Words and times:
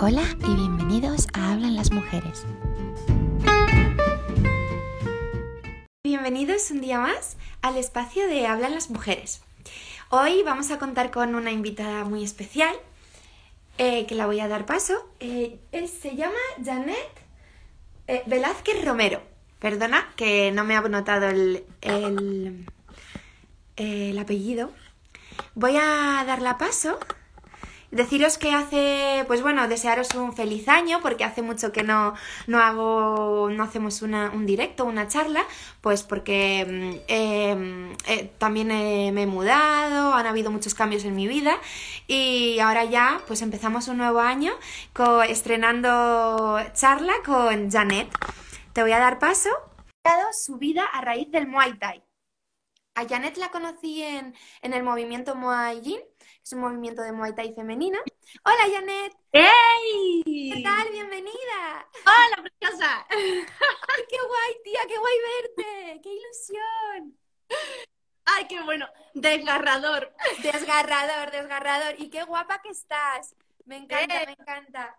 Hola 0.00 0.22
y 0.46 0.54
bienvenidos 0.54 1.26
a 1.32 1.50
Hablan 1.50 1.74
las 1.74 1.90
Mujeres. 1.90 2.46
Bienvenidos 6.04 6.70
un 6.70 6.80
día 6.80 7.00
más 7.00 7.36
al 7.62 7.76
espacio 7.76 8.28
de 8.28 8.46
Hablan 8.46 8.74
las 8.74 8.90
Mujeres. 8.90 9.42
Hoy 10.10 10.44
vamos 10.44 10.70
a 10.70 10.78
contar 10.78 11.10
con 11.10 11.34
una 11.34 11.50
invitada 11.50 12.04
muy 12.04 12.22
especial 12.22 12.72
eh, 13.78 14.06
que 14.06 14.14
la 14.14 14.26
voy 14.26 14.38
a 14.38 14.46
dar 14.46 14.66
paso. 14.66 14.94
Eh, 15.18 15.58
se 16.00 16.14
llama 16.14 16.38
Janet 16.64 16.94
eh, 18.06 18.22
Velázquez 18.26 18.84
Romero. 18.84 19.20
Perdona 19.58 20.12
que 20.14 20.52
no 20.52 20.62
me 20.62 20.76
ha 20.76 20.80
notado 20.82 21.26
el, 21.26 21.64
el, 21.80 22.66
el 23.74 24.16
apellido. 24.16 24.70
Voy 25.56 25.74
a 25.76 26.22
darla 26.24 26.56
paso 26.56 27.00
Deciros 27.90 28.36
que 28.36 28.52
hace, 28.52 29.24
pues 29.28 29.40
bueno, 29.40 29.66
desearos 29.66 30.14
un 30.14 30.34
feliz 30.34 30.68
año, 30.68 31.00
porque 31.00 31.24
hace 31.24 31.40
mucho 31.40 31.72
que 31.72 31.82
no, 31.82 32.12
no 32.46 32.60
hago, 32.60 33.48
no 33.50 33.64
hacemos 33.64 34.02
una, 34.02 34.30
un 34.30 34.44
directo, 34.44 34.84
una 34.84 35.08
charla, 35.08 35.42
pues 35.80 36.02
porque 36.02 36.66
mm, 36.68 36.96
em, 37.08 37.92
eh, 38.06 38.30
también 38.36 38.68
me 38.68 39.22
he 39.22 39.26
mudado, 39.26 40.12
han 40.12 40.26
habido 40.26 40.50
muchos 40.50 40.74
cambios 40.74 41.04
en 41.06 41.16
mi 41.16 41.26
vida 41.28 41.56
y 42.06 42.58
ahora 42.60 42.84
ya, 42.84 43.22
pues 43.26 43.40
empezamos 43.40 43.88
un 43.88 43.96
nuevo 43.96 44.20
año 44.20 44.52
estrenando 45.26 46.58
charla 46.74 47.14
con 47.24 47.70
Janet. 47.70 48.08
Te 48.74 48.82
voy 48.82 48.92
a 48.92 48.98
dar 48.98 49.18
paso. 49.18 49.48
Su 50.32 50.58
vida 50.58 50.84
a 50.84 51.00
raíz 51.00 51.30
del 51.30 51.46
Muay 51.46 51.78
Thai. 51.78 52.02
A 52.94 53.06
Janet 53.08 53.36
la 53.38 53.50
conocí 53.50 54.02
en, 54.02 54.34
en 54.60 54.74
el 54.74 54.82
movimiento 54.82 55.34
Muay 55.34 55.80
Yin 55.80 56.00
es 56.48 56.54
un 56.54 56.60
movimiento 56.60 57.02
de 57.02 57.12
Muay 57.12 57.34
Thai 57.34 57.52
femenina. 57.52 57.98
Hola, 58.42 58.72
Janet. 58.72 59.14
¡Hey! 59.32 60.22
¿Qué 60.24 60.62
tal? 60.62 60.88
Bienvenida. 60.90 61.86
Hola, 62.06 62.42
preciosa. 62.42 63.06
¡Qué 63.10 64.16
guay, 64.16 64.56
tía! 64.64 64.80
¡Qué 64.88 64.96
guay 64.96 65.14
verte! 65.28 66.00
¡Qué 66.02 66.08
ilusión! 66.08 67.18
¡Ay, 68.24 68.46
qué 68.48 68.62
bueno! 68.62 68.88
Desgarrador. 69.12 70.14
Desgarrador, 70.42 71.30
desgarrador. 71.32 72.00
Y 72.00 72.08
qué 72.08 72.22
guapa 72.24 72.62
que 72.62 72.70
estás. 72.70 73.36
Me 73.66 73.76
encanta, 73.76 74.22
eh. 74.22 74.26
me 74.28 74.32
encanta. 74.32 74.98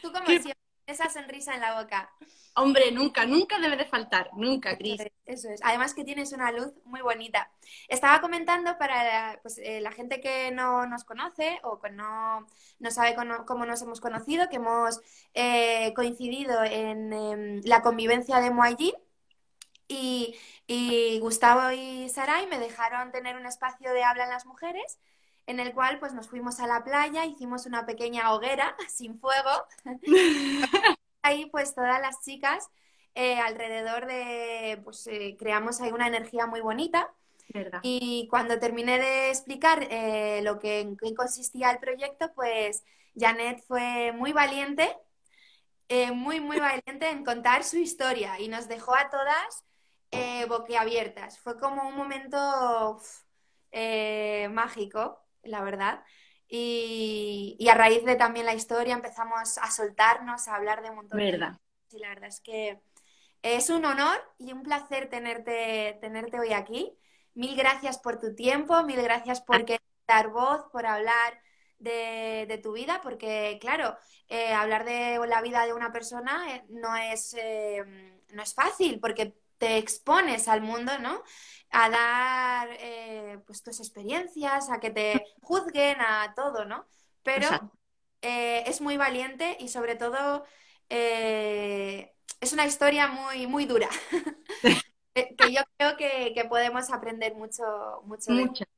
Tú 0.00 0.12
como 0.12 0.26
siempre, 0.26 0.54
esa 0.92 1.10
sonrisa 1.10 1.54
en 1.54 1.60
la 1.60 1.82
boca. 1.82 2.10
Hombre, 2.54 2.92
nunca, 2.92 3.24
nunca 3.24 3.58
debe 3.58 3.76
de 3.76 3.86
faltar, 3.86 4.30
nunca, 4.34 4.76
Cris. 4.76 5.00
Eso 5.24 5.48
es. 5.48 5.60
Además 5.62 5.94
que 5.94 6.04
tienes 6.04 6.32
una 6.32 6.52
luz 6.52 6.72
muy 6.84 7.00
bonita. 7.00 7.50
Estaba 7.88 8.20
comentando 8.20 8.76
para 8.78 9.38
pues, 9.42 9.58
eh, 9.58 9.80
la 9.80 9.90
gente 9.92 10.20
que 10.20 10.50
no 10.50 10.86
nos 10.86 11.04
conoce 11.04 11.60
o 11.62 11.80
que 11.80 11.90
no, 11.90 12.46
no 12.78 12.90
sabe 12.90 13.14
cómo, 13.14 13.64
nos 13.64 13.82
hemos 13.82 14.00
conocido, 14.00 14.48
que 14.50 14.56
hemos 14.56 15.00
eh, 15.34 15.94
coincidido 15.94 16.62
en 16.64 17.12
em, 17.12 17.60
la 17.64 17.82
convivencia 17.82 18.38
de 18.40 18.50
Muay 18.50 18.76
y, 19.88 20.36
y, 20.66 21.18
Gustavo 21.20 21.72
y 21.72 22.08
Saray 22.08 22.46
me 22.46 22.58
dejaron 22.58 23.12
tener 23.12 23.36
un 23.36 23.46
espacio 23.46 23.92
de 23.92 24.04
habla 24.04 24.24
en 24.24 24.30
las 24.30 24.46
mujeres 24.46 24.98
en 25.46 25.60
el 25.60 25.72
cual 25.74 25.98
pues 25.98 26.12
nos 26.14 26.28
fuimos 26.28 26.60
a 26.60 26.66
la 26.66 26.84
playa, 26.84 27.24
hicimos 27.24 27.66
una 27.66 27.86
pequeña 27.86 28.32
hoguera 28.32 28.76
sin 28.88 29.18
fuego 29.18 29.50
ahí 31.22 31.46
pues 31.46 31.74
todas 31.74 32.00
las 32.00 32.20
chicas 32.22 32.68
eh, 33.14 33.38
alrededor 33.38 34.06
de, 34.06 34.80
pues 34.84 35.06
eh, 35.06 35.36
creamos 35.38 35.80
ahí 35.80 35.92
una 35.92 36.06
energía 36.06 36.46
muy 36.46 36.60
bonita. 36.60 37.12
Y 37.82 38.28
cuando 38.30 38.58
terminé 38.58 38.98
de 38.98 39.28
explicar 39.28 39.86
eh, 39.90 40.40
lo 40.42 40.58
que 40.58 40.80
en 40.80 40.96
qué 40.96 41.14
consistía 41.14 41.70
el 41.70 41.80
proyecto, 41.80 42.32
pues 42.34 42.82
Janet 43.14 43.62
fue 43.66 44.12
muy 44.12 44.32
valiente, 44.32 44.96
muy, 46.14 46.40
muy 46.40 46.58
valiente 46.58 47.10
en 47.10 47.22
contar 47.22 47.64
su 47.64 47.76
historia 47.76 48.40
y 48.40 48.48
nos 48.48 48.68
dejó 48.68 48.94
a 48.94 49.10
todas 49.10 49.64
boquiabiertas. 50.48 51.38
Fue 51.38 51.58
como 51.58 51.86
un 51.86 51.94
momento 51.94 52.98
mágico, 54.50 55.20
la 55.42 55.62
verdad. 55.62 56.02
Y, 56.48 57.66
a 57.70 57.74
raíz 57.74 58.04
de 58.04 58.16
también 58.16 58.44
la 58.46 58.54
historia 58.54 58.94
empezamos 58.94 59.56
a 59.58 59.70
soltarnos, 59.70 60.48
a 60.48 60.54
hablar 60.54 60.82
de 60.82 60.90
un 60.90 60.96
montón 60.96 61.18
de 61.18 61.32
cosas. 61.38 61.58
Y 61.90 61.98
la 61.98 62.08
verdad 62.08 62.28
es 62.28 62.40
que 62.40 62.80
es 63.42 63.70
un 63.70 63.84
honor 63.84 64.20
y 64.38 64.52
un 64.52 64.62
placer 64.62 65.08
tenerte, 65.08 65.98
tenerte 66.00 66.38
hoy 66.38 66.52
aquí. 66.52 66.96
Mil 67.34 67.56
gracias 67.56 67.98
por 67.98 68.20
tu 68.20 68.34
tiempo, 68.34 68.82
mil 68.82 69.00
gracias 69.02 69.40
por 69.40 69.64
dar 70.06 70.28
voz, 70.28 70.64
por 70.70 70.86
hablar 70.86 71.40
de, 71.78 72.60
tu 72.62 72.72
vida, 72.72 73.00
porque 73.02 73.58
claro, 73.60 73.96
eh, 74.28 74.52
hablar 74.52 74.84
de 74.84 75.18
la 75.26 75.40
vida 75.42 75.66
de 75.66 75.72
una 75.72 75.92
persona 75.92 76.54
eh, 76.54 76.64
no, 76.68 76.94
es, 76.96 77.34
eh, 77.34 77.82
no 78.30 78.42
es 78.42 78.54
fácil, 78.54 79.00
porque 79.00 79.34
te 79.62 79.78
expones 79.78 80.48
al 80.48 80.60
mundo, 80.60 80.98
¿no? 80.98 81.22
a 81.70 81.88
dar 81.88 82.68
eh, 82.80 83.38
pues 83.46 83.62
tus 83.62 83.78
experiencias, 83.78 84.70
a 84.70 84.80
que 84.80 84.90
te 84.90 85.24
juzguen, 85.40 86.00
a 86.00 86.34
todo, 86.34 86.64
¿no? 86.64 86.84
Pero 87.22 87.48
eh, 88.20 88.64
es 88.66 88.80
muy 88.80 88.96
valiente 88.96 89.56
y 89.60 89.68
sobre 89.68 89.94
todo 89.94 90.44
eh, 90.90 92.12
es 92.40 92.52
una 92.52 92.66
historia 92.66 93.06
muy, 93.06 93.46
muy 93.46 93.64
dura. 93.66 93.88
que 95.14 95.52
yo 95.52 95.62
creo 95.78 95.96
que, 95.96 96.44
podemos 96.48 96.90
aprender 96.90 97.36
mucho, 97.36 97.62
mucho 98.04 98.34
de 98.34 98.44
Muchas, 98.44 98.68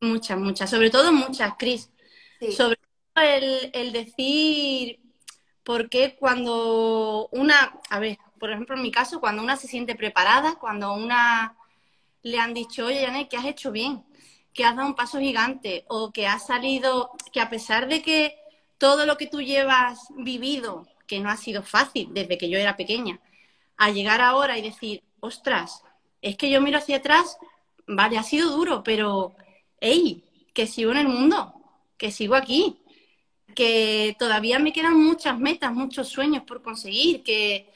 muchas, 0.00 0.38
muchas. 0.38 0.70
Sobre 0.70 0.90
todo 0.90 1.12
muchas, 1.12 1.54
Cris. 1.56 1.92
Sobre 2.50 2.76
todo 3.14 3.24
el, 3.24 3.70
el 3.72 3.92
decir 3.92 5.00
por 5.62 5.88
qué 5.88 6.16
cuando 6.18 7.28
una, 7.32 7.80
a 7.88 7.98
ver, 8.00 8.18
por 8.44 8.50
ejemplo 8.50 8.76
en 8.76 8.82
mi 8.82 8.90
caso, 8.90 9.20
cuando 9.20 9.42
una 9.42 9.56
se 9.56 9.66
siente 9.66 9.94
preparada, 9.94 10.56
cuando 10.56 10.92
una 10.92 11.56
le 12.22 12.38
han 12.38 12.52
dicho, 12.52 12.84
oye, 12.84 13.02
Janet, 13.02 13.30
que 13.30 13.38
has 13.38 13.46
hecho 13.46 13.72
bien, 13.72 14.04
que 14.52 14.66
has 14.66 14.76
dado 14.76 14.86
un 14.86 14.94
paso 14.94 15.18
gigante 15.18 15.86
o 15.88 16.12
que 16.12 16.26
has 16.26 16.46
salido, 16.46 17.12
que 17.32 17.40
a 17.40 17.48
pesar 17.48 17.88
de 17.88 18.02
que 18.02 18.36
todo 18.76 19.06
lo 19.06 19.16
que 19.16 19.28
tú 19.28 19.40
llevas 19.40 20.08
vivido, 20.18 20.86
que 21.06 21.20
no 21.20 21.30
ha 21.30 21.38
sido 21.38 21.62
fácil 21.62 22.10
desde 22.12 22.36
que 22.36 22.50
yo 22.50 22.58
era 22.58 22.76
pequeña, 22.76 23.18
a 23.78 23.88
llegar 23.88 24.20
ahora 24.20 24.58
y 24.58 24.60
decir, 24.60 25.02
ostras, 25.20 25.82
es 26.20 26.36
que 26.36 26.50
yo 26.50 26.60
miro 26.60 26.76
hacia 26.76 26.98
atrás, 26.98 27.38
vale, 27.86 28.18
ha 28.18 28.22
sido 28.22 28.50
duro, 28.50 28.82
pero, 28.82 29.34
hey, 29.80 30.22
que 30.52 30.66
sigo 30.66 30.90
en 30.90 30.98
el 30.98 31.08
mundo, 31.08 31.54
que 31.96 32.10
sigo 32.10 32.34
aquí, 32.34 32.76
que 33.54 34.14
todavía 34.18 34.58
me 34.58 34.74
quedan 34.74 35.02
muchas 35.02 35.38
metas, 35.38 35.72
muchos 35.72 36.08
sueños 36.08 36.42
por 36.42 36.60
conseguir, 36.60 37.22
que, 37.22 37.72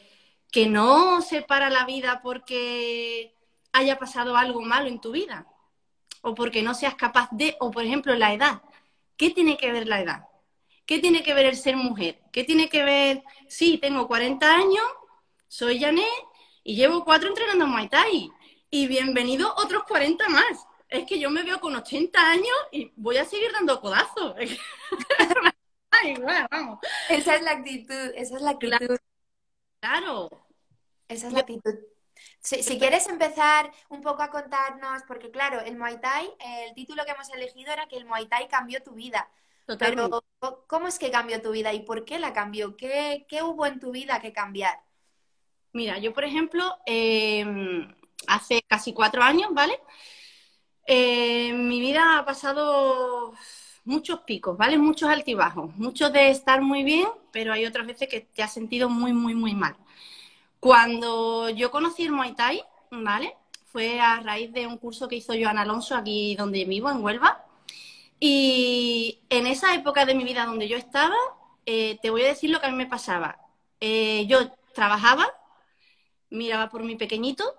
que 0.51 0.67
no 0.67 1.21
se 1.23 1.43
para 1.43 1.71
la 1.71 1.85
vida 1.85 2.21
porque 2.23 3.35
haya 3.73 3.99
pasado 3.99 4.37
algo 4.37 4.63
malo 4.63 4.89
en 4.89 5.01
tu 5.01 5.13
vida 5.13 5.47
o 6.23 6.35
porque 6.35 6.63
no 6.63 6.75
seas 6.75 6.95
capaz 6.95 7.29
de, 7.33 7.57
o 7.61 7.71
por 7.71 7.85
ejemplo 7.85 8.15
la 8.15 8.33
edad. 8.33 8.63
¿Qué 9.17 9.31
tiene 9.31 9.57
que 9.57 9.73
ver 9.73 9.87
la 9.87 10.01
edad? 10.01 10.25
¿Qué 10.87 10.99
tiene 10.99 11.23
que 11.23 11.35
ver 11.35 11.47
el 11.47 11.57
ser 11.57 11.77
mujer? 11.77 12.21
¿Qué 12.33 12.45
tiene 12.45 12.69
que 12.69 12.83
ver, 12.83 13.23
sí, 13.49 13.79
tengo 13.79 14.09
40 14.09 14.55
años, 14.55 14.85
soy 15.47 15.81
Janet 15.81 16.07
y 16.65 16.77
llevo 16.77 17.05
cuatro 17.05 17.29
entrenando 17.29 17.67
Muay 17.67 17.89
Thai 17.89 18.31
y 18.71 18.87
bienvenido 18.87 19.55
otros 19.57 19.85
40 19.85 20.29
más. 20.29 20.67
Es 20.89 21.05
que 21.05 21.19
yo 21.19 21.31
me 21.31 21.43
veo 21.43 21.61
con 21.61 21.77
80 21.77 22.31
años 22.31 22.57
y 22.73 22.93
voy 22.97 23.19
a 23.19 23.25
seguir 23.25 23.53
dando 23.53 23.81
codazos. 23.81 24.35
vamos. 26.51 26.79
Esa 27.09 27.37
es 27.37 27.43
la 27.43 27.53
actitud, 27.53 28.13
esa 28.15 28.37
es 28.37 28.43
la 28.43 28.51
actitud. 28.51 28.99
Claro. 29.81 30.29
Esa 31.09 31.29
es 31.29 31.33
la 31.33 31.41
actitud. 31.41 31.75
Si, 32.41 32.79
quieres 32.79 33.09
empezar 33.09 33.71
un 33.89 34.01
poco 34.01 34.23
a 34.23 34.31
contarnos, 34.31 35.03
porque 35.07 35.31
claro, 35.31 35.61
el 35.61 35.77
Muay 35.77 36.01
Thai, 36.01 36.29
el 36.67 36.75
título 36.75 37.05
que 37.05 37.13
hemos 37.13 37.31
elegido 37.31 37.73
era 37.73 37.87
que 37.87 37.97
el 37.97 38.07
Muay 38.07 38.27
Thai 38.27 38.49
cambió 38.49 38.83
tu 38.83 38.93
vida. 38.93 39.29
Pero, 39.79 40.25
¿cómo 40.67 40.89
es 40.89 40.99
que 40.99 41.11
cambió 41.11 41.43
tu 41.43 41.51
vida 41.51 41.73
y 41.75 41.81
por 41.81 42.05
qué 42.05 42.19
la 42.19 42.33
cambió? 42.33 42.77
¿Qué, 42.77 43.27
hubo 43.43 43.67
en 43.67 43.79
tu 43.81 43.93
vida 43.93 44.21
que 44.21 44.33
cambiar? 44.33 44.81
Mira, 45.73 45.99
yo, 45.99 46.15
por 46.15 46.25
ejemplo, 46.25 46.79
em, 46.87 47.95
hace 48.27 48.63
casi 48.63 48.95
cuatro 48.95 49.23
años, 49.23 49.51
¿vale? 49.53 49.79
Eh, 50.87 51.53
mi 51.53 51.81
vida 51.81 52.19
ha 52.19 52.25
pasado 52.25 53.35
muchos 53.89 54.21
picos, 54.21 54.57
¿vale? 54.57 54.77
Muchos 54.77 55.09
altibajos, 55.09 55.75
muchos 55.77 56.13
de 56.13 56.31
estar 56.31 56.61
muy 56.61 56.85
bien, 56.85 57.09
pero 57.33 57.55
hay 57.55 57.65
otras 57.65 57.87
veces 57.87 58.07
que 58.07 58.21
te 58.21 58.43
has 58.43 58.53
sentido 58.53 58.91
muy, 58.91 59.15
muy, 59.15 59.35
muy 59.35 59.55
mal. 59.55 59.77
Cuando 60.61 61.49
yo 61.49 61.71
conocí 61.71 62.03
el 62.03 62.13
Muay 62.13 62.35
Thai, 62.35 62.63
¿vale? 62.91 63.35
Fue 63.73 63.99
a 63.99 64.21
raíz 64.21 64.53
de 64.53 64.67
un 64.67 64.77
curso 64.77 65.09
que 65.09 65.17
hizo 65.17 65.33
Joan 65.33 65.57
Alonso 65.57 65.97
aquí 65.97 66.37
donde 66.37 66.67
vivo, 66.67 66.91
en 66.91 67.03
Huelva. 67.03 67.47
Y 68.21 69.21
en 69.31 69.47
esa 69.47 69.75
época 69.75 70.05
de 70.05 70.15
mi 70.15 70.25
vida 70.25 70.45
donde 70.45 70.69
yo 70.69 70.77
estaba, 70.77 71.17
eh, 71.65 71.99
te 72.03 72.11
voy 72.11 72.23
a 72.23 72.29
decir 72.29 72.51
lo 72.51 72.61
que 72.61 72.67
a 72.67 72.71
mí 72.71 72.77
me 72.77 72.87
pasaba. 72.87 73.39
Eh, 73.81 74.27
yo 74.27 74.53
trabajaba, 74.75 75.27
miraba 76.29 76.69
por 76.69 76.83
mi 76.83 76.97
pequeñito, 76.97 77.55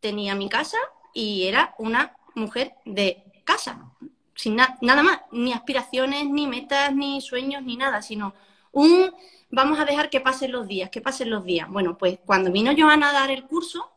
tenía 0.00 0.34
mi 0.34 0.48
casa 0.48 0.78
y 1.12 1.46
era 1.46 1.74
una 1.78 2.16
mujer 2.34 2.74
de 2.86 3.22
casa, 3.44 3.90
sin 4.34 4.56
nada 4.56 5.02
más, 5.02 5.20
ni 5.32 5.52
aspiraciones, 5.52 6.28
ni 6.28 6.46
metas, 6.46 6.94
ni 6.94 7.20
sueños, 7.20 7.62
ni 7.62 7.76
nada, 7.76 8.02
sino 8.02 8.34
un 8.72 9.12
vamos 9.54 9.78
a 9.78 9.84
dejar 9.84 10.10
que 10.10 10.20
pasen 10.20 10.52
los 10.52 10.66
días, 10.66 10.90
que 10.90 11.00
pasen 11.00 11.30
los 11.30 11.44
días. 11.44 11.68
Bueno, 11.68 11.96
pues 11.96 12.18
cuando 12.24 12.50
vino 12.50 12.72
Joana 12.76 13.10
a 13.10 13.12
dar 13.12 13.30
el 13.30 13.44
curso, 13.44 13.90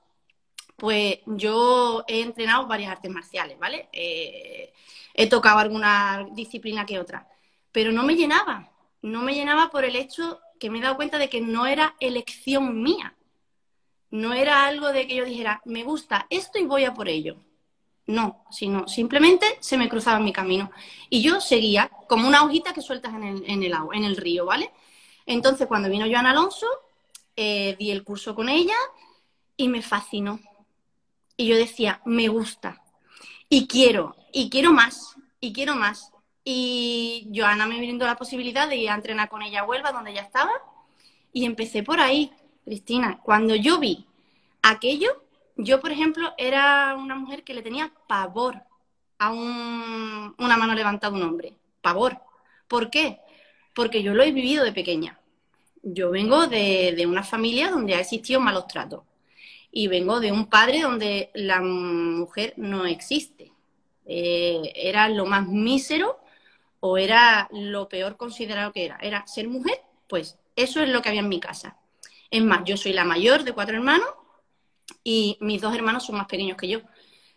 pues 0.75 1.19
yo 1.25 2.03
he 2.07 2.21
entrenado 2.21 2.67
varias 2.67 2.91
artes 2.91 3.11
marciales, 3.11 3.57
¿vale? 3.57 3.89
Eh, 3.91 4.73
he 5.13 5.27
tocado 5.27 5.59
alguna 5.59 6.27
disciplina 6.33 6.85
que 6.85 6.99
otra, 6.99 7.27
pero 7.71 7.91
no 7.91 8.03
me 8.03 8.15
llenaba, 8.15 8.71
no 9.01 9.21
me 9.23 9.33
llenaba 9.33 9.69
por 9.69 9.83
el 9.83 9.95
hecho 9.95 10.39
que 10.59 10.69
me 10.69 10.79
he 10.79 10.81
dado 10.81 10.95
cuenta 10.95 11.17
de 11.17 11.29
que 11.29 11.41
no 11.41 11.65
era 11.65 11.95
elección 11.99 12.81
mía, 12.81 13.15
no 14.11 14.33
era 14.33 14.65
algo 14.65 14.91
de 14.93 15.07
que 15.07 15.15
yo 15.15 15.25
dijera, 15.25 15.61
me 15.65 15.83
gusta 15.83 16.27
esto 16.29 16.59
y 16.59 16.65
voy 16.65 16.85
a 16.85 16.93
por 16.93 17.09
ello. 17.09 17.37
No, 18.07 18.45
sino 18.49 18.87
simplemente 18.87 19.57
se 19.59 19.77
me 19.77 19.89
cruzaba 19.89 20.17
en 20.17 20.23
mi 20.23 20.33
camino. 20.33 20.71
Y 21.09 21.21
yo 21.21 21.41
seguía 21.41 21.91
como 22.07 22.27
una 22.27 22.43
hojita 22.43 22.73
que 22.73 22.81
sueltas 22.81 23.13
en 23.13 23.63
el, 23.63 23.73
agua, 23.73 23.95
en 23.95 24.05
el 24.05 24.15
río, 24.15 24.45
¿vale? 24.45 24.71
Entonces, 25.25 25.67
cuando 25.67 25.89
vino 25.89 26.05
Joan 26.09 26.25
Alonso, 26.25 26.67
eh, 27.35 27.75
di 27.77 27.91
el 27.91 28.05
curso 28.05 28.33
con 28.33 28.47
ella 28.47 28.77
y 29.57 29.67
me 29.67 29.81
fascinó. 29.81 30.39
Y 31.35 31.47
yo 31.47 31.57
decía, 31.57 32.01
me 32.05 32.29
gusta. 32.29 32.81
Y 33.49 33.67
quiero, 33.67 34.15
y 34.31 34.49
quiero 34.49 34.71
más, 34.71 35.15
y 35.41 35.51
quiero 35.51 35.75
más. 35.75 36.11
Y 36.45 37.29
Joana 37.35 37.67
me 37.67 37.77
brindó 37.77 38.05
la 38.05 38.15
posibilidad 38.15 38.69
de 38.69 38.77
ir 38.77 38.89
a 38.89 38.95
entrenar 38.95 39.27
con 39.27 39.41
ella 39.41 39.61
a 39.61 39.65
Huelva, 39.65 39.91
donde 39.91 40.11
ella 40.11 40.21
estaba. 40.21 40.51
Y 41.33 41.43
empecé 41.43 41.83
por 41.83 41.99
ahí, 41.99 42.31
Cristina. 42.63 43.19
Cuando 43.21 43.53
yo 43.53 43.79
vi 43.79 44.05
aquello, 44.61 45.26
yo, 45.57 45.79
por 45.79 45.91
ejemplo, 45.91 46.33
era 46.37 46.95
una 46.95 47.15
mujer 47.15 47.43
que 47.43 47.53
le 47.53 47.61
tenía 47.61 47.91
pavor 48.07 48.61
a 49.19 49.31
una 49.31 50.57
mano 50.57 50.75
levantada 50.75 51.11
de 51.11 51.21
un 51.21 51.27
hombre. 51.27 51.57
Pavor. 51.81 52.19
¿Por 52.67 52.89
qué? 52.89 53.19
Porque 53.73 54.03
yo 54.03 54.13
lo 54.13 54.23
he 54.23 54.31
vivido 54.31 54.63
de 54.63 54.71
pequeña. 54.71 55.19
Yo 55.81 56.11
vengo 56.11 56.47
de, 56.47 57.03
una 57.07 57.23
familia 57.23 57.71
donde 57.71 57.95
ha 57.95 57.99
existido 57.99 58.39
malos 58.39 58.67
tratos. 58.67 59.03
Y 59.71 59.87
vengo 59.87 60.19
de 60.19 60.31
un 60.31 60.47
padre 60.47 60.81
donde 60.81 61.31
la 61.33 61.61
mujer 61.61 62.53
no 62.57 62.85
existe. 62.85 63.51
Eh, 64.05 64.71
era 64.75 65.09
lo 65.09 65.25
más 65.25 65.47
mísero 65.47 66.19
o 66.79 66.97
era 66.97 67.49
lo 67.51 67.89
peor 67.89 68.17
considerado 68.17 68.71
que 68.71 68.85
era. 68.85 68.97
Era 69.01 69.25
ser 69.27 69.47
mujer, 69.47 69.81
pues 70.07 70.37
eso 70.55 70.81
es 70.81 70.89
lo 70.89 71.01
que 71.01 71.09
había 71.09 71.21
en 71.21 71.29
mi 71.29 71.39
casa. 71.39 71.77
Es 72.29 72.43
más, 72.43 72.61
yo 72.65 72.77
soy 72.77 72.93
la 72.93 73.05
mayor 73.05 73.43
de 73.43 73.53
cuatro 73.53 73.75
hermanos 73.75 74.07
y 75.03 75.37
mis 75.41 75.61
dos 75.61 75.75
hermanos 75.75 76.05
son 76.05 76.17
más 76.17 76.27
pequeños 76.27 76.57
que 76.57 76.67
yo. 76.67 76.81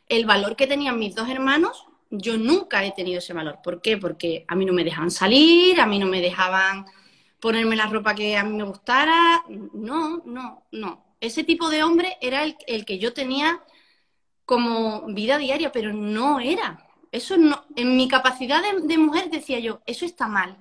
El 0.08 0.26
valor 0.26 0.56
que 0.56 0.66
tenían 0.66 0.98
mis 0.98 1.14
dos 1.14 1.28
hermanos, 1.28 1.86
yo 2.10 2.36
nunca 2.36 2.84
he 2.84 2.92
tenido 2.92 3.18
ese 3.18 3.32
valor. 3.32 3.58
¿Por 3.62 3.80
qué? 3.80 3.96
Porque 3.96 4.44
a 4.48 4.54
mí 4.54 4.64
no 4.64 4.72
me 4.72 4.84
dejaban 4.84 5.10
salir, 5.10 5.80
a 5.80 5.86
mí 5.86 5.98
no 5.98 6.06
me 6.06 6.20
dejaban 6.20 6.86
ponerme 7.40 7.76
la 7.76 7.86
ropa 7.86 8.14
que 8.14 8.36
a 8.36 8.44
mí 8.44 8.56
me 8.56 8.64
gustara. 8.64 9.44
No, 9.48 10.22
no, 10.24 10.64
no. 10.72 11.04
Ese 11.20 11.44
tipo 11.44 11.70
de 11.70 11.82
hombre 11.82 12.16
era 12.20 12.44
el, 12.44 12.84
que 12.84 12.98
yo 12.98 13.12
tenía 13.12 13.60
como 14.44 15.06
vida 15.06 15.38
diaria, 15.38 15.70
pero 15.70 15.92
no 15.92 16.40
era. 16.40 16.86
Eso 17.12 17.36
no, 17.36 17.64
en 17.76 17.96
mi 17.96 18.08
capacidad 18.08 18.62
de, 18.82 18.98
mujer 18.98 19.30
decía 19.30 19.58
yo, 19.60 19.80
eso 19.86 20.04
está 20.04 20.28
mal. 20.28 20.58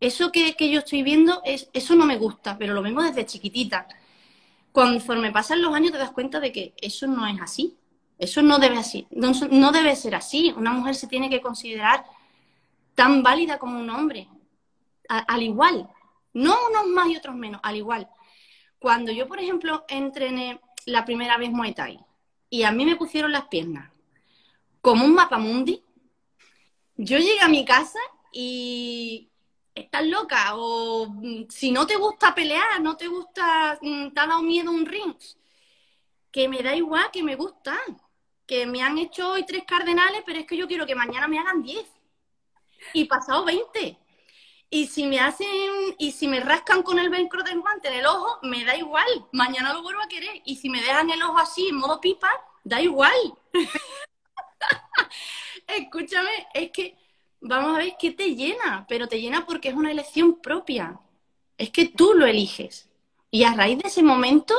Eso 0.00 0.32
que, 0.32 0.54
que, 0.54 0.70
yo 0.70 0.80
estoy 0.80 1.02
viendo, 1.02 1.42
es, 1.44 1.68
eso 1.72 1.94
no 1.94 2.06
me 2.06 2.16
gusta, 2.16 2.58
pero 2.58 2.74
lo 2.74 2.82
vengo 2.82 3.02
desde 3.02 3.26
chiquitita 3.26 3.86
conforme 4.72 5.30
pasan 5.30 5.62
los 5.62 5.74
años 5.74 5.92
te 5.92 5.98
das 5.98 6.10
cuenta 6.10 6.40
de 6.40 6.50
que 6.50 6.74
eso 6.80 7.06
no 7.06 7.26
es 7.26 7.40
así. 7.40 7.78
Eso 8.18 8.40
no 8.40 8.58
debe, 8.58 8.78
así, 8.78 9.08
no, 9.10 9.72
debe 9.72 9.96
ser 9.96 10.14
así. 10.14 10.54
Una 10.56 10.72
mujer 10.72 10.94
se 10.94 11.08
tiene 11.08 11.28
que 11.28 11.40
considerar 11.40 12.04
tan 12.94 13.22
válida 13.22 13.58
como 13.58 13.78
un 13.78 13.90
hombre. 13.90 14.28
al 15.08 15.42
igual. 15.42 15.88
No 16.32 16.56
unos 16.70 16.86
más 16.86 17.08
y 17.08 17.16
otros 17.16 17.34
menos, 17.34 17.60
al 17.64 17.76
igual. 17.76 18.08
Cuando 18.78 19.12
yo, 19.12 19.26
por 19.26 19.40
ejemplo, 19.40 19.84
entrené 19.88 20.60
la 20.86 21.04
primera 21.04 21.36
vez 21.36 21.50
Muay 21.50 21.74
Thai 21.74 22.00
y 22.48 22.62
a 22.62 22.72
mí 22.72 22.84
me 22.84 22.96
pusieron 22.96 23.32
las 23.32 23.46
piernas 23.46 23.92
como 24.80 25.04
un 25.04 25.14
mapamundi, 25.14 25.82
yo 26.96 27.18
llegué 27.18 27.40
a 27.40 27.48
mi 27.48 27.64
casa 27.64 27.98
y 28.32 29.31
estás 29.74 30.06
loca 30.06 30.54
o 30.56 31.06
mm, 31.08 31.48
si 31.48 31.70
no 31.70 31.86
te 31.86 31.96
gusta 31.96 32.34
pelear, 32.34 32.80
no 32.80 32.96
te 32.96 33.08
gusta, 33.08 33.78
mm, 33.80 34.10
te 34.10 34.20
ha 34.20 34.26
dado 34.26 34.42
miedo 34.42 34.70
un 34.70 34.86
ring, 34.86 35.14
que 36.30 36.48
me 36.48 36.62
da 36.62 36.74
igual, 36.74 37.10
que 37.12 37.22
me 37.22 37.36
gusta, 37.36 37.78
que 38.46 38.66
me 38.66 38.82
han 38.82 38.98
hecho 38.98 39.32
hoy 39.32 39.44
tres 39.46 39.64
cardenales, 39.66 40.22
pero 40.26 40.40
es 40.40 40.46
que 40.46 40.56
yo 40.56 40.66
quiero 40.66 40.86
que 40.86 40.94
mañana 40.94 41.28
me 41.28 41.38
hagan 41.38 41.62
diez 41.62 41.86
y 42.92 43.04
pasado 43.04 43.44
veinte. 43.44 43.98
Y 44.70 44.86
si 44.86 45.06
me 45.06 45.20
hacen, 45.20 45.48
y 45.98 46.12
si 46.12 46.28
me 46.28 46.40
rascan 46.40 46.82
con 46.82 46.98
el 46.98 47.10
velcro 47.10 47.42
del 47.42 47.60
guante 47.60 47.88
en 47.88 47.94
el 47.94 48.06
ojo, 48.06 48.38
me 48.42 48.64
da 48.64 48.74
igual, 48.74 49.06
mañana 49.32 49.74
lo 49.74 49.82
vuelvo 49.82 50.00
a 50.00 50.08
querer. 50.08 50.40
Y 50.46 50.56
si 50.56 50.70
me 50.70 50.80
dejan 50.80 51.10
el 51.10 51.22
ojo 51.22 51.38
así, 51.38 51.68
en 51.68 51.76
modo 51.76 52.00
pipa, 52.00 52.30
da 52.64 52.80
igual. 52.80 53.12
Escúchame, 55.66 56.48
es 56.54 56.70
que 56.70 56.96
vamos 57.42 57.74
a 57.74 57.78
ver 57.78 57.94
qué 57.98 58.12
te 58.12 58.34
llena, 58.34 58.86
pero 58.88 59.08
te 59.08 59.20
llena 59.20 59.44
porque 59.44 59.68
es 59.68 59.74
una 59.74 59.90
elección 59.90 60.40
propia. 60.40 60.98
Es 61.58 61.70
que 61.70 61.86
tú 61.86 62.14
lo 62.14 62.26
eliges. 62.26 62.88
Y 63.30 63.44
a 63.44 63.52
raíz 63.54 63.78
de 63.78 63.88
ese 63.88 64.02
momento, 64.02 64.54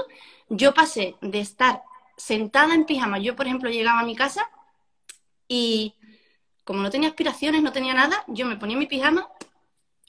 yo 0.50 0.74
pasé 0.74 1.16
de 1.22 1.40
estar 1.40 1.84
sentada 2.18 2.76
en 2.76 2.86
pijama. 2.86 3.20
Yo, 3.20 3.36
por 3.36 3.48
ejemplo, 3.48 3.70
llegaba 3.70 4.02
a 4.02 4.06
mi 4.06 4.16
casa 4.16 4.50
y 5.48 5.96
como 6.64 6.82
no 6.82 6.90
tenía 6.90 7.10
aspiraciones, 7.10 7.62
no 7.62 7.72
tenía 7.72 7.94
nada, 7.94 8.24
yo 8.28 8.46
me 8.46 8.58
ponía 8.58 8.78
mi 8.78 8.88
pijama 8.88 9.28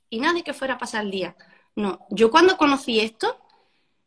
y 0.08 0.20
nadie 0.20 0.44
que 0.44 0.52
fuera 0.52 0.74
a 0.74 0.78
pasar 0.78 1.04
el 1.04 1.10
día. 1.10 1.36
No, 1.76 2.06
yo 2.10 2.30
cuando 2.30 2.56
conocí 2.56 3.00
esto, 3.00 3.38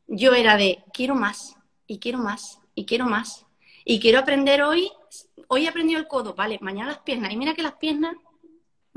yo 0.08 0.34
era 0.34 0.56
de 0.56 0.84
quiero 0.94 1.16
más 1.16 1.58
y 1.86 2.00
quiero 2.00 2.19
más 2.19 2.60
y 2.75 2.86
quiero 2.86 3.06
más. 3.06 3.46
Y 3.84 4.00
quiero 4.00 4.19
aprender 4.19 4.64
hoy, 4.64 4.92
hoy 5.48 5.66
he 5.66 5.69
aprendido 5.69 6.00
el 6.00 6.08
codo, 6.08 6.34
vale, 6.34 6.60
mañana 6.62 6.92
las 6.92 7.00
piernas. 7.00 7.31
Y 7.31 7.38
mira 7.38 7.54
que 7.54 7.64
las 7.64 7.75
piernas 7.75 8.16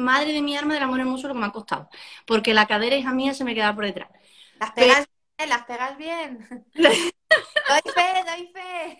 madre 0.01 0.33
de 0.33 0.43
mi 0.43 0.57
arma 0.57 0.75
del 0.75 0.83
amor 0.83 1.01
hermoso 1.01 1.29
lo 1.29 1.35
que 1.35 1.41
me 1.41 1.47
ha 1.47 1.53
costado. 1.53 1.89
Porque 2.27 2.55
la 2.55 2.67
cadera 2.67 2.97
hija 2.97 3.13
mía 3.13 3.35
se 3.35 3.45
me 3.45 3.55
queda 3.55 3.75
por 3.75 3.85
detrás. 3.85 4.11
Las 4.59 4.73
pegas 4.73 5.07
bien, 5.39 5.49
las 5.49 5.65
pegas 5.65 5.97
bien. 5.97 6.67
doy 6.75 7.93
fe, 7.95 8.25
doy 8.27 8.47
fe. 8.53 8.99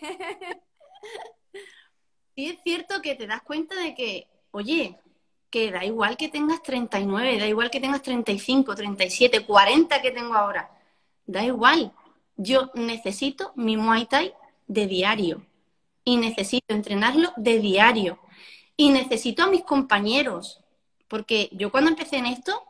sí 2.35 2.47
es 2.47 2.59
cierto 2.63 3.01
que 3.01 3.15
te 3.15 3.27
das 3.27 3.41
cuenta 3.41 3.75
de 3.75 3.93
que, 3.93 4.27
oye, 4.51 4.97
que 5.51 5.69
da 5.69 5.83
igual 5.83 6.17
que 6.17 6.29
tengas 6.29 6.63
39, 6.63 7.37
da 7.37 7.45
igual 7.45 7.69
que 7.69 7.81
tengas 7.81 8.01
35, 8.01 8.73
37, 8.73 9.45
40 9.45 10.01
que 10.01 10.11
tengo 10.11 10.33
ahora. 10.33 10.71
Da 11.25 11.43
igual. 11.43 11.91
Yo 12.37 12.71
necesito 12.73 13.51
mi 13.55 13.77
Muay 13.77 14.05
Thai 14.05 14.33
de 14.67 14.87
diario. 14.87 15.45
Y 16.03 16.17
necesito 16.17 16.73
entrenarlo 16.73 17.33
de 17.35 17.59
diario. 17.59 18.19
Y 18.77 18.89
necesito 18.89 19.43
a 19.43 19.47
mis 19.47 19.63
compañeros. 19.63 20.60
Porque 21.11 21.49
yo 21.51 21.71
cuando 21.71 21.89
empecé 21.89 22.15
en 22.15 22.25
esto, 22.25 22.63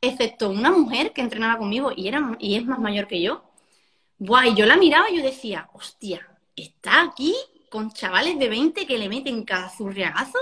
excepto 0.00 0.50
una 0.50 0.72
mujer 0.72 1.12
que 1.12 1.20
entrenaba 1.20 1.56
conmigo 1.56 1.92
y, 1.94 2.08
era, 2.08 2.36
y 2.40 2.56
es 2.56 2.66
más 2.66 2.80
mayor 2.80 3.06
que 3.06 3.22
yo, 3.22 3.44
guay, 4.18 4.56
yo 4.56 4.66
la 4.66 4.76
miraba 4.76 5.08
y 5.08 5.18
yo 5.18 5.22
decía, 5.22 5.70
hostia, 5.72 6.28
está 6.56 7.00
aquí 7.02 7.32
con 7.70 7.92
chavales 7.92 8.40
de 8.40 8.48
20 8.48 8.88
que 8.88 8.98
le 8.98 9.08
meten 9.08 9.44
cada 9.44 9.70
zurriagazo 9.70 10.36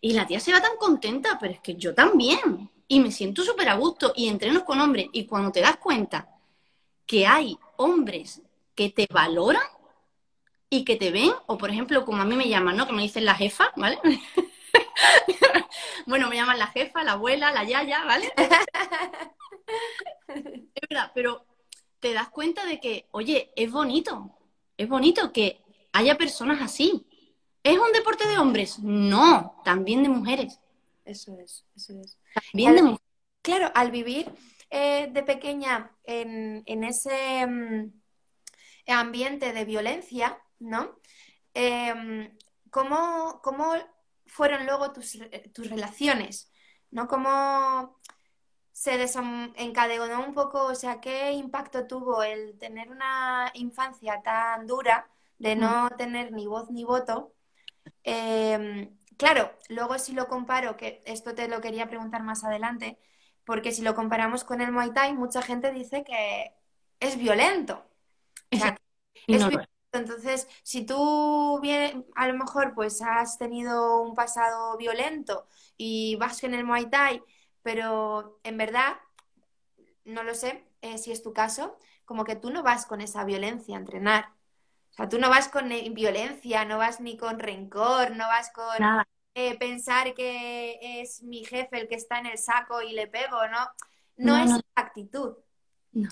y 0.00 0.14
la 0.14 0.26
tía 0.26 0.40
se 0.40 0.52
va 0.52 0.60
tan 0.60 0.76
contenta, 0.80 1.38
pero 1.40 1.52
es 1.52 1.60
que 1.60 1.76
yo 1.76 1.94
también. 1.94 2.68
Y 2.88 2.98
me 2.98 3.12
siento 3.12 3.44
súper 3.44 3.68
a 3.68 3.74
gusto 3.74 4.12
y 4.16 4.26
entreno 4.26 4.64
con 4.64 4.80
hombres. 4.80 5.06
Y 5.12 5.26
cuando 5.26 5.52
te 5.52 5.60
das 5.60 5.76
cuenta 5.76 6.28
que 7.06 7.24
hay 7.24 7.56
hombres 7.76 8.42
que 8.74 8.90
te 8.90 9.06
valoran 9.12 9.62
y 10.68 10.84
que 10.84 10.96
te 10.96 11.12
ven, 11.12 11.30
o 11.46 11.56
por 11.56 11.70
ejemplo, 11.70 12.04
como 12.04 12.20
a 12.20 12.24
mí 12.24 12.34
me 12.34 12.48
llaman, 12.48 12.76
¿no? 12.76 12.88
Que 12.88 12.94
me 12.94 13.02
dicen 13.02 13.24
la 13.24 13.36
jefa, 13.36 13.72
¿vale? 13.76 14.00
bueno, 16.06 16.28
me 16.28 16.36
llaman 16.36 16.58
la 16.58 16.68
jefa, 16.68 17.02
la 17.04 17.12
abuela, 17.12 17.52
la 17.52 17.64
yaya, 17.64 18.04
¿vale? 18.04 18.32
es 20.28 20.88
verdad, 20.88 21.12
pero 21.14 21.46
te 22.00 22.12
das 22.12 22.30
cuenta 22.30 22.64
de 22.64 22.80
que, 22.80 23.06
oye, 23.12 23.52
es 23.56 23.70
bonito, 23.70 24.36
es 24.76 24.88
bonito 24.88 25.32
que 25.32 25.60
haya 25.92 26.16
personas 26.16 26.60
así. 26.62 27.06
¿Es 27.62 27.78
un 27.78 27.92
deporte 27.92 28.26
de 28.26 28.38
hombres? 28.38 28.78
No, 28.78 29.60
también 29.64 30.02
de 30.02 30.08
mujeres. 30.08 30.58
Eso 31.04 31.36
es, 31.38 31.66
eso 31.76 32.00
es. 32.00 32.18
También 32.34 32.74
de 32.74 32.82
mujeres. 32.82 33.06
Claro, 33.42 33.70
al 33.74 33.90
vivir 33.90 34.32
eh, 34.70 35.08
de 35.12 35.22
pequeña 35.22 35.90
en, 36.04 36.84
ese 36.84 37.46
mm, 37.46 37.92
ambiente 38.88 39.52
de 39.52 39.64
violencia, 39.64 40.38
¿no? 40.58 40.98
Em, 41.54 42.36
¿cómo, 42.70 43.40
¿Cómo 43.42 43.74
fueron 44.30 44.64
luego 44.64 44.92
tus, 44.92 45.18
tus 45.52 45.68
relaciones, 45.68 46.50
¿no? 46.90 47.08
¿Cómo 47.08 47.98
se 48.72 48.96
desencadenó 48.96 50.24
un 50.24 50.32
poco, 50.32 50.66
o 50.66 50.74
sea, 50.74 51.00
qué 51.00 51.32
impacto 51.32 51.86
tuvo 51.86 52.22
el 52.22 52.56
tener 52.58 52.90
una 52.90 53.50
infancia 53.54 54.22
tan 54.22 54.66
dura 54.66 55.10
de 55.38 55.56
no 55.56 55.86
mm. 55.86 55.96
tener 55.96 56.32
ni 56.32 56.46
voz 56.46 56.70
ni 56.70 56.84
voto? 56.84 57.34
Em, 58.04 58.96
claro, 59.18 59.52
luego 59.68 59.98
si 59.98 60.12
lo 60.12 60.28
comparo, 60.28 60.76
que 60.76 61.02
esto 61.04 61.34
te 61.34 61.48
lo 61.48 61.60
quería 61.60 61.88
preguntar 61.88 62.22
más 62.22 62.44
adelante, 62.44 62.98
porque 63.44 63.72
si 63.72 63.82
lo 63.82 63.94
comparamos 63.94 64.44
con 64.44 64.60
el 64.60 64.70
Muay 64.70 64.92
Thai, 64.92 65.12
mucha 65.12 65.42
gente 65.42 65.72
dice 65.72 66.04
que 66.04 66.54
es 67.00 67.18
violento. 67.18 67.84
Entonces, 69.92 70.46
si 70.62 70.86
tú 70.86 71.58
bien, 71.60 72.06
a 72.14 72.28
lo 72.28 72.34
mejor 72.34 72.74
pues 72.74 73.02
has 73.02 73.38
tenido 73.38 74.02
un 74.02 74.14
pasado 74.14 74.76
violento 74.76 75.46
y 75.76 76.16
vas 76.16 76.42
en 76.44 76.54
el 76.54 76.64
Muay 76.64 76.88
Thai, 76.88 77.22
pero 77.62 78.38
en 78.44 78.56
verdad, 78.56 78.96
no 80.04 80.22
lo 80.22 80.34
sé 80.34 80.64
eh, 80.80 80.98
si 80.98 81.12
es 81.12 81.22
tu 81.22 81.32
caso, 81.32 81.76
como 82.04 82.24
que 82.24 82.36
tú 82.36 82.50
no 82.50 82.62
vas 82.62 82.86
con 82.86 83.00
esa 83.00 83.24
violencia 83.24 83.76
a 83.76 83.80
entrenar. 83.80 84.32
O 84.90 84.94
sea, 84.94 85.08
tú 85.08 85.18
no 85.18 85.28
vas 85.28 85.48
con 85.48 85.70
eh, 85.72 85.88
violencia, 85.90 86.64
no 86.64 86.78
vas 86.78 87.00
ni 87.00 87.16
con 87.16 87.38
rencor, 87.38 88.12
no 88.16 88.26
vas 88.26 88.50
con 88.52 88.76
eh, 89.34 89.58
pensar 89.58 90.14
que 90.14 91.00
es 91.00 91.22
mi 91.22 91.44
jefe 91.44 91.80
el 91.80 91.88
que 91.88 91.94
está 91.94 92.18
en 92.18 92.26
el 92.26 92.38
saco 92.38 92.82
y 92.82 92.92
le 92.92 93.06
pego, 93.06 93.46
¿no? 93.48 93.68
No, 94.16 94.36
es 94.36 94.52
actitud. 94.74 95.36
No. 95.92 96.08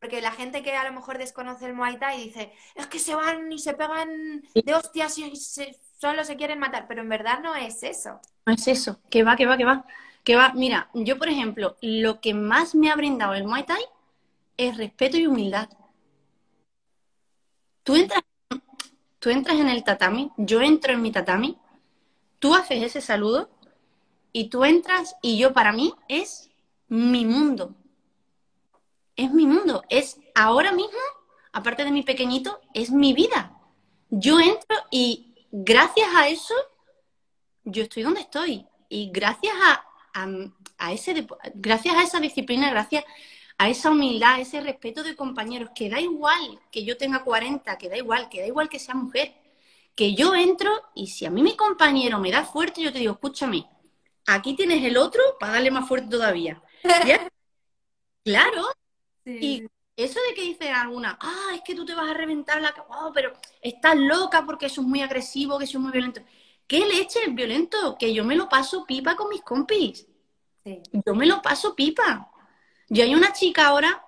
Porque 0.00 0.20
la 0.20 0.32
gente 0.32 0.62
que 0.62 0.74
a 0.76 0.84
lo 0.84 0.92
mejor 0.92 1.18
desconoce 1.18 1.66
el 1.66 1.74
Muay 1.74 1.98
Thai 1.98 2.24
dice, 2.24 2.52
es 2.74 2.86
que 2.86 2.98
se 2.98 3.14
van 3.14 3.50
y 3.50 3.58
se 3.58 3.74
pegan 3.74 4.42
de 4.54 4.74
hostias 4.74 5.18
y 5.18 5.32
solo 6.00 6.24
se 6.24 6.36
quieren 6.36 6.58
matar, 6.58 6.86
pero 6.88 7.02
en 7.02 7.08
verdad 7.08 7.40
no 7.42 7.54
es 7.54 7.82
eso. 7.82 8.20
No 8.46 8.52
es 8.52 8.66
eso, 8.68 9.00
que 9.10 9.22
va, 9.22 9.36
que 9.36 9.46
va, 9.46 9.56
que 9.56 9.64
va. 9.64 9.84
Que 10.24 10.34
va, 10.34 10.52
mira, 10.54 10.90
yo 10.92 11.18
por 11.18 11.28
ejemplo, 11.28 11.76
lo 11.80 12.20
que 12.20 12.34
más 12.34 12.74
me 12.74 12.90
ha 12.90 12.96
brindado 12.96 13.34
el 13.34 13.44
Muay 13.44 13.64
Thai 13.64 13.82
es 14.56 14.76
respeto 14.76 15.16
y 15.16 15.26
humildad. 15.26 15.68
Tú 17.84 17.94
entras, 17.94 18.22
tú 19.20 19.30
entras 19.30 19.58
en 19.58 19.68
el 19.68 19.84
tatami, 19.84 20.32
yo 20.36 20.60
entro 20.60 20.92
en 20.92 21.02
mi 21.02 21.12
tatami, 21.12 21.56
tú 22.40 22.54
haces 22.54 22.82
ese 22.82 23.00
saludo 23.00 23.48
y 24.32 24.48
tú 24.48 24.64
entras 24.64 25.14
y 25.22 25.38
yo 25.38 25.52
para 25.52 25.72
mí 25.72 25.94
es 26.08 26.50
mi 26.88 27.24
mundo. 27.24 27.74
Es 29.16 29.32
mi 29.32 29.46
mundo, 29.46 29.82
es 29.88 30.20
ahora 30.34 30.72
mismo, 30.72 30.98
aparte 31.52 31.84
de 31.84 31.90
mi 31.90 32.02
pequeñito, 32.02 32.60
es 32.74 32.90
mi 32.90 33.14
vida. 33.14 33.58
Yo 34.10 34.38
entro 34.38 34.76
y 34.90 35.34
gracias 35.50 36.08
a 36.14 36.28
eso 36.28 36.54
yo 37.66 37.82
estoy 37.82 38.02
donde 38.02 38.20
estoy. 38.20 38.66
Y 38.88 39.10
gracias 39.12 39.54
a, 39.62 39.84
a, 40.78 40.92
ese, 40.92 41.26
gracias 41.54 41.94
a 41.94 42.02
esa 42.02 42.20
disciplina, 42.20 42.70
gracias 42.70 43.04
a 43.58 43.68
esa 43.68 43.90
humildad, 43.90 44.34
a 44.34 44.40
ese 44.40 44.60
respeto 44.60 45.02
de 45.02 45.16
compañeros, 45.16 45.70
que 45.74 45.90
da 45.90 46.00
igual 46.00 46.60
que 46.70 46.84
yo 46.84 46.96
tenga 46.96 47.24
40, 47.24 47.76
que 47.76 47.88
da 47.88 47.96
igual, 47.96 48.28
que 48.28 48.40
da 48.40 48.46
igual 48.46 48.68
que 48.68 48.78
sea 48.78 48.94
mujer, 48.94 49.34
que 49.94 50.14
yo 50.14 50.34
entro 50.34 50.70
y 50.94 51.08
si 51.08 51.26
a 51.26 51.30
mí 51.30 51.42
mi 51.42 51.56
compañero 51.56 52.18
me 52.20 52.30
da 52.30 52.44
fuerte, 52.44 52.82
yo 52.82 52.92
te 52.92 52.98
digo, 52.98 53.14
escúchame, 53.14 53.68
aquí 54.26 54.54
tienes 54.54 54.84
el 54.84 54.96
otro 54.96 55.22
para 55.40 55.54
darle 55.54 55.70
más 55.70 55.88
fuerte 55.88 56.08
todavía. 56.08 56.62
claro. 58.24 58.66
Y 59.26 59.66
eso 59.96 60.20
de 60.28 60.34
que 60.34 60.42
dicen 60.42 60.72
alguna, 60.74 61.18
ah, 61.20 61.50
es 61.54 61.62
que 61.62 61.74
tú 61.74 61.84
te 61.84 61.94
vas 61.94 62.08
a 62.08 62.14
reventar 62.14 62.60
la 62.60 62.72
oh, 62.88 63.10
pero 63.12 63.32
estás 63.60 63.96
loca 63.96 64.44
porque 64.46 64.66
eso 64.66 64.80
es 64.82 64.86
muy 64.86 65.02
agresivo, 65.02 65.58
que 65.58 65.64
eso 65.64 65.78
es 65.78 65.82
muy 65.82 65.92
violento. 65.92 66.20
¿Qué 66.66 66.80
leche 66.86 67.20
es 67.26 67.34
violento? 67.34 67.96
Que 67.98 68.12
yo 68.12 68.24
me 68.24 68.36
lo 68.36 68.48
paso 68.48 68.84
pipa 68.86 69.16
con 69.16 69.28
mis 69.28 69.42
compis. 69.42 70.06
Yo 70.64 71.14
me 71.14 71.26
lo 71.26 71.40
paso 71.42 71.74
pipa. 71.74 72.30
Yo 72.88 73.04
hay 73.04 73.14
una 73.14 73.32
chica 73.32 73.68
ahora 73.68 74.04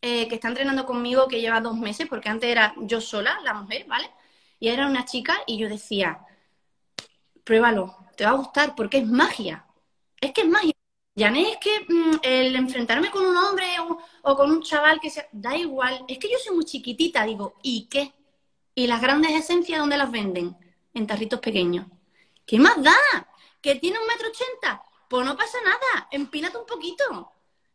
eh, 0.00 0.28
que 0.28 0.34
está 0.34 0.48
entrenando 0.48 0.84
conmigo 0.84 1.28
que 1.28 1.40
lleva 1.40 1.60
dos 1.60 1.76
meses, 1.76 2.06
porque 2.08 2.28
antes 2.28 2.50
era 2.50 2.74
yo 2.78 3.00
sola, 3.00 3.38
la 3.42 3.54
mujer, 3.54 3.86
¿vale? 3.86 4.10
Y 4.60 4.68
era 4.68 4.86
una 4.86 5.04
chica 5.04 5.38
y 5.46 5.58
yo 5.58 5.68
decía, 5.68 6.20
pruébalo, 7.44 7.96
te 8.16 8.24
va 8.24 8.30
a 8.30 8.34
gustar, 8.34 8.74
porque 8.74 8.98
es 8.98 9.06
magia. 9.06 9.66
Es 10.20 10.32
que 10.32 10.42
es 10.42 10.48
magia. 10.48 10.74
Ya 11.14 11.30
no 11.30 11.38
es 11.38 11.56
que 11.58 11.86
mm, 11.88 12.16
el 12.22 12.56
enfrentarme 12.56 13.10
con 13.10 13.24
un 13.24 13.36
hombre 13.36 13.66
o, 14.22 14.36
con 14.36 14.50
un 14.50 14.62
chaval 14.62 15.00
que 15.00 15.10
sea, 15.10 15.28
da 15.32 15.56
igual. 15.56 16.04
Es 16.08 16.18
que 16.18 16.30
yo 16.30 16.38
soy 16.38 16.54
muy 16.54 16.64
chiquitita, 16.64 17.24
digo, 17.24 17.54
¿y 17.62 17.86
qué? 17.88 18.12
¿Y 18.74 18.86
las 18.86 19.00
grandes 19.00 19.32
esencias 19.32 19.78
dónde 19.78 19.96
las 19.96 20.10
venden? 20.10 20.56
En 20.92 21.06
tarritos 21.06 21.40
pequeños. 21.40 21.86
¿Qué 22.46 22.58
más 22.58 22.82
da? 22.82 22.96
¿Que 23.60 23.76
tiene 23.76 23.98
un 23.98 24.06
metro 24.06 24.28
ochenta? 24.28 24.82
Pues 25.08 25.24
no 25.24 25.36
pasa 25.36 25.58
nada, 25.64 26.08
empínate 26.10 26.58
un 26.58 26.66
poquito 26.66 27.32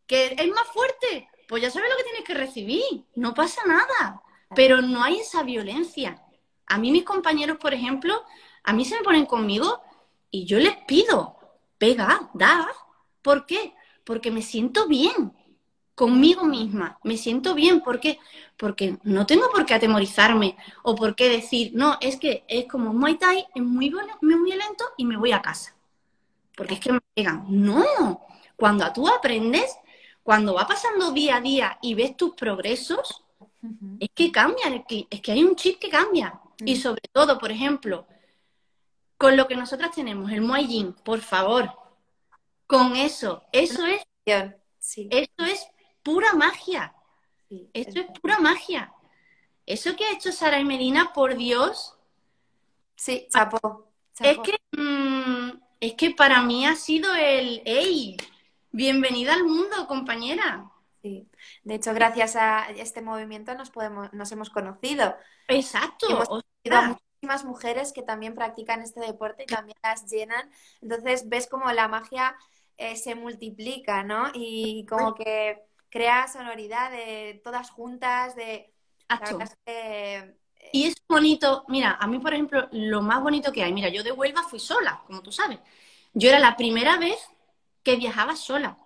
que 0.10 0.36
es 0.40 0.48
más 0.50 0.68
fuerte, 0.70 1.30
pues 1.48 1.62
ya 1.62 1.70
sabes 1.70 1.92
lo 1.92 1.98
que 1.98 2.04
tienes 2.04 2.24
que 2.24 2.34
recibir, 2.34 3.06
no 3.14 3.36
pasa 3.36 3.62
nada, 3.68 4.24
pero 4.56 4.82
no 4.82 5.04
hay 5.04 5.20
esa 5.20 5.44
violencia. 5.44 6.20
A 6.66 6.80
mí 6.80 6.92
mis 6.92 7.04
compañeros, 7.04 7.60
por 7.60 7.76
ejemplo, 7.76 8.26
a 8.64 8.74
mí 8.74 8.86
se 8.86 8.96
me 8.96 9.04
ponen 9.04 9.28
conmigo 9.28 9.80
y 10.32 10.46
yo 10.46 10.58
les 10.58 10.76
pido, 10.88 11.38
pega, 11.78 12.32
da. 12.34 12.68
¿Por 13.22 13.46
qué? 13.46 13.74
Porque 14.04 14.32
me 14.32 14.42
siento 14.42 14.88
bien 14.88 15.34
conmigo 16.00 16.46
misma, 16.46 16.98
me 17.04 17.18
siento 17.18 17.54
bien, 17.54 17.82
¿por 17.82 18.00
qué? 18.00 18.20
Porque 18.56 18.98
no 19.04 19.26
tengo 19.26 19.50
por 19.52 19.66
qué 19.66 19.74
atemorizarme 19.74 20.56
o 20.82 20.96
por 20.96 21.14
qué 21.14 21.28
decir, 21.28 21.72
no, 21.76 21.98
es 22.00 22.16
que 22.16 22.46
es 22.48 22.68
como 22.68 22.94
Muay 22.94 23.18
Thai, 23.18 23.46
es 23.54 23.62
muy, 23.62 23.94
muy 24.22 24.44
violento 24.46 24.86
y 24.96 25.04
me 25.04 25.18
voy 25.18 25.34
a 25.34 25.42
casa. 25.42 25.76
Porque 26.56 26.76
es 26.76 26.80
que 26.80 26.94
me 26.94 27.02
pegan. 27.14 27.46
No, 27.50 28.22
cuando 28.56 28.90
tú 28.94 29.10
aprendes, 29.10 29.76
cuando 30.24 30.54
va 30.54 30.66
pasando 30.66 31.12
día 31.12 31.36
a 31.36 31.42
día 31.42 31.78
y 31.82 31.96
ves 31.96 32.16
tus 32.16 32.34
progresos, 32.34 33.26
es 34.00 34.10
que 34.14 34.32
cambia, 34.32 34.68
es 35.10 35.22
que, 35.22 35.32
hay 35.34 35.44
un 35.44 35.58
chip 35.58 35.80
que 35.80 35.90
cambia. 35.90 36.40
Y 36.64 36.78
sobre 36.78 37.02
todo, 37.12 37.38
por 37.38 37.52
ejemplo, 37.52 38.08
con 39.18 39.36
lo 39.36 39.50
que 39.50 39.58
nosotras 39.58 39.92
tenemos, 39.92 40.32
el 40.32 40.40
Muay 40.40 40.94
por 41.04 41.20
favor, 41.20 41.74
con 42.70 42.96
eso, 42.96 43.44
eso 43.52 43.84
es, 43.88 44.06
eso 44.28 45.44
es 45.44 45.68
pura 46.04 46.34
magia. 46.34 46.94
eso 47.74 48.00
es 48.00 48.06
pura 48.22 48.38
magia. 48.38 48.94
Eso 49.66 49.96
que 49.96 50.06
ha 50.06 50.14
hecho 50.14 50.32
Sara 50.32 50.60
y 50.60 50.66
Medina, 50.66 51.12
por 51.12 51.36
Dios. 51.36 51.98
Sí, 52.96 53.28
chapo. 53.34 53.88
Es 54.20 54.38
que, 54.38 54.60
mm, 54.78 55.50
es 55.80 55.94
que 55.96 56.12
para 56.12 56.44
mí 56.44 56.68
ha 56.68 56.76
sido 56.76 57.16
el, 57.16 57.64
¡ey! 57.66 58.18
Bienvenida 58.72 59.34
al 59.34 59.46
mundo, 59.46 59.88
compañera. 59.88 60.70
Sí. 61.02 61.28
De 61.64 61.74
hecho, 61.74 61.96
gracias 61.96 62.36
a 62.36 62.70
este 62.70 63.02
movimiento 63.02 63.56
nos 63.56 63.72
podemos, 63.72 64.14
nos 64.14 64.32
hemos 64.32 64.52
conocido. 64.52 65.16
Exacto. 65.48 66.08
hemos 66.08 66.28
conocido 66.28 66.78
a 66.78 66.82
muchísimas 66.90 67.46
mujeres 67.46 67.94
que 67.94 68.04
también 68.04 68.36
practican 68.36 68.84
este 68.84 69.00
deporte 69.00 69.42
y 69.44 69.48
también 69.48 69.78
las 69.82 70.06
llenan. 70.06 70.52
Entonces 70.84 71.28
ves 71.30 71.48
como 71.48 71.72
la 71.72 71.88
magia 71.88 72.36
eh, 72.80 72.96
se 72.96 73.14
multiplica, 73.14 74.04
¿no? 74.04 74.32
Y 74.34 74.86
como 74.86 75.14
que 75.14 75.66
crea 75.90 76.30
sonoridad 76.30 76.90
de 76.92 77.42
todas 77.44 77.70
juntas, 77.72 78.38
de 78.38 78.74
eh, 79.66 80.36
Y 80.72 80.86
es 80.86 80.96
bonito, 81.08 81.66
mira, 81.68 81.98
a 82.00 82.08
mí, 82.08 82.20
por 82.20 82.34
ejemplo, 82.34 82.70
lo 82.72 83.02
más 83.02 83.22
bonito 83.22 83.52
que 83.52 83.64
hay, 83.64 83.74
mira, 83.74 83.90
yo 83.90 84.02
de 84.02 84.14
Huelva 84.14 84.44
fui 84.44 84.60
sola, 84.60 85.04
como 85.06 85.22
tú 85.22 85.30
sabes. 85.30 85.60
Yo 86.14 86.30
era 86.30 86.40
la 86.40 86.56
primera 86.56 86.98
vez 86.98 87.20
que 87.84 87.98
viajaba 87.98 88.38
sola. 88.38 88.78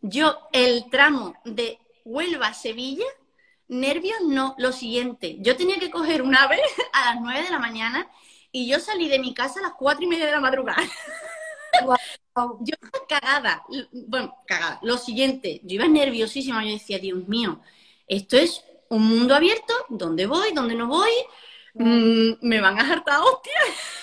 Yo, 0.00 0.38
el 0.52 0.88
tramo 0.88 1.34
de 1.44 1.80
Huelva 2.04 2.48
a 2.48 2.54
Sevilla, 2.54 3.06
nervios 3.66 4.20
no, 4.20 4.54
lo 4.56 4.70
siguiente, 4.70 5.36
yo 5.40 5.56
tenía 5.56 5.80
que 5.80 5.90
coger 5.90 6.22
un 6.22 6.36
ave 6.36 6.60
a 6.92 7.06
las 7.06 7.20
9 7.20 7.42
de 7.42 7.50
la 7.50 7.58
mañana 7.58 8.08
y 8.52 8.68
yo 8.68 8.78
salí 8.78 9.08
de 9.08 9.18
mi 9.18 9.34
casa 9.34 9.58
a 9.58 9.62
las 9.64 9.72
cuatro 9.72 10.04
y 10.04 10.06
media 10.06 10.26
de 10.26 10.32
la 10.32 10.40
madrugada. 10.40 10.82
Yo 12.60 12.74
cagada, 13.08 13.64
bueno, 13.92 14.36
cagada. 14.46 14.78
Lo 14.82 14.96
siguiente, 14.96 15.60
yo 15.64 15.74
iba 15.74 15.88
nerviosísima, 15.88 16.64
yo 16.64 16.70
decía, 16.70 16.98
Dios 16.98 17.28
mío, 17.28 17.60
esto 18.06 18.36
es 18.36 18.64
un 18.88 19.06
mundo 19.06 19.34
abierto, 19.34 19.74
¿dónde 19.88 20.26
voy? 20.26 20.52
¿Dónde 20.52 20.74
no 20.74 20.86
voy? 20.86 21.10
Mm, 21.74 22.32
me 22.40 22.60
van 22.60 22.78
a 22.78 22.92
hartar 22.92 23.20
hostia. 23.20 23.52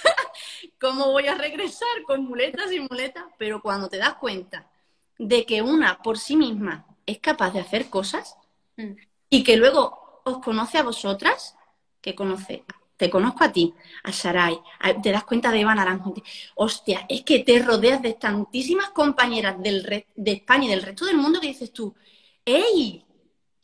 ¿Cómo 0.79 1.12
voy 1.12 1.27
a 1.27 1.36
regresar 1.36 1.88
con 2.05 2.25
muletas 2.25 2.72
y 2.72 2.79
muletas? 2.79 3.25
Pero 3.38 3.62
cuando 3.62 3.89
te 3.89 3.98
das 3.98 4.15
cuenta 4.15 4.69
de 5.17 5.46
que 5.46 5.62
una 5.62 6.01
por 6.01 6.17
sí 6.17 6.36
misma 6.36 6.86
es 7.05 7.19
capaz 7.19 7.51
de 7.51 7.62
hacer 7.62 7.89
cosas 7.89 8.38
mm. 8.75 8.91
y 9.29 9.43
que 9.43 9.57
luego 9.57 10.22
os 10.24 10.39
conoce 10.39 10.77
a 10.77 10.84
vosotras, 10.84 11.55
que 12.01 12.15
conoce, 12.15 12.63
te 12.97 13.09
conozco 13.09 13.43
a 13.43 13.51
ti, 13.51 13.73
a 14.03 14.11
Sarai, 14.11 14.59
te 15.01 15.11
das 15.11 15.23
cuenta 15.23 15.51
de 15.51 15.61
Eva 15.61 15.75
Naranjo. 15.75 16.15
Hostia, 16.55 17.05
es 17.07 17.21
que 17.23 17.39
te 17.39 17.59
rodeas 17.59 18.01
de 18.01 18.13
tantísimas 18.13 18.89
compañeras 18.89 19.61
del 19.61 20.05
de 20.15 20.31
España 20.31 20.65
y 20.65 20.69
del 20.69 20.81
resto 20.81 21.05
del 21.05 21.17
mundo 21.17 21.39
que 21.39 21.47
dices 21.47 21.71
tú, 21.71 21.95
¡Ey! 22.43 23.05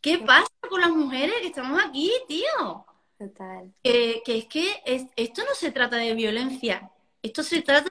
¿Qué 0.02 0.18
pasa 0.20 0.50
con 0.70 0.82
las 0.82 0.92
mujeres 0.92 1.36
que 1.42 1.48
estamos 1.48 1.82
aquí, 1.82 2.12
tío? 2.28 2.86
Total. 3.18 3.74
que 3.82 4.22
es 4.26 4.46
que 4.46 4.84
esto 5.16 5.44
no 5.44 5.56
se 5.56 5.72
trata 5.72 5.96
de 5.96 6.14
violencia, 6.14 6.92
esto 7.22 7.42
se 7.42 7.62
trata 7.62 7.90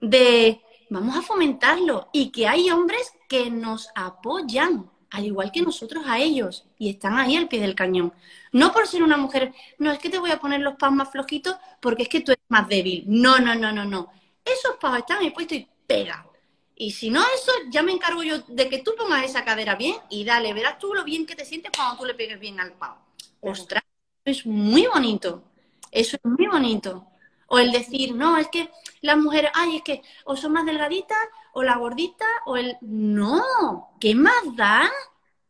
de 0.00 0.62
vamos 0.92 1.16
a 1.16 1.22
fomentarlo 1.22 2.08
y 2.12 2.30
que 2.30 2.46
hay 2.46 2.70
hombres 2.70 3.12
que 3.28 3.50
nos 3.50 3.88
apoyan, 3.94 4.91
al 5.12 5.26
igual 5.26 5.52
que 5.52 5.62
nosotros 5.62 6.04
a 6.06 6.18
ellos, 6.18 6.66
y 6.78 6.88
están 6.90 7.18
ahí 7.18 7.36
al 7.36 7.48
pie 7.48 7.60
del 7.60 7.74
cañón. 7.74 8.12
No 8.50 8.72
por 8.72 8.86
ser 8.86 9.02
una 9.02 9.18
mujer, 9.18 9.52
no 9.78 9.92
es 9.92 9.98
que 9.98 10.08
te 10.08 10.18
voy 10.18 10.30
a 10.30 10.38
poner 10.38 10.60
los 10.60 10.74
pavos 10.74 10.96
más 10.96 11.10
flojitos 11.10 11.56
porque 11.80 12.04
es 12.04 12.08
que 12.08 12.20
tú 12.20 12.32
eres 12.32 12.44
más 12.48 12.66
débil. 12.66 13.04
No, 13.06 13.38
no, 13.38 13.54
no, 13.54 13.72
no, 13.72 13.84
no. 13.84 14.10
Esos 14.44 14.76
pavos 14.80 14.98
están 14.98 15.18
ahí 15.18 15.30
puestos 15.30 15.58
y 15.58 15.68
pega. 15.86 16.26
Y 16.74 16.92
si 16.92 17.10
no 17.10 17.20
eso, 17.20 17.52
ya 17.70 17.82
me 17.82 17.92
encargo 17.92 18.22
yo 18.22 18.38
de 18.48 18.68
que 18.68 18.78
tú 18.78 18.94
pongas 18.96 19.24
esa 19.24 19.44
cadera 19.44 19.74
bien 19.76 19.96
y 20.08 20.24
dale, 20.24 20.54
verás 20.54 20.78
tú 20.78 20.94
lo 20.94 21.04
bien 21.04 21.26
que 21.26 21.36
te 21.36 21.44
sientes 21.44 21.70
cuando 21.76 21.98
tú 21.98 22.06
le 22.06 22.14
pegues 22.14 22.40
bien 22.40 22.58
al 22.58 22.72
pavo. 22.72 22.96
Ostras, 23.40 23.84
es 24.24 24.46
muy 24.46 24.86
bonito. 24.86 25.44
Eso 25.90 26.16
es 26.16 26.24
muy 26.24 26.46
bonito. 26.46 27.06
O 27.48 27.58
el 27.58 27.70
decir, 27.70 28.14
no, 28.14 28.38
es 28.38 28.48
que 28.48 28.70
las 29.02 29.18
mujeres, 29.18 29.50
ay, 29.54 29.76
es 29.76 29.82
que 29.82 30.02
o 30.24 30.36
son 30.36 30.52
más 30.52 30.64
delgaditas, 30.64 31.18
o 31.52 31.62
la 31.62 31.76
gordita, 31.76 32.26
o 32.46 32.56
el... 32.56 32.76
No, 32.80 33.94
¿qué 34.00 34.14
más 34.14 34.56
da? 34.56 34.90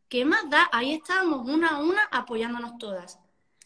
¿Qué 0.08 0.24
más 0.24 0.48
da? 0.50 0.68
Ahí 0.72 0.94
estamos, 0.94 1.48
una 1.48 1.68
a 1.68 1.80
una, 1.80 2.02
apoyándonos 2.10 2.76
todas. 2.78 3.18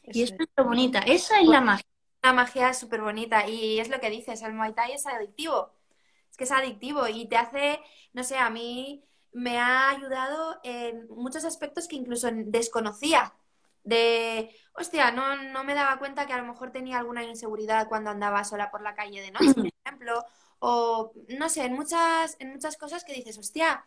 y 0.04 0.22
eso 0.22 0.34
es 0.38 0.48
lo 0.56 0.64
bonita, 0.64 1.00
esa 1.00 1.40
es 1.40 1.48
la 1.48 1.60
magia. 1.60 1.86
La 2.22 2.32
magia 2.32 2.70
es 2.70 2.78
súper 2.78 3.00
bonita 3.00 3.48
y 3.48 3.78
es 3.78 3.88
lo 3.88 4.00
que 4.00 4.10
dices, 4.10 4.42
el 4.42 4.52
Muay 4.52 4.74
Thai 4.74 4.92
es 4.92 5.06
adictivo. 5.06 5.72
Es 6.30 6.36
que 6.36 6.44
es 6.44 6.52
adictivo 6.52 7.08
y 7.08 7.26
te 7.28 7.36
hace, 7.36 7.80
no 8.12 8.22
sé, 8.22 8.36
a 8.36 8.50
mí 8.50 9.04
me 9.32 9.58
ha 9.58 9.90
ayudado 9.90 10.58
en 10.62 11.06
muchos 11.08 11.44
aspectos 11.44 11.88
que 11.88 11.96
incluso 11.96 12.28
desconocía. 12.32 13.34
De, 13.84 14.50
hostia, 14.74 15.12
no, 15.12 15.36
no 15.36 15.62
me 15.62 15.74
daba 15.74 15.98
cuenta 15.98 16.26
que 16.26 16.32
a 16.32 16.38
lo 16.38 16.46
mejor 16.46 16.72
tenía 16.72 16.98
alguna 16.98 17.22
inseguridad 17.22 17.88
cuando 17.88 18.10
andaba 18.10 18.42
sola 18.44 18.70
por 18.70 18.82
la 18.82 18.94
calle 18.94 19.20
de 19.20 19.30
noche, 19.30 19.54
por 19.54 19.66
ejemplo. 19.84 20.24
O, 20.68 21.12
no 21.28 21.48
sé, 21.48 21.64
en 21.64 21.74
muchas, 21.74 22.36
en 22.40 22.50
muchas 22.50 22.76
cosas 22.76 23.04
que 23.04 23.14
dices, 23.14 23.38
hostia, 23.38 23.86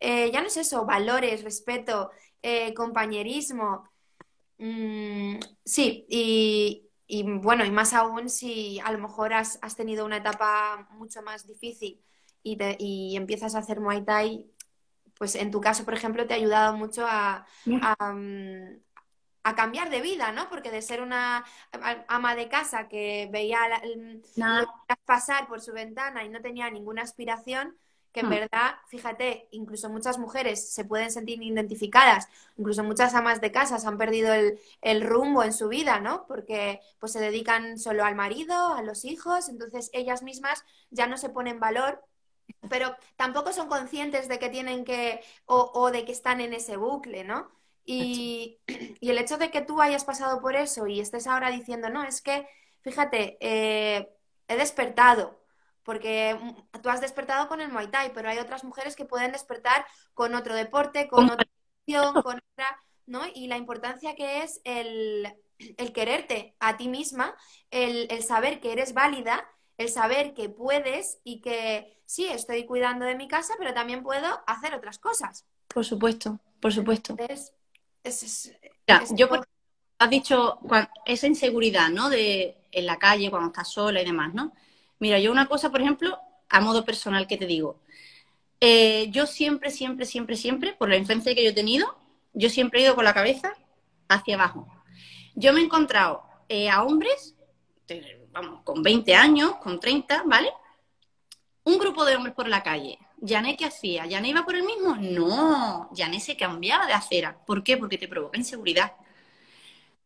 eh, 0.00 0.30
ya 0.32 0.40
no 0.40 0.46
es 0.46 0.56
eso, 0.56 0.86
valores, 0.86 1.44
respeto, 1.44 2.12
eh, 2.40 2.72
compañerismo. 2.72 3.90
Mm, 4.56 5.38
sí, 5.66 6.06
y, 6.08 6.88
bueno, 7.42 7.66
y 7.66 7.70
más 7.70 7.92
aún 7.92 8.30
si 8.30 8.80
a 8.80 8.90
lo 8.92 8.98
mejor 8.98 9.34
has, 9.34 9.58
tenido 9.76 10.06
una 10.06 10.16
etapa 10.16 10.88
mucho 10.92 11.20
más 11.20 11.46
difícil 11.46 12.02
y, 12.42 12.56
y, 12.78 13.16
empiezas 13.16 13.54
a 13.54 13.58
hacer 13.58 13.80
Muay 13.80 14.02
Thai, 14.02 14.46
pues 15.18 15.34
en 15.34 15.50
tu 15.50 15.60
caso, 15.60 15.84
por 15.84 15.92
ejemplo, 15.92 16.26
te 16.26 16.32
ha 16.32 16.38
ayudado 16.38 16.74
mucho 16.74 17.04
a, 17.06 17.46
mm, 17.66 18.78
a, 19.44 19.54
cambiar 19.54 19.90
de 19.90 20.00
vida, 20.00 20.32
¿no? 20.32 20.48
Porque 20.48 20.70
de 20.70 20.82
ser 20.82 21.02
una 21.02 21.44
ama 22.08 22.34
de 22.34 22.48
casa 22.48 22.88
que 22.88 23.28
veía 23.30 23.58
pasar 25.04 25.46
por 25.46 25.60
su 25.60 25.72
ventana 25.72 26.24
y 26.24 26.28
no 26.28 26.40
tenía 26.40 26.70
ninguna 26.70 27.02
aspiración, 27.02 27.76
que 28.14 28.20
en 28.20 28.26
hmm. 28.26 28.30
verdad, 28.30 28.74
fíjate, 28.86 29.48
incluso 29.50 29.90
muchas 29.90 30.18
mujeres 30.18 30.72
se 30.72 30.84
pueden 30.84 31.10
sentir 31.10 31.42
identificadas, 31.42 32.28
incluso 32.56 32.84
muchas 32.84 33.12
amas 33.14 33.40
de 33.40 33.50
casas 33.50 33.84
han 33.86 33.98
perdido 33.98 34.32
el, 34.82 35.02
rumbo 35.02 35.42
en 35.42 35.52
su 35.52 35.68
vida, 35.68 35.98
¿no? 35.98 36.24
Porque 36.28 36.80
pues 37.00 37.12
se 37.12 37.18
dedican 37.18 37.76
solo 37.76 38.04
al 38.04 38.14
marido, 38.14 38.74
a 38.74 38.82
los 38.82 39.04
hijos, 39.04 39.48
entonces 39.48 39.90
ellas 39.92 40.22
mismas 40.22 40.64
ya 40.90 41.08
no 41.08 41.16
se 41.16 41.28
ponen 41.28 41.58
valor, 41.58 42.04
pero 42.70 42.96
tampoco 43.16 43.52
son 43.52 43.68
conscientes 43.68 44.28
de 44.28 44.38
que 44.38 44.48
tienen 44.48 44.84
que, 44.84 45.20
o, 45.46 45.90
de 45.90 46.04
que 46.04 46.12
están 46.12 46.40
en 46.40 46.54
ese 46.54 46.76
bucle, 46.76 47.24
¿no? 47.24 47.50
Y, 47.84 48.60
y, 49.00 49.10
el 49.10 49.18
hecho 49.18 49.38
de 49.38 49.50
que 49.50 49.62
tú 49.62 49.80
hayas 49.80 50.04
pasado 50.04 50.40
por 50.40 50.56
eso 50.56 50.86
y 50.86 51.00
estés 51.00 51.26
ahora 51.26 51.50
diciendo, 51.50 51.90
no, 51.90 52.02
es 52.02 52.20
que, 52.22 52.48
fíjate, 52.80 53.36
eh, 53.40 54.08
he 54.48 54.56
despertado, 54.56 55.40
porque 55.82 56.34
mm, 56.34 56.80
tú 56.80 56.88
has 56.88 57.00
despertado 57.00 57.48
con 57.48 57.60
el 57.60 57.70
Muay 57.70 57.88
Thai, 57.88 58.12
pero 58.12 58.28
hay 58.28 58.38
otras 58.38 58.64
mujeres 58.64 58.96
que 58.96 59.04
pueden 59.04 59.32
despertar 59.32 59.86
con 60.14 60.34
otro 60.34 60.54
deporte, 60.54 61.08
con 61.08 61.30
otra 61.30 61.46
acción, 61.80 62.14
con 62.22 62.36
otra, 62.52 62.82
¿no? 63.06 63.22
Y 63.34 63.46
la 63.46 63.56
importancia 63.56 64.16
que 64.16 64.42
es 64.42 64.60
el, 64.64 65.32
quererte 65.94 66.56
a 66.58 66.76
ti 66.76 66.88
misma, 66.88 67.36
el, 67.70 68.22
saber 68.22 68.60
que 68.60 68.72
eres 68.72 68.94
válida, 68.94 69.48
el 69.76 69.88
saber 69.88 70.34
que 70.34 70.48
puedes 70.48 71.20
y 71.24 71.40
que 71.40 72.00
sí, 72.06 72.26
estoy 72.26 72.64
cuidando 72.64 73.04
de 73.04 73.16
mi 73.16 73.28
casa, 73.28 73.54
pero 73.58 73.74
también 73.74 74.02
puedo 74.02 74.42
hacer 74.46 74.74
otras 74.74 74.98
cosas. 74.98 75.46
Por 75.68 75.84
supuesto, 75.84 76.38
por 76.60 76.72
supuesto. 76.72 77.16
Yo 79.16 79.28
has 79.98 80.10
dicho 80.10 80.58
esa 81.06 81.26
inseguridad, 81.26 81.90
¿no? 81.90 82.10
De 82.10 82.56
en 82.70 82.86
la 82.86 82.98
calle, 82.98 83.30
cuando 83.30 83.48
estás 83.48 83.72
sola 83.72 84.02
y 84.02 84.04
demás, 84.04 84.34
¿no? 84.34 84.52
Mira, 84.98 85.18
yo 85.18 85.30
una 85.30 85.46
cosa, 85.46 85.70
por 85.70 85.80
ejemplo, 85.80 86.18
a 86.48 86.60
modo 86.60 86.84
personal 86.84 87.26
que 87.26 87.36
te 87.36 87.46
digo. 87.46 87.80
Eh, 88.60 89.08
yo 89.10 89.26
siempre, 89.26 89.70
siempre, 89.70 90.06
siempre, 90.06 90.36
siempre, 90.36 90.72
por 90.72 90.88
la 90.88 90.96
influencia 90.96 91.34
que 91.34 91.44
yo 91.44 91.50
he 91.50 91.54
tenido, 91.54 91.96
yo 92.32 92.48
siempre 92.48 92.80
he 92.80 92.84
ido 92.84 92.94
con 92.94 93.04
la 93.04 93.14
cabeza 93.14 93.52
hacia 94.08 94.34
abajo. 94.34 94.66
Yo 95.34 95.52
me 95.52 95.60
he 95.60 95.64
encontrado 95.64 96.22
eh, 96.48 96.68
a 96.68 96.82
hombres, 96.82 97.34
vamos, 98.32 98.62
con 98.62 98.82
20 98.82 99.14
años, 99.14 99.56
con 99.56 99.80
30, 99.80 100.24
¿vale? 100.26 100.50
Un 101.64 101.78
grupo 101.78 102.04
de 102.04 102.16
hombres 102.16 102.34
por 102.34 102.48
la 102.48 102.62
calle. 102.62 102.98
¿Yané 103.24 103.56
qué 103.56 103.64
hacía? 103.64 104.04
¿Yané 104.04 104.28
iba 104.28 104.44
por 104.44 104.54
el 104.54 104.64
mismo? 104.64 104.96
No, 104.96 105.88
Yané 105.94 106.20
se 106.20 106.36
cambiaba 106.36 106.86
de 106.86 106.92
acera. 106.92 107.34
¿Por 107.46 107.64
qué? 107.64 107.78
Porque 107.78 107.96
te 107.96 108.06
provoca 108.06 108.36
inseguridad. 108.36 108.92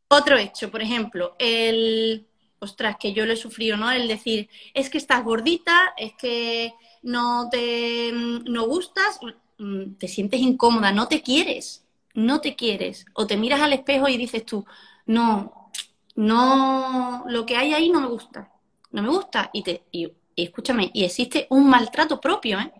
Otro 0.07 0.39
hecho, 0.39 0.71
por 0.71 0.83
ejemplo, 0.83 1.35
el, 1.41 2.27
ostras, 2.61 2.97
que 2.97 3.13
yo 3.13 3.27
lo 3.27 3.33
he 3.33 3.37
sufrido, 3.37 3.77
¿no? 3.77 3.91
El 3.91 4.07
decir, 4.07 4.49
es 4.73 4.89
que 4.89 4.99
estás 4.99 5.25
gordita, 5.25 5.95
es 5.97 6.15
que 6.15 6.75
no 7.03 7.49
te 7.51 8.13
no 8.13 8.67
gustas, 8.69 9.19
mm, 9.59 9.95
te 9.99 10.07
sientes 10.07 10.41
incómoda, 10.41 10.93
no 10.93 11.09
te 11.09 11.21
quieres, 11.21 11.85
no 12.15 12.41
te 12.41 12.55
quieres. 12.55 13.05
O 13.15 13.27
te 13.27 13.37
miras 13.37 13.61
al 13.61 13.73
espejo 13.73 14.09
y 14.09 14.17
dices 14.17 14.47
tú, 14.47 14.65
no, 15.07 15.71
no, 16.15 17.25
lo 17.27 17.45
que 17.47 17.57
hay 17.57 17.75
ahí 17.75 17.91
no 17.91 18.01
me 18.01 18.09
gusta, 18.09 18.53
no 18.93 19.03
me 19.03 19.09
gusta. 19.09 19.51
Y, 19.53 19.63
te, 19.65 19.83
y, 19.91 20.13
escúchame, 20.37 20.91
y 20.95 21.05
existe 21.05 21.49
un 21.51 21.69
maltrato 21.69 22.21
propio, 22.21 22.61
¿eh? 22.61 22.73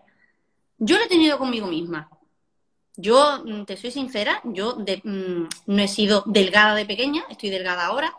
Yo 0.79 0.97
lo 0.97 1.03
he 1.03 1.07
tenido 1.07 1.37
conmigo 1.37 1.67
misma. 1.67 2.09
Yo, 2.95 3.43
mm, 3.45 3.65
te 3.65 3.77
soy 3.77 3.91
sincera, 3.91 4.41
yo 4.45 4.77
mm, 4.77 5.47
no 5.67 5.81
he 5.81 5.87
sido 5.87 6.23
delgada 6.25 6.75
de 6.75 6.85
pequeña, 6.85 7.23
estoy 7.29 7.49
delgada 7.49 7.85
ahora, 7.85 8.13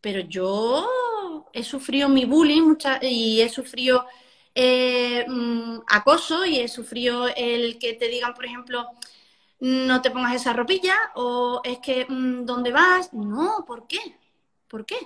pero 0.00 0.20
yo 0.20 1.44
he 1.52 1.62
sufrido 1.64 2.08
mi 2.08 2.24
bullying 2.24 2.76
y 3.02 3.40
he 3.40 3.48
sufrido 3.48 4.06
eh, 4.54 5.24
mm, 5.28 5.80
acoso 5.88 6.44
y 6.46 6.58
he 6.60 6.68
sufrido 6.68 7.28
el 7.28 7.78
que 7.78 7.94
te 7.94 8.08
digan, 8.08 8.34
por 8.34 8.46
ejemplo, 8.46 8.86
no 9.60 10.00
te 10.02 10.10
pongas 10.10 10.34
esa 10.34 10.52
ropilla 10.52 10.96
o 11.14 11.60
es 11.64 11.78
que 11.80 12.06
¿dónde 12.08 12.72
vas? 12.72 13.12
No, 13.12 13.64
¿por 13.66 13.86
qué? 13.86 14.00
¿Por 14.68 14.86
qué? 14.86 14.98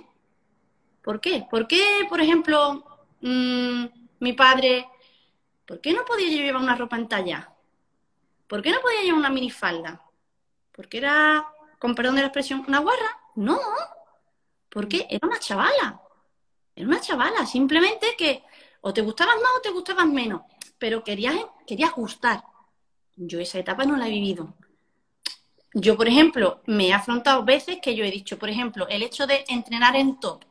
¿Por 1.01 1.19
qué? 1.21 1.45
¿Por 1.49 1.67
qué, 1.67 1.83
por 2.09 2.21
ejemplo, 2.21 2.85
mi 3.21 4.33
padre, 4.33 4.87
¿por 5.65 5.81
qué 5.81 5.93
no 5.93 6.05
podía 6.05 6.27
llevar 6.29 6.61
una 6.61 6.75
ropa 6.75 6.97
en 6.97 7.07
talla? 7.07 7.51
¿Por 8.47 8.61
qué 8.61 8.71
no 8.71 8.81
podía 8.81 9.01
llevar 9.01 9.19
una 9.19 9.29
minifalda? 9.29 10.01
¿Porque 10.71 10.97
era, 10.97 11.47
con 11.79 11.95
perdón 11.95 12.15
de 12.15 12.21
la 12.21 12.27
expresión, 12.27 12.63
una 12.67 12.79
guarra? 12.79 13.19
No, 13.35 13.59
porque 14.69 15.07
era 15.09 15.27
una 15.27 15.39
chavala. 15.39 16.01
Era 16.75 16.87
una 16.87 16.99
chavala, 16.99 17.45
simplemente 17.45 18.15
que 18.17 18.43
o 18.81 18.93
te 18.93 19.01
gustabas 19.01 19.35
más 19.37 19.51
o 19.57 19.61
te 19.61 19.71
gustabas 19.71 20.05
menos, 20.05 20.41
pero 20.77 21.03
querías, 21.03 21.35
querías 21.65 21.93
gustar. 21.93 22.43
Yo 23.15 23.39
esa 23.39 23.57
etapa 23.57 23.85
no 23.85 23.95
la 23.95 24.07
he 24.07 24.11
vivido. 24.11 24.53
Yo, 25.73 25.97
por 25.97 26.07
ejemplo, 26.07 26.61
me 26.67 26.87
he 26.87 26.93
afrontado 26.93 27.43
veces 27.43 27.79
que 27.81 27.95
yo 27.95 28.05
he 28.05 28.11
dicho, 28.11 28.37
por 28.37 28.49
ejemplo, 28.49 28.87
el 28.87 29.01
hecho 29.01 29.25
de 29.25 29.43
entrenar 29.47 29.95
en 29.95 30.19
top. 30.19 30.43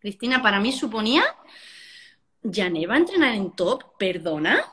Cristina, 0.00 0.42
para 0.42 0.60
mí 0.60 0.72
suponía, 0.72 1.24
ya 2.44 2.70
no 2.70 2.86
va 2.86 2.94
a 2.94 2.98
entrenar 2.98 3.34
en 3.34 3.50
top, 3.52 3.96
perdona, 3.98 4.64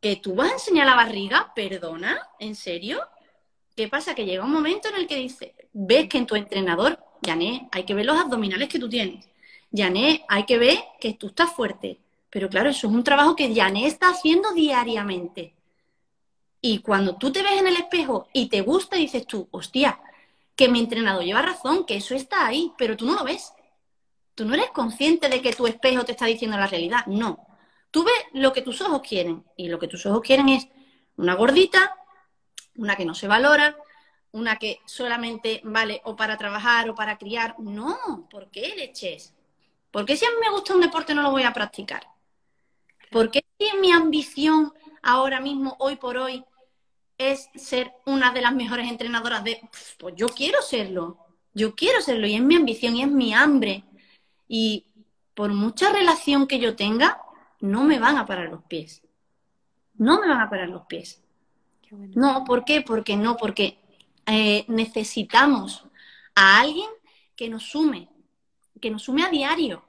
que 0.00 0.16
tú 0.16 0.34
vas 0.34 0.50
a 0.50 0.54
enseñar 0.54 0.86
la 0.86 0.94
barriga, 0.94 1.52
perdona, 1.54 2.28
¿en 2.38 2.54
serio? 2.54 3.00
¿Qué 3.74 3.88
pasa? 3.88 4.14
Que 4.14 4.24
llega 4.24 4.44
un 4.44 4.52
momento 4.52 4.88
en 4.88 4.96
el 4.96 5.06
que 5.06 5.16
dice, 5.16 5.54
ves 5.72 6.08
que 6.08 6.18
en 6.18 6.26
tu 6.26 6.36
entrenador 6.36 6.98
Yané, 7.22 7.68
hay 7.72 7.84
que 7.84 7.94
ver 7.94 8.06
los 8.06 8.18
abdominales 8.18 8.68
que 8.68 8.78
tú 8.78 8.88
tienes. 8.88 9.28
Yané, 9.70 10.24
hay 10.28 10.44
que 10.44 10.58
ver 10.58 10.78
que 11.00 11.14
tú 11.14 11.28
estás 11.28 11.52
fuerte. 11.52 11.98
Pero 12.30 12.48
claro, 12.48 12.70
eso 12.70 12.86
es 12.86 12.92
un 12.92 13.04
trabajo 13.04 13.34
que 13.36 13.52
Yané 13.52 13.86
está 13.86 14.10
haciendo 14.10 14.52
diariamente. 14.52 15.54
Y 16.60 16.78
cuando 16.78 17.16
tú 17.16 17.32
te 17.32 17.42
ves 17.42 17.58
en 17.58 17.66
el 17.66 17.76
espejo 17.76 18.28
y 18.32 18.48
te 18.48 18.60
gusta, 18.60 18.96
dices 18.96 19.26
tú, 19.26 19.48
hostia, 19.50 20.00
que 20.54 20.68
mi 20.68 20.80
entrenador 20.80 21.24
lleva 21.24 21.42
razón, 21.42 21.84
que 21.84 21.96
eso 21.96 22.14
está 22.14 22.46
ahí, 22.46 22.72
pero 22.76 22.96
tú 22.96 23.06
no 23.06 23.14
lo 23.14 23.24
ves. 23.24 23.52
Tú 24.34 24.44
no 24.44 24.54
eres 24.54 24.70
consciente 24.70 25.28
de 25.28 25.42
que 25.42 25.52
tu 25.52 25.66
espejo 25.66 26.04
te 26.04 26.12
está 26.12 26.26
diciendo 26.26 26.56
la 26.56 26.66
realidad. 26.66 27.06
No. 27.06 27.46
Tú 27.90 28.04
ves 28.04 28.14
lo 28.32 28.52
que 28.52 28.62
tus 28.62 28.80
ojos 28.80 29.02
quieren. 29.06 29.44
Y 29.56 29.68
lo 29.68 29.78
que 29.78 29.88
tus 29.88 30.06
ojos 30.06 30.20
quieren 30.22 30.48
es 30.48 30.68
una 31.16 31.34
gordita, 31.34 31.96
una 32.76 32.96
que 32.96 33.04
no 33.04 33.14
se 33.14 33.28
valora, 33.28 33.76
una 34.32 34.56
que 34.56 34.80
solamente 34.86 35.60
vale 35.64 36.00
o 36.04 36.16
para 36.16 36.36
trabajar 36.36 36.88
o 36.88 36.94
para 36.94 37.18
criar. 37.18 37.56
No, 37.58 38.28
¿por 38.30 38.50
qué 38.50 38.74
leches? 38.76 39.34
¿Por 39.90 40.04
qué 40.04 40.16
si 40.16 40.24
a 40.24 40.30
mí 40.30 40.36
me 40.40 40.50
gusta 40.50 40.74
un 40.74 40.80
deporte 40.80 41.14
no 41.14 41.22
lo 41.22 41.30
voy 41.30 41.42
a 41.42 41.52
practicar? 41.52 42.06
¿Por 43.10 43.30
qué 43.30 43.44
si 43.58 43.76
mi 43.78 43.90
ambición 43.90 44.72
ahora 45.02 45.40
mismo, 45.40 45.76
hoy 45.80 45.96
por 45.96 46.16
hoy, 46.16 46.44
es 47.18 47.50
ser 47.54 47.92
una 48.06 48.32
de 48.32 48.40
las 48.40 48.54
mejores 48.54 48.88
entrenadoras 48.88 49.44
de... 49.44 49.60
Pues 49.98 50.14
yo 50.16 50.28
quiero 50.28 50.62
serlo, 50.62 51.18
yo 51.52 51.74
quiero 51.74 52.00
serlo 52.00 52.26
y 52.26 52.34
es 52.36 52.40
mi 52.40 52.56
ambición 52.56 52.96
y 52.96 53.02
es 53.02 53.08
mi 53.08 53.34
hambre. 53.34 53.84
Y 54.52 54.84
por 55.32 55.52
mucha 55.52 55.92
relación 55.92 56.48
que 56.48 56.58
yo 56.58 56.74
tenga, 56.74 57.22
no 57.60 57.84
me 57.84 58.00
van 58.00 58.16
a 58.16 58.26
parar 58.26 58.48
los 58.48 58.64
pies. 58.64 59.00
no 59.94 60.20
me 60.20 60.26
van 60.26 60.40
a 60.40 60.50
parar 60.50 60.68
los 60.68 60.86
pies. 60.86 61.22
No, 62.16 62.44
¿por 62.44 62.64
qué? 62.64 62.82
Porque 62.82 63.16
no, 63.16 63.36
porque 63.36 63.78
eh, 64.26 64.64
necesitamos 64.66 65.84
a 66.34 66.60
alguien 66.60 66.90
que 67.36 67.48
nos 67.48 67.62
sume, 67.62 68.08
que 68.80 68.90
nos 68.90 69.04
sume 69.04 69.22
a 69.22 69.28
diario. 69.28 69.84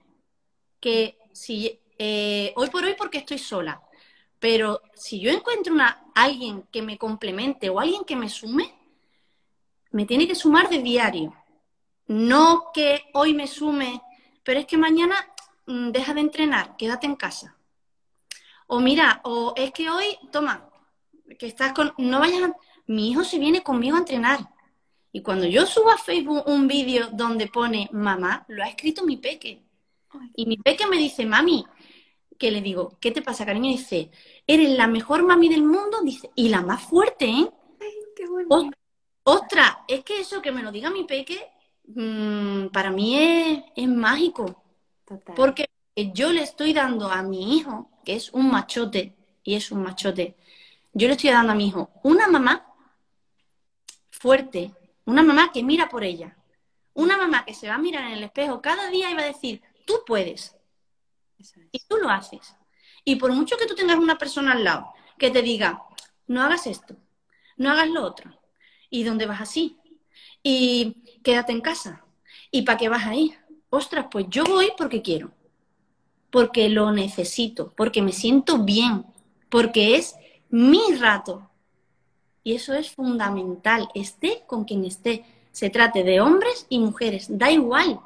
Que 0.80 1.18
si 1.32 1.80
eh, 1.98 2.54
hoy 2.56 2.70
por 2.70 2.84
hoy 2.84 2.94
porque 2.96 3.18
estoy 3.18 3.40
sola, 3.40 3.82
pero 4.38 4.82
si 4.94 5.20
yo 5.20 5.32
encuentro 5.32 5.74
una, 5.74 6.06
alguien 6.14 6.68
que 6.72 6.84
me 6.84 7.00
complemente 7.00 7.68
o 7.70 7.80
alguien 7.80 8.04
que 8.04 8.16
me 8.16 8.30
sume, 8.30 8.72
me 9.90 10.06
tiene 10.06 10.28
que 10.28 10.36
sumar 10.36 10.70
de 10.70 10.84
diario. 10.84 11.36
No 12.06 12.72
que 12.72 13.06
hoy 13.14 13.34
me 13.34 13.48
sume, 13.48 14.04
pero 14.44 14.60
es 14.60 14.66
que 14.66 14.78
mañana 14.78 15.16
mm, 15.68 15.92
deja 15.92 16.14
de 16.14 16.22
entrenar, 16.22 16.76
quédate 16.78 17.06
en 17.06 17.16
casa. 17.16 17.58
O 18.68 18.80
mira, 18.80 19.22
o 19.24 19.54
es 19.56 19.72
que 19.72 19.90
hoy, 19.90 20.06
toma, 20.32 20.70
que 21.38 21.48
estás 21.48 21.74
con, 21.74 21.94
no 21.98 22.20
vayas 22.20 22.44
a, 22.44 22.56
mi 22.88 23.10
hijo 23.10 23.24
se 23.24 23.40
viene 23.40 23.64
conmigo 23.64 23.96
a 23.96 24.00
entrenar. 24.00 24.40
Y 25.12 25.22
cuando 25.22 25.46
yo 25.46 25.66
subo 25.66 25.92
a 25.92 25.98
Facebook 25.98 26.44
un 26.48 26.68
vídeo 26.68 27.10
donde 27.12 27.48
pone 27.48 27.90
mamá, 27.92 28.46
lo 28.48 28.64
ha 28.64 28.68
escrito 28.68 29.04
mi 29.04 29.18
peque. 29.18 29.64
Y 30.36 30.46
mi 30.46 30.58
peque 30.58 30.88
me 30.88 30.98
dice, 30.98 31.26
mami, 31.26 31.66
que 32.38 32.52
le 32.52 32.62
digo, 32.62 32.98
¿qué 33.00 33.12
te 33.12 33.22
pasa, 33.22 33.46
cariño? 33.46 33.70
dice, 33.70 34.12
eres 34.48 34.70
la 34.72 34.88
mejor 34.88 35.24
mami 35.24 35.50
del 35.50 35.64
mundo, 35.64 36.02
dice, 36.04 36.32
y 36.36 36.50
la 36.50 36.62
más 36.62 36.82
fuerte, 36.84 37.26
¿eh? 37.26 37.50
Ay, 37.80 37.94
qué 38.16 38.28
bueno. 38.28 38.72
Ostras, 39.24 39.78
es 39.88 40.04
que 40.04 40.20
eso 40.20 40.42
que 40.42 40.52
me 40.52 40.64
lo 40.64 40.72
diga 40.72 40.90
mi 40.90 41.04
peque, 41.04 41.52
mm, 41.88 42.68
para 42.68 42.92
mí 42.92 43.64
es, 43.76 43.88
mágico. 43.88 44.64
Porque 45.36 45.70
yo 46.14 46.32
le 46.32 46.44
estoy 46.44 46.74
dando 46.74 47.10
a 47.10 47.22
mi 47.22 47.58
hijo, 47.58 47.90
que 48.06 48.16
es 48.16 48.32
un 48.32 48.50
machote, 48.50 49.16
y 49.44 49.56
es 49.56 49.72
un 49.72 49.84
machote, 49.84 50.36
yo 50.94 51.08
le 51.08 51.14
estoy 51.14 51.32
dando 51.32 51.54
a 51.54 51.56
mi 51.56 51.68
hijo 51.68 51.90
una 52.04 52.28
mamá 52.28 52.68
fuerte, 54.10 54.74
una 55.06 55.24
mamá 55.24 55.52
que 55.52 55.64
mira 55.64 55.90
por 55.90 56.04
ella, 56.04 56.38
una 56.94 57.18
mamá 57.18 57.46
que 57.46 57.54
se 57.54 57.68
va 57.68 57.76
a 57.76 57.80
mirar 57.80 58.06
en 58.06 58.14
el 58.14 58.24
espejo 58.24 58.62
cada 58.62 58.90
día 58.90 59.10
y 59.10 59.16
va 59.16 59.22
a 59.22 59.26
decir, 59.26 59.62
tú 59.86 59.96
puedes, 60.06 60.56
y 61.72 61.80
tú 61.88 61.98
lo 61.98 62.10
haces. 62.10 62.56
Y 63.04 63.16
por 63.16 63.32
mucho 63.32 63.58
que 63.58 63.66
tú 63.66 63.74
tengas 63.74 63.98
una 63.98 64.18
persona 64.18 64.52
al 64.52 64.64
lado 64.64 64.94
que 65.18 65.32
te 65.32 65.42
diga, 65.42 65.84
no 66.28 66.44
hagas 66.44 66.68
esto, 66.68 66.96
no 67.58 67.72
hagas 67.72 67.90
lo 67.90 68.04
otro, 68.04 68.40
¿y 68.90 69.04
dónde 69.04 69.26
vas 69.26 69.42
así? 69.42 69.81
Y 70.44 71.20
quédate 71.24 71.52
en 71.52 71.62
casa. 71.62 72.04
¿Y 72.52 72.64
para 72.64 72.78
qué 72.78 72.90
vas 72.90 73.06
a 73.06 73.16
ir? 73.16 73.38
Ostras, 73.70 74.08
pues 74.12 74.26
yo 74.30 74.44
voy 74.44 74.72
porque 74.78 75.02
quiero, 75.02 75.32
porque 76.30 76.70
lo 76.70 76.92
necesito, 76.92 77.74
porque 77.78 78.02
me 78.02 78.12
siento 78.12 78.60
bien, 78.60 79.06
porque 79.50 79.96
es 79.96 80.16
mi 80.50 80.82
rato. 81.00 81.50
Y 82.44 82.54
eso 82.56 82.74
es 82.74 82.92
fundamental, 82.92 83.88
esté 83.94 84.44
con 84.48 84.66
quien 84.66 84.84
esté. 84.84 85.24
Se 85.52 85.70
trate 85.70 86.04
de 86.04 86.22
hombres 86.22 86.66
y 86.70 86.80
mujeres, 86.80 87.28
da 87.30 87.52
igual. 87.52 88.02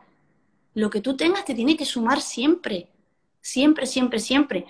Lo 0.73 0.89
que 0.89 1.01
tú 1.01 1.15
tengas 1.15 1.45
te 1.45 1.55
tiene 1.55 1.77
que 1.77 1.85
sumar 1.85 2.21
siempre. 2.21 2.89
Siempre, 3.41 3.85
siempre, 3.85 4.19
siempre. 4.19 4.65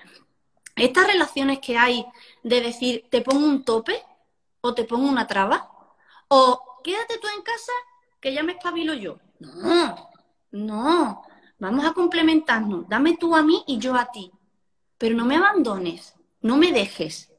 Estas 0.75 1.07
relaciones 1.07 1.59
que 1.59 1.77
hay 1.77 2.05
de 2.43 2.61
decir, 2.61 3.05
te 3.09 3.21
pongo 3.21 3.45
un 3.45 3.63
tope 3.63 4.01
o 4.61 4.73
te 4.73 4.83
pongo 4.83 5.07
una 5.07 5.27
traba, 5.27 5.69
o 6.27 6.59
quédate 6.85 7.17
tú 7.17 7.27
en 7.35 7.41
casa 7.41 7.71
que 8.21 8.31
ya 8.31 8.43
me 8.43 8.51
espabilo 8.51 8.93
yo. 8.93 9.17
No, 9.39 10.09
no, 10.51 11.23
vamos 11.57 11.83
a 11.83 11.93
complementarnos. 11.93 12.87
Dame 12.87 13.17
tú 13.17 13.35
a 13.35 13.41
mí 13.41 13.63
y 13.65 13.79
yo 13.79 13.95
a 13.95 14.11
ti. 14.11 14.31
Pero 14.99 15.15
no 15.15 15.25
me 15.25 15.35
abandones, 15.35 16.15
no 16.41 16.57
me 16.57 16.71
dejes. 16.71 17.33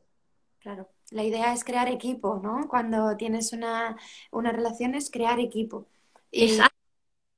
Claro, 0.58 0.90
la 1.10 1.22
idea 1.22 1.52
es 1.52 1.62
crear 1.62 1.88
equipo, 1.88 2.40
¿no? 2.42 2.66
Cuando 2.68 3.16
tienes 3.16 3.52
una, 3.52 3.96
relación 4.32 4.96
es 4.96 5.10
crear 5.10 5.38
equipo. 5.38 5.86
Exacto. 6.32 6.74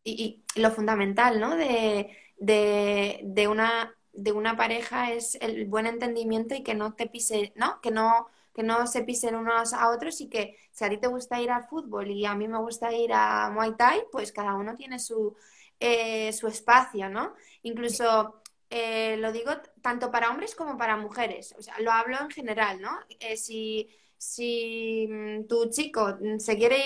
Y, 0.03 0.42
lo 0.57 0.71
fundamental, 0.71 1.38
¿no? 1.38 1.57
De, 1.57 2.16
de, 2.38 3.49
una, 3.49 3.94
de 4.14 4.33
una 4.33 4.57
pareja 4.57 5.12
es 5.12 5.37
el 5.42 5.66
buen 5.66 5.87
entendimiento 5.87 6.55
y 6.55 6.62
que 6.62 6.75
no 6.75 6.94
te 6.94 7.07
pise, 7.07 7.53
¿no? 7.55 7.81
Que 7.83 7.90
no, 7.90 8.29
que 8.59 8.64
no 8.64 8.88
se 8.88 9.05
pisen 9.05 9.37
unos 9.37 9.73
a 9.73 9.88
otros 9.90 10.21
y 10.21 10.29
que 10.29 10.57
si 10.73 10.85
a 10.85 10.88
ti 10.88 10.97
te 10.99 11.07
gusta 11.07 11.40
ir 11.40 11.49
al 11.49 11.62
fútbol 11.68 12.11
y 12.11 12.27
a 12.27 12.35
mí 12.35 12.49
me 12.49 12.59
gusta 12.59 12.92
ir 12.92 13.12
a 13.12 13.51
Muay 13.51 13.77
Thai, 13.77 14.03
pues 14.11 14.33
cada 14.33 14.55
uno 14.55 14.75
tiene 14.75 14.99
su, 14.99 15.37
eh, 15.79 16.33
su 16.33 16.49
espacio, 16.49 17.09
¿no? 17.09 17.35
Incluso 17.62 18.42
eh, 18.68 19.16
lo 19.18 19.31
digo 19.31 19.53
tanto 19.81 20.11
para 20.11 20.31
hombres 20.31 20.57
como 20.57 20.77
para 20.77 20.97
mujeres, 20.97 21.55
o 21.57 21.62
sea, 21.62 21.79
lo 21.79 21.92
hablo 21.92 22.16
en 22.21 22.31
general, 22.31 22.81
¿no? 22.81 22.99
Eh, 23.21 23.37
si, 23.37 23.88
si 24.16 25.07
mm, 25.09 25.47
tu 25.47 25.71
chico 25.71 26.18
se 26.38 26.57
quiere 26.59 26.79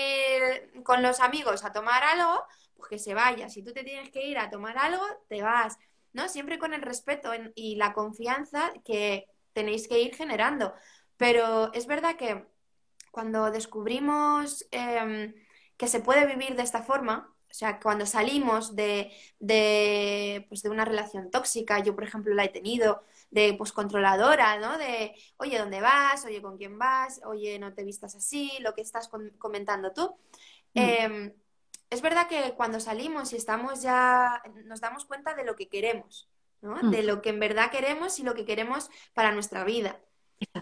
ir 0.73 0.83
con 0.83 1.01
los 1.01 1.21
amigos 1.21 1.65
a 1.65 1.73
tomar 1.73 2.03
algo, 2.03 2.43
pues 2.77 2.87
que 2.87 2.99
se 2.99 3.15
vaya. 3.15 3.49
Si 3.49 3.63
tú 3.63 3.73
te 3.73 3.83
tienes 3.83 4.11
que 4.11 4.27
ir 4.27 4.37
a 4.37 4.51
tomar 4.51 4.77
algo, 4.77 5.03
te 5.27 5.41
vas, 5.41 5.79
¿no? 6.11 6.29
Siempre 6.29 6.59
con 6.59 6.75
el 6.75 6.83
respeto 6.83 7.31
y 7.55 7.77
la 7.77 7.93
confianza 7.93 8.71
que 8.85 9.25
tenéis 9.53 9.87
que 9.87 9.99
ir 9.99 10.15
generando. 10.15 10.73
Pero 11.17 11.71
es 11.73 11.87
verdad 11.87 12.15
que 12.15 12.45
cuando 13.11 13.51
descubrimos 13.51 14.65
em, 14.71 15.33
que 15.77 15.87
se 15.87 15.99
puede 15.99 16.25
vivir 16.25 16.55
de 16.55 16.63
esta 16.63 16.83
forma, 16.83 17.33
o 17.49 17.53
sea, 17.53 17.79
cuando 17.79 18.07
salimos 18.07 18.75
de, 18.75 19.11
de, 19.39 20.45
pues 20.49 20.63
de 20.63 20.69
una 20.69 20.85
relación 20.85 21.29
tóxica, 21.29 21.77
yo 21.79 21.93
por 21.93 22.03
ejemplo 22.03 22.33
la 22.33 22.45
he 22.45 22.49
tenido, 22.49 23.03
de 23.29 23.53
pues 23.55 23.71
controladora, 23.71 24.59
¿no? 24.59 24.77
De, 24.79 25.15
oye, 25.37 25.59
¿dónde 25.59 25.79
vas? 25.79 26.25
Oye, 26.25 26.41
¿con 26.41 26.57
quién 26.57 26.79
vas? 26.79 27.21
Oye, 27.25 27.59
no 27.59 27.73
te 27.73 27.83
vistas 27.83 28.15
así, 28.15 28.51
lo 28.61 28.73
que 28.73 28.81
estás 28.81 29.09
comentando 29.37 29.91
tú. 29.93 30.15
Mm. 30.73 30.79
Em, 30.79 31.33
es 31.89 32.01
verdad 32.01 32.27
que 32.27 32.53
cuando 32.55 32.79
salimos 32.79 33.33
y 33.33 33.35
estamos 33.35 33.83
ya, 33.83 34.41
nos 34.65 34.81
damos 34.81 35.05
cuenta 35.05 35.35
de 35.35 35.43
lo 35.43 35.55
que 35.55 35.69
queremos, 35.69 36.29
¿no? 36.61 36.75
Mm. 36.75 36.89
De 36.89 37.03
lo 37.03 37.21
que 37.21 37.29
en 37.29 37.39
verdad 37.39 37.69
queremos 37.69 38.17
y 38.17 38.23
lo 38.23 38.33
que 38.33 38.45
queremos 38.45 38.89
para 39.13 39.31
nuestra 39.31 39.63
vida. 39.63 39.99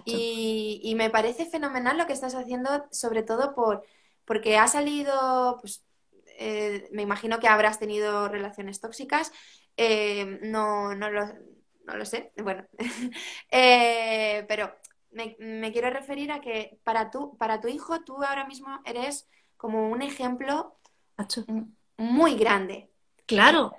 Y, 0.06 0.82
y, 0.84 0.96
me 0.96 1.10
parece 1.10 1.46
fenomenal 1.46 1.98
lo 1.98 2.08
que 2.08 2.14
estás 2.14 2.36
haciendo, 2.36 2.88
sobre 2.92 3.24
todo 3.24 3.54
por, 3.54 3.84
porque 4.26 4.58
ha 4.58 4.68
salido, 4.68 5.58
pues, 5.62 5.84
eh, 6.38 6.88
me 6.92 7.02
imagino 7.02 7.40
que 7.40 7.48
habrás 7.48 7.80
tenido 7.80 8.28
relaciones 8.28 8.80
tóxicas, 8.80 9.32
eh, 9.78 10.40
no, 10.42 10.96
no, 10.96 11.10
lo, 11.10 11.26
no, 11.86 11.96
lo, 11.96 12.06
sé, 12.06 12.32
bueno, 12.42 12.66
eh, 13.52 14.46
pero 14.48 14.76
me, 15.12 15.36
me, 15.40 15.72
quiero 15.72 15.90
referir 15.90 16.32
a 16.32 16.42
que 16.42 16.80
para 16.84 17.12
tu, 17.12 17.38
para 17.38 17.62
tu 17.62 17.68
hijo 17.68 18.02
tú 18.02 18.24
ahora 18.24 18.46
mismo 18.46 18.80
eres 18.86 19.28
como 19.58 19.90
un 19.90 20.02
ejemplo 20.02 20.78
muy 21.98 22.36
grande. 22.36 22.90
Claro. 23.26 23.74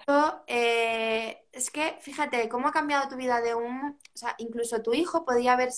Es 1.52 1.70
que 1.70 1.96
fíjate 2.00 2.48
cómo 2.48 2.68
ha 2.68 2.72
cambiado 2.72 3.08
tu 3.08 3.16
vida 3.16 3.40
de 3.40 3.54
un, 3.54 3.98
o 4.14 4.16
sea, 4.16 4.34
incluso 4.38 4.82
tu 4.82 4.94
hijo 4.94 5.24
podía 5.24 5.52
haber, 5.54 5.70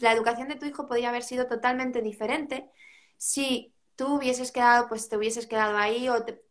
la 0.00 0.12
educación 0.12 0.48
de 0.48 0.56
tu 0.56 0.66
hijo 0.66 0.86
podía 0.86 1.10
haber 1.10 1.22
sido 1.22 1.46
totalmente 1.46 2.02
diferente 2.02 2.70
si 3.16 3.74
tú 3.96 4.16
hubieses 4.16 4.52
quedado, 4.52 4.88
pues 4.88 5.08
te 5.08 5.16
hubieses 5.16 5.46
quedado 5.46 5.76
ahí 5.76 6.08
o 6.08 6.24
te, 6.24 6.42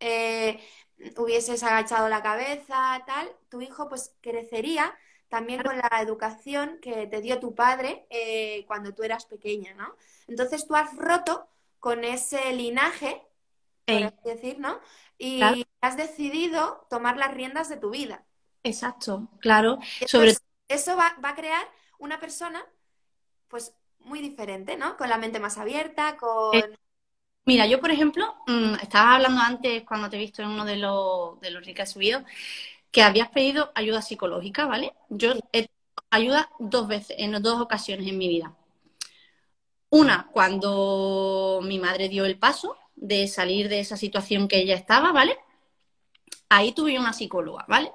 eh, 0.00 0.60
hubieses 1.18 1.62
agachado 1.62 2.08
la 2.08 2.22
cabeza, 2.22 3.02
tal, 3.06 3.30
tu 3.48 3.60
hijo 3.60 3.88
pues 3.88 4.14
crecería 4.20 4.96
también 5.28 5.62
con 5.62 5.76
la 5.76 5.90
educación 6.00 6.78
que 6.80 7.06
te 7.08 7.20
dio 7.20 7.40
tu 7.40 7.54
padre 7.54 8.06
eh, 8.10 8.64
cuando 8.66 8.94
tú 8.94 9.02
eras 9.02 9.26
pequeña, 9.26 9.74
¿no? 9.74 9.96
Entonces 10.28 10.66
tú 10.66 10.76
has 10.76 10.96
roto 10.96 11.48
con 11.80 12.04
ese 12.04 12.52
linaje, 12.52 13.20
por 13.86 14.02
así 14.02 14.16
decir, 14.24 14.58
¿no? 14.58 14.80
Y 15.18 15.40
has 15.80 15.96
decidido 15.96 16.86
tomar 16.90 17.16
las 17.16 17.34
riendas 17.34 17.68
de 17.68 17.76
tu 17.76 17.90
vida. 17.90 18.24
Exacto, 18.62 19.28
claro. 19.40 19.78
Sobre... 20.06 20.34
Eso 20.68 20.96
va, 20.96 21.14
va 21.22 21.30
a 21.30 21.34
crear 21.34 21.66
una 21.98 22.18
persona, 22.18 22.64
pues 23.48 23.74
muy 24.00 24.20
diferente, 24.20 24.76
¿no? 24.76 24.96
Con 24.96 25.08
la 25.08 25.18
mente 25.18 25.38
más 25.40 25.58
abierta, 25.58 26.16
con... 26.16 26.56
Eh, 26.56 26.76
mira, 27.44 27.66
yo 27.66 27.80
por 27.80 27.90
ejemplo, 27.90 28.34
mm, 28.46 28.74
estabas 28.82 29.16
hablando 29.16 29.40
antes 29.40 29.84
cuando 29.84 30.08
te 30.08 30.16
he 30.16 30.20
visto 30.20 30.42
en 30.42 30.48
uno 30.48 30.64
de 30.64 30.76
los, 30.76 31.40
de 31.40 31.50
los 31.50 31.62
que 31.62 31.82
has 31.82 31.92
subido, 31.92 32.24
que 32.90 33.02
habías 33.02 33.28
pedido 33.28 33.72
ayuda 33.74 34.00
psicológica, 34.00 34.66
¿vale? 34.66 34.94
Yo 35.10 35.34
he 35.52 35.68
ayuda 36.14 36.48
dos 36.58 36.86
veces, 36.86 37.16
en 37.18 37.32
dos 37.42 37.60
ocasiones 37.60 38.06
en 38.06 38.18
mi 38.18 38.28
vida. 38.28 38.54
Una, 39.90 40.28
cuando 40.32 41.60
mi 41.62 41.78
madre 41.78 42.08
dio 42.08 42.24
el 42.24 42.38
paso 42.38 42.76
de 42.96 43.28
salir 43.28 43.68
de 43.68 43.80
esa 43.80 43.96
situación 43.96 44.48
que 44.48 44.58
ella 44.58 44.74
estaba, 44.74 45.12
¿vale? 45.12 45.36
Ahí 46.48 46.72
tuve 46.72 46.98
una 46.98 47.12
psicóloga, 47.12 47.64
¿vale? 47.68 47.90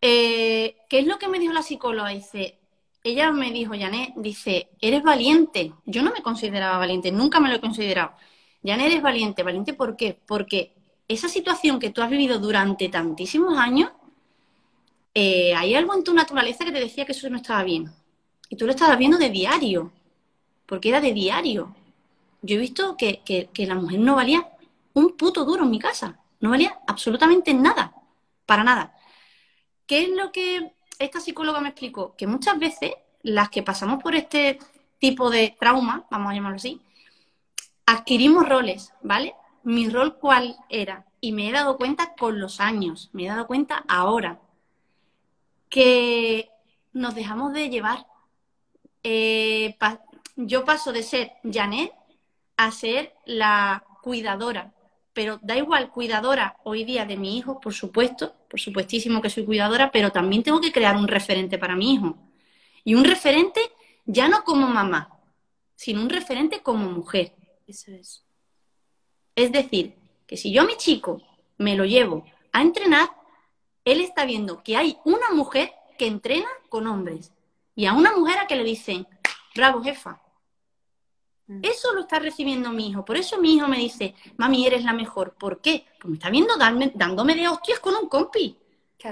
Eh, 0.00 0.76
¿Qué 0.88 0.98
es 1.00 1.06
lo 1.06 1.18
que 1.18 1.28
me 1.28 1.38
dijo 1.38 1.52
la 1.52 1.62
psicóloga? 1.62 2.10
Dice, 2.10 2.58
ella 3.04 3.32
me 3.32 3.50
dijo, 3.50 3.72
Janet, 3.78 4.12
dice, 4.16 4.70
eres 4.80 5.02
valiente. 5.02 5.72
Yo 5.86 6.02
no 6.02 6.12
me 6.12 6.22
consideraba 6.22 6.78
valiente, 6.78 7.12
nunca 7.12 7.40
me 7.40 7.48
lo 7.48 7.56
he 7.56 7.60
considerado. 7.60 8.12
Janet, 8.64 8.86
eres 8.86 9.02
valiente. 9.02 9.42
¿Valiente 9.42 9.74
por 9.74 9.96
qué? 9.96 10.18
Porque 10.26 10.74
esa 11.08 11.28
situación 11.28 11.78
que 11.78 11.90
tú 11.90 12.02
has 12.02 12.10
vivido 12.10 12.38
durante 12.38 12.88
tantísimos 12.88 13.58
años, 13.58 13.90
eh, 15.14 15.54
hay 15.54 15.74
algo 15.74 15.94
en 15.94 16.04
tu 16.04 16.14
naturaleza 16.14 16.64
que 16.64 16.72
te 16.72 16.80
decía 16.80 17.04
que 17.04 17.12
eso 17.12 17.28
no 17.30 17.36
estaba 17.36 17.62
bien. 17.64 17.92
y 18.48 18.56
tú 18.56 18.66
lo 18.66 18.72
estabas 18.72 18.98
viendo 18.98 19.16
de 19.16 19.30
diario, 19.30 19.92
porque 20.66 20.90
era 20.90 21.00
de 21.00 21.14
diario. 21.14 21.74
Yo 22.42 22.56
he 22.56 22.58
visto 22.58 22.96
que, 22.96 23.22
que 23.24 23.66
la 23.66 23.76
mujer 23.76 24.00
no 24.00 24.16
valía 24.16 24.48
un 24.94 25.16
puto 25.16 25.44
duro 25.44 25.64
en 25.64 25.70
mi 25.70 25.78
casa, 25.78 26.18
no 26.40 26.50
valía 26.50 26.78
absolutamente 26.86 27.54
nada, 27.54 27.94
para 28.46 28.64
nada. 28.64 28.94
¿Qué 29.86 30.02
es 30.02 30.08
lo 30.10 30.32
que 30.32 30.72
esta 30.98 31.20
psicóloga 31.20 31.60
me 31.60 31.68
explicó? 31.68 32.14
Que 32.16 32.26
muchas 32.26 32.58
veces 32.58 32.92
las 33.22 33.48
que 33.50 33.62
pasamos 33.62 34.02
por 34.02 34.14
este 34.14 34.58
tipo 34.98 35.30
de 35.30 35.56
trauma, 35.58 36.06
vamos 36.10 36.30
a 36.30 36.34
llamarlo 36.34 36.56
así, 36.56 36.80
adquirimos 37.86 38.48
roles, 38.48 38.92
¿vale? 39.02 39.34
Mi 39.62 39.88
rol 39.88 40.18
cuál 40.18 40.56
era. 40.68 41.06
Y 41.20 41.32
me 41.32 41.48
he 41.48 41.52
dado 41.52 41.76
cuenta 41.76 42.14
con 42.14 42.40
los 42.40 42.60
años, 42.60 43.10
me 43.12 43.24
he 43.24 43.28
dado 43.28 43.46
cuenta 43.46 43.84
ahora, 43.88 44.40
que 45.68 46.50
nos 46.92 47.14
dejamos 47.14 47.52
de 47.52 47.70
llevar. 47.70 48.06
Eh, 49.02 49.76
yo 50.36 50.64
paso 50.64 50.92
de 50.92 51.02
ser 51.02 51.32
Janet 51.44 51.92
a 52.64 52.70
ser 52.70 53.14
la 53.26 53.84
cuidadora, 54.02 54.72
pero 55.12 55.38
da 55.42 55.56
igual, 55.56 55.90
cuidadora 55.90 56.56
hoy 56.64 56.84
día 56.84 57.04
de 57.04 57.16
mi 57.16 57.36
hijo, 57.36 57.60
por 57.60 57.74
supuesto, 57.74 58.34
por 58.48 58.60
supuestísimo 58.60 59.20
que 59.20 59.30
soy 59.30 59.44
cuidadora, 59.44 59.90
pero 59.90 60.10
también 60.10 60.42
tengo 60.42 60.60
que 60.60 60.72
crear 60.72 60.96
un 60.96 61.08
referente 61.08 61.58
para 61.58 61.74
mi 61.74 61.94
hijo. 61.94 62.16
Y 62.84 62.94
un 62.94 63.04
referente 63.04 63.60
ya 64.04 64.28
no 64.28 64.44
como 64.44 64.68
mamá, 64.68 65.18
sino 65.74 66.02
un 66.02 66.08
referente 66.08 66.62
como 66.62 66.88
mujer. 66.88 67.34
Eso 67.66 67.90
es. 67.90 68.24
Es 69.34 69.50
decir, 69.50 69.96
que 70.26 70.36
si 70.36 70.52
yo 70.52 70.62
a 70.62 70.66
mi 70.66 70.76
chico 70.76 71.20
me 71.58 71.76
lo 71.76 71.84
llevo 71.84 72.24
a 72.52 72.62
entrenar, 72.62 73.10
él 73.84 74.00
está 74.00 74.24
viendo 74.24 74.62
que 74.62 74.76
hay 74.76 74.98
una 75.04 75.30
mujer 75.30 75.72
que 75.98 76.06
entrena 76.06 76.48
con 76.68 76.86
hombres 76.86 77.32
y 77.74 77.86
a 77.86 77.92
una 77.92 78.14
mujer 78.16 78.38
a 78.38 78.46
que 78.46 78.56
le 78.56 78.64
dicen, 78.64 79.06
bravo 79.54 79.82
jefa. 79.82 80.22
Mm. 81.46 81.60
Eso 81.62 81.92
lo 81.92 82.02
está 82.02 82.18
recibiendo 82.18 82.70
mi 82.70 82.88
hijo. 82.88 83.04
Por 83.04 83.16
eso 83.16 83.40
mi 83.40 83.54
hijo 83.54 83.68
me 83.68 83.78
dice, 83.78 84.14
mami, 84.36 84.66
eres 84.66 84.84
la 84.84 84.92
mejor. 84.92 85.34
¿Por 85.34 85.60
qué? 85.60 85.86
Porque 85.94 86.08
me 86.08 86.14
está 86.14 86.30
viendo 86.30 86.54
dándome 86.56 87.34
de 87.34 87.48
hostias 87.48 87.80
con 87.80 87.94
un 87.94 88.08
compi. 88.08 88.58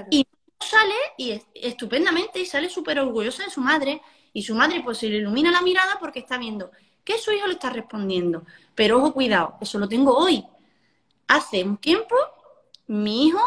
Y 0.09 0.25
sale 0.59 0.95
y 1.17 1.41
estupendamente 1.55 2.39
y 2.39 2.45
sale 2.45 2.69
súper 2.69 2.99
orgullosa 2.99 3.43
de 3.43 3.49
su 3.49 3.61
madre 3.61 4.01
y 4.31 4.43
su 4.43 4.55
madre 4.55 4.81
pues 4.83 4.99
se 4.99 5.09
le 5.09 5.17
ilumina 5.17 5.51
la 5.51 5.61
mirada 5.61 5.97
porque 5.99 6.19
está 6.19 6.37
viendo 6.37 6.71
que 7.03 7.17
su 7.17 7.31
hijo 7.31 7.47
le 7.47 7.53
está 7.53 7.69
respondiendo. 7.69 8.45
Pero 8.75 8.97
ojo, 8.97 9.13
cuidado, 9.13 9.57
eso 9.59 9.79
lo 9.79 9.87
tengo 9.87 10.15
hoy. 10.15 10.45
Hace 11.27 11.63
un 11.63 11.77
tiempo 11.77 12.15
mi 12.87 13.27
hijo 13.27 13.41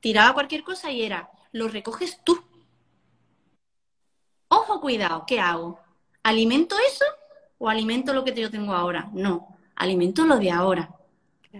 tiraba 0.00 0.34
cualquier 0.34 0.62
cosa 0.62 0.90
y 0.90 1.02
era, 1.02 1.30
lo 1.52 1.68
recoges 1.68 2.22
tú. 2.24 2.42
Ojo, 4.48 4.80
cuidado, 4.80 5.24
¿qué 5.26 5.40
hago? 5.40 5.80
¿Alimento 6.22 6.76
eso 6.86 7.04
o 7.60 7.68
alimento 7.68 8.14
lo 8.14 8.24
que 8.24 8.34
yo 8.34 8.50
tengo 8.50 8.72
ahora? 8.72 9.10
No, 9.12 9.56
alimento 9.76 10.24
lo 10.24 10.38
de 10.38 10.50
ahora. 10.50 10.90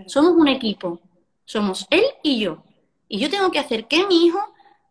Somos 0.07 0.33
un 0.33 0.49
equipo, 0.49 1.01
somos 1.45 1.87
él 1.91 2.05
y 2.23 2.41
yo. 2.41 2.65
Y 3.07 3.19
yo 3.19 3.29
tengo 3.29 3.51
que 3.51 3.59
hacer 3.59 3.87
que 3.87 4.07
mi 4.07 4.25
hijo 4.25 4.41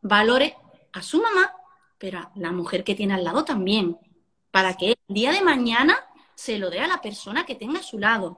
valore 0.01 0.55
a 0.93 1.01
su 1.01 1.21
mamá, 1.21 1.53
pero 1.97 2.19
a 2.19 2.31
la 2.35 2.51
mujer 2.51 2.83
que 2.83 2.95
tiene 2.95 3.15
al 3.15 3.23
lado 3.23 3.43
también, 3.43 3.97
para 4.51 4.75
que 4.75 4.91
el 4.91 4.97
día 5.07 5.31
de 5.31 5.41
mañana 5.41 5.97
se 6.35 6.59
lo 6.59 6.69
dé 6.69 6.79
a 6.79 6.87
la 6.87 7.01
persona 7.01 7.45
que 7.45 7.55
tenga 7.55 7.79
a 7.79 7.83
su 7.83 7.97
lado. 7.97 8.37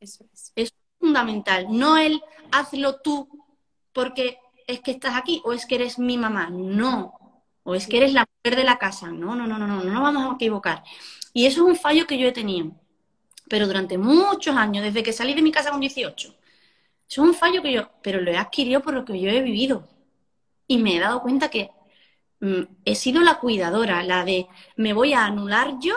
Eso 0.00 0.24
es. 0.32 0.52
es 0.56 0.74
fundamental. 0.98 1.66
No 1.70 1.96
el 1.96 2.20
hazlo 2.50 3.00
tú 3.00 3.28
porque 3.92 4.38
es 4.66 4.80
que 4.80 4.92
estás 4.92 5.14
aquí 5.16 5.40
o 5.44 5.52
es 5.52 5.66
que 5.66 5.76
eres 5.76 5.98
mi 5.98 6.18
mamá. 6.18 6.50
No. 6.50 7.18
O 7.62 7.74
es 7.74 7.86
que 7.86 7.98
eres 7.98 8.12
la 8.12 8.26
mujer 8.26 8.58
de 8.58 8.64
la 8.64 8.78
casa. 8.78 9.08
No, 9.08 9.34
no, 9.34 9.46
no, 9.46 9.58
no, 9.58 9.66
no, 9.66 9.84
no 9.84 9.92
nos 9.92 10.02
vamos 10.02 10.32
a 10.32 10.34
equivocar. 10.34 10.82
Y 11.32 11.46
eso 11.46 11.62
es 11.62 11.68
un 11.68 11.76
fallo 11.76 12.06
que 12.06 12.18
yo 12.18 12.28
he 12.28 12.32
tenido. 12.32 12.72
Pero 13.48 13.66
durante 13.66 13.98
muchos 13.98 14.56
años, 14.56 14.84
desde 14.84 15.02
que 15.02 15.12
salí 15.12 15.34
de 15.34 15.42
mi 15.42 15.52
casa 15.52 15.70
con 15.70 15.80
18. 15.80 16.28
Eso 16.28 16.36
es 17.08 17.18
un 17.18 17.34
fallo 17.34 17.62
que 17.62 17.72
yo, 17.72 17.90
pero 18.02 18.20
lo 18.20 18.30
he 18.30 18.36
adquirido 18.36 18.80
por 18.80 18.94
lo 18.94 19.04
que 19.04 19.20
yo 19.20 19.28
he 19.28 19.42
vivido 19.42 19.88
y 20.70 20.78
me 20.78 20.96
he 20.96 21.00
dado 21.00 21.20
cuenta 21.20 21.50
que 21.50 21.72
mm, 22.38 22.62
he 22.84 22.94
sido 22.94 23.22
la 23.22 23.40
cuidadora, 23.40 24.04
la 24.04 24.24
de 24.24 24.46
me 24.76 24.92
voy 24.92 25.14
a 25.14 25.24
anular 25.24 25.80
yo 25.80 25.96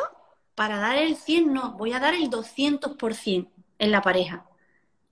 para 0.56 0.80
dar 0.80 0.98
el 0.98 1.15
100, 1.15 1.54
no, 1.54 1.74
voy 1.74 1.93
a 1.93 2.00
dar 2.00 2.15
el 2.15 2.32
200% 2.32 3.50
en 3.78 3.91
la 3.91 4.02
pareja. 4.02 4.48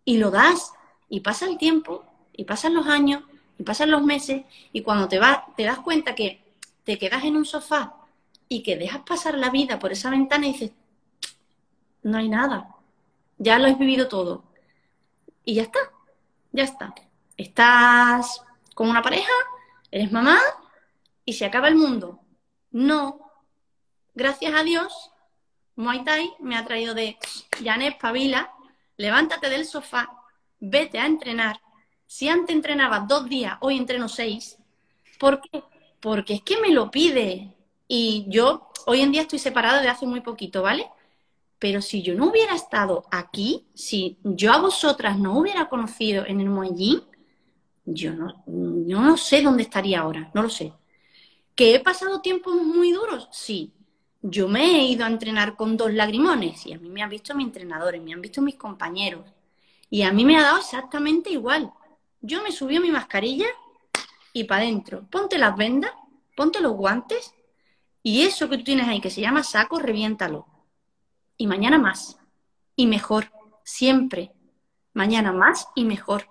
Y 0.03 0.17
lo 0.17 0.31
das, 0.31 0.73
y 1.09 1.19
pasa 1.19 1.45
el 1.45 1.59
tiempo, 1.59 2.03
y 2.33 2.45
pasan 2.45 2.73
los 2.73 2.87
años, 2.87 3.23
y 3.59 3.63
pasan 3.63 3.91
los 3.91 4.01
meses, 4.01 4.45
y 4.73 4.81
cuando 4.81 5.07
te, 5.07 5.19
vas, 5.19 5.41
te 5.55 5.63
das 5.63 5.77
cuenta 5.77 6.15
que 6.15 6.43
te 6.83 6.97
quedas 6.97 7.23
en 7.23 7.35
un 7.35 7.45
sofá 7.45 8.00
y 8.51 8.63
que 8.63 8.75
dejas 8.75 9.03
pasar 9.03 9.37
la 9.37 9.49
vida 9.49 9.79
por 9.79 9.93
esa 9.93 10.09
ventana 10.09 10.45
y 10.45 10.51
dices, 10.51 10.71
no 12.03 12.17
hay 12.17 12.27
nada, 12.27 12.75
ya 13.37 13.57
lo 13.57 13.67
has 13.67 13.79
vivido 13.79 14.09
todo. 14.09 14.43
Y 15.45 15.53
ya 15.53 15.61
está, 15.61 15.79
ya 16.51 16.65
está. 16.65 16.93
Estás 17.37 18.43
con 18.75 18.89
una 18.89 19.01
pareja, 19.01 19.31
eres 19.89 20.11
mamá 20.11 20.37
y 21.23 21.31
se 21.31 21.45
acaba 21.45 21.69
el 21.69 21.75
mundo. 21.75 22.19
No. 22.71 23.21
Gracias 24.15 24.53
a 24.53 24.63
Dios, 24.63 25.13
Muay 25.77 26.03
Thai 26.03 26.33
me 26.41 26.57
ha 26.57 26.65
traído 26.65 26.93
de 26.93 27.17
Janet 27.63 28.01
Pavila, 28.01 28.51
levántate 28.97 29.49
del 29.49 29.63
sofá, 29.63 30.09
vete 30.59 30.99
a 30.99 31.05
entrenar. 31.05 31.61
Si 32.05 32.27
antes 32.27 32.53
entrenaba 32.53 32.99
dos 32.99 33.29
días, 33.29 33.57
hoy 33.61 33.77
entreno 33.77 34.09
seis. 34.09 34.57
¿Por 35.17 35.39
qué? 35.39 35.63
Porque 36.01 36.33
es 36.33 36.41
que 36.41 36.59
me 36.59 36.71
lo 36.71 36.91
pide. 36.91 37.55
Y 37.93 38.23
yo 38.29 38.69
hoy 38.85 39.01
en 39.01 39.11
día 39.11 39.23
estoy 39.23 39.37
separada 39.37 39.81
de 39.81 39.89
hace 39.89 40.05
muy 40.05 40.21
poquito, 40.21 40.61
¿vale? 40.61 40.87
Pero 41.59 41.81
si 41.81 42.01
yo 42.01 42.15
no 42.15 42.29
hubiera 42.29 42.55
estado 42.55 43.03
aquí, 43.11 43.67
si 43.73 44.17
yo 44.23 44.53
a 44.53 44.61
vosotras 44.61 45.19
no 45.19 45.37
hubiera 45.37 45.67
conocido 45.67 46.25
en 46.25 46.39
el 46.39 46.49
Muay 46.49 47.01
yo 47.83 48.13
no, 48.13 48.43
no 48.47 49.17
sé 49.17 49.41
dónde 49.41 49.63
estaría 49.63 49.99
ahora, 49.99 50.31
no 50.33 50.43
lo 50.43 50.49
sé. 50.49 50.71
¿Que 51.53 51.75
he 51.75 51.81
pasado 51.81 52.21
tiempos 52.21 52.55
muy 52.55 52.93
duros? 52.93 53.27
Sí. 53.29 53.73
Yo 54.21 54.47
me 54.47 54.63
he 54.63 54.85
ido 54.85 55.03
a 55.03 55.09
entrenar 55.09 55.57
con 55.57 55.75
dos 55.75 55.91
lagrimones 55.93 56.65
y 56.67 56.71
a 56.71 56.79
mí 56.79 56.87
me 56.87 57.03
han 57.03 57.09
visto 57.09 57.35
mis 57.35 57.47
entrenadores, 57.47 58.01
me 58.01 58.13
han 58.13 58.21
visto 58.21 58.41
mis 58.41 58.55
compañeros. 58.55 59.25
Y 59.89 60.03
a 60.03 60.13
mí 60.13 60.23
me 60.23 60.37
ha 60.37 60.43
dado 60.43 60.59
exactamente 60.59 61.29
igual. 61.29 61.73
Yo 62.21 62.41
me 62.41 62.53
subí 62.53 62.77
a 62.77 62.79
mi 62.79 62.89
mascarilla 62.89 63.47
y 64.31 64.45
para 64.45 64.61
adentro. 64.61 65.03
Ponte 65.09 65.37
las 65.37 65.57
vendas, 65.57 65.91
ponte 66.37 66.61
los 66.61 66.71
guantes 66.71 67.33
y 68.03 68.23
eso 68.23 68.49
que 68.49 68.57
tú 68.57 68.63
tienes 68.63 68.87
ahí 68.87 68.99
que 68.99 69.09
se 69.09 69.21
llama 69.21 69.43
saco, 69.43 69.79
reviéntalo. 69.79 70.47
Y 71.37 71.47
mañana 71.47 71.77
más. 71.77 72.17
Y 72.75 72.87
mejor. 72.87 73.31
Siempre. 73.63 74.31
Mañana 74.93 75.31
más 75.31 75.67
y 75.75 75.85
mejor. 75.85 76.27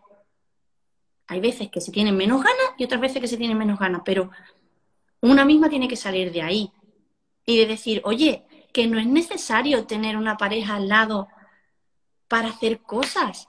Hay 1.27 1.41
veces 1.41 1.71
que 1.71 1.81
se 1.81 1.93
tienen 1.93 2.17
menos 2.17 2.43
ganas 2.43 2.75
y 2.77 2.85
otras 2.85 3.01
veces 3.01 3.21
que 3.21 3.29
se 3.29 3.37
tienen 3.37 3.57
menos 3.57 3.79
ganas, 3.79 4.03
pero 4.05 4.31
una 5.21 5.45
misma 5.45 5.69
tiene 5.69 5.87
que 5.87 5.97
salir 5.97 6.33
de 6.33 6.43
ahí 6.43 6.73
y 7.47 7.59
de 7.59 7.67
decir, 7.67 8.01
oye, 8.05 8.45
que 8.73 8.89
no 8.89 8.99
es 8.99 9.07
necesario 9.07 9.87
tener 9.87 10.17
una 10.17 10.37
pareja 10.37 10.77
al 10.77 10.89
lado 10.89 11.29
para 12.27 12.49
hacer 12.49 12.81
cosas. 12.83 13.49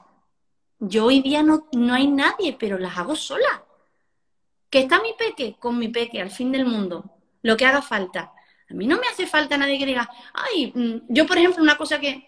Yo 0.80 1.06
hoy 1.06 1.22
día 1.22 1.42
no, 1.42 1.68
no 1.74 1.94
hay 1.94 2.08
nadie, 2.08 2.56
pero 2.60 2.78
las 2.78 2.98
hago 2.98 3.16
sola. 3.16 3.66
Que 4.70 4.82
está 4.82 5.02
mi 5.02 5.14
peque, 5.14 5.56
con 5.60 5.78
mi 5.78 5.88
peque, 5.88 6.22
al 6.22 6.32
fin 6.32 6.52
del 6.52 6.66
mundo, 6.66 7.21
lo 7.42 7.58
que 7.58 7.66
haga 7.66 7.82
falta. 7.82 8.32
A 8.70 8.74
mí 8.74 8.88
no 8.88 8.98
me 8.98 9.08
hace 9.08 9.28
falta 9.28 9.58
nadie 9.58 9.78
que 9.78 9.86
diga, 9.86 10.10
ay, 10.34 10.72
mm, 10.74 11.14
yo 11.14 11.26
por 11.28 11.38
ejemplo, 11.38 11.62
una 11.62 11.78
cosa 11.78 12.00
que 12.00 12.28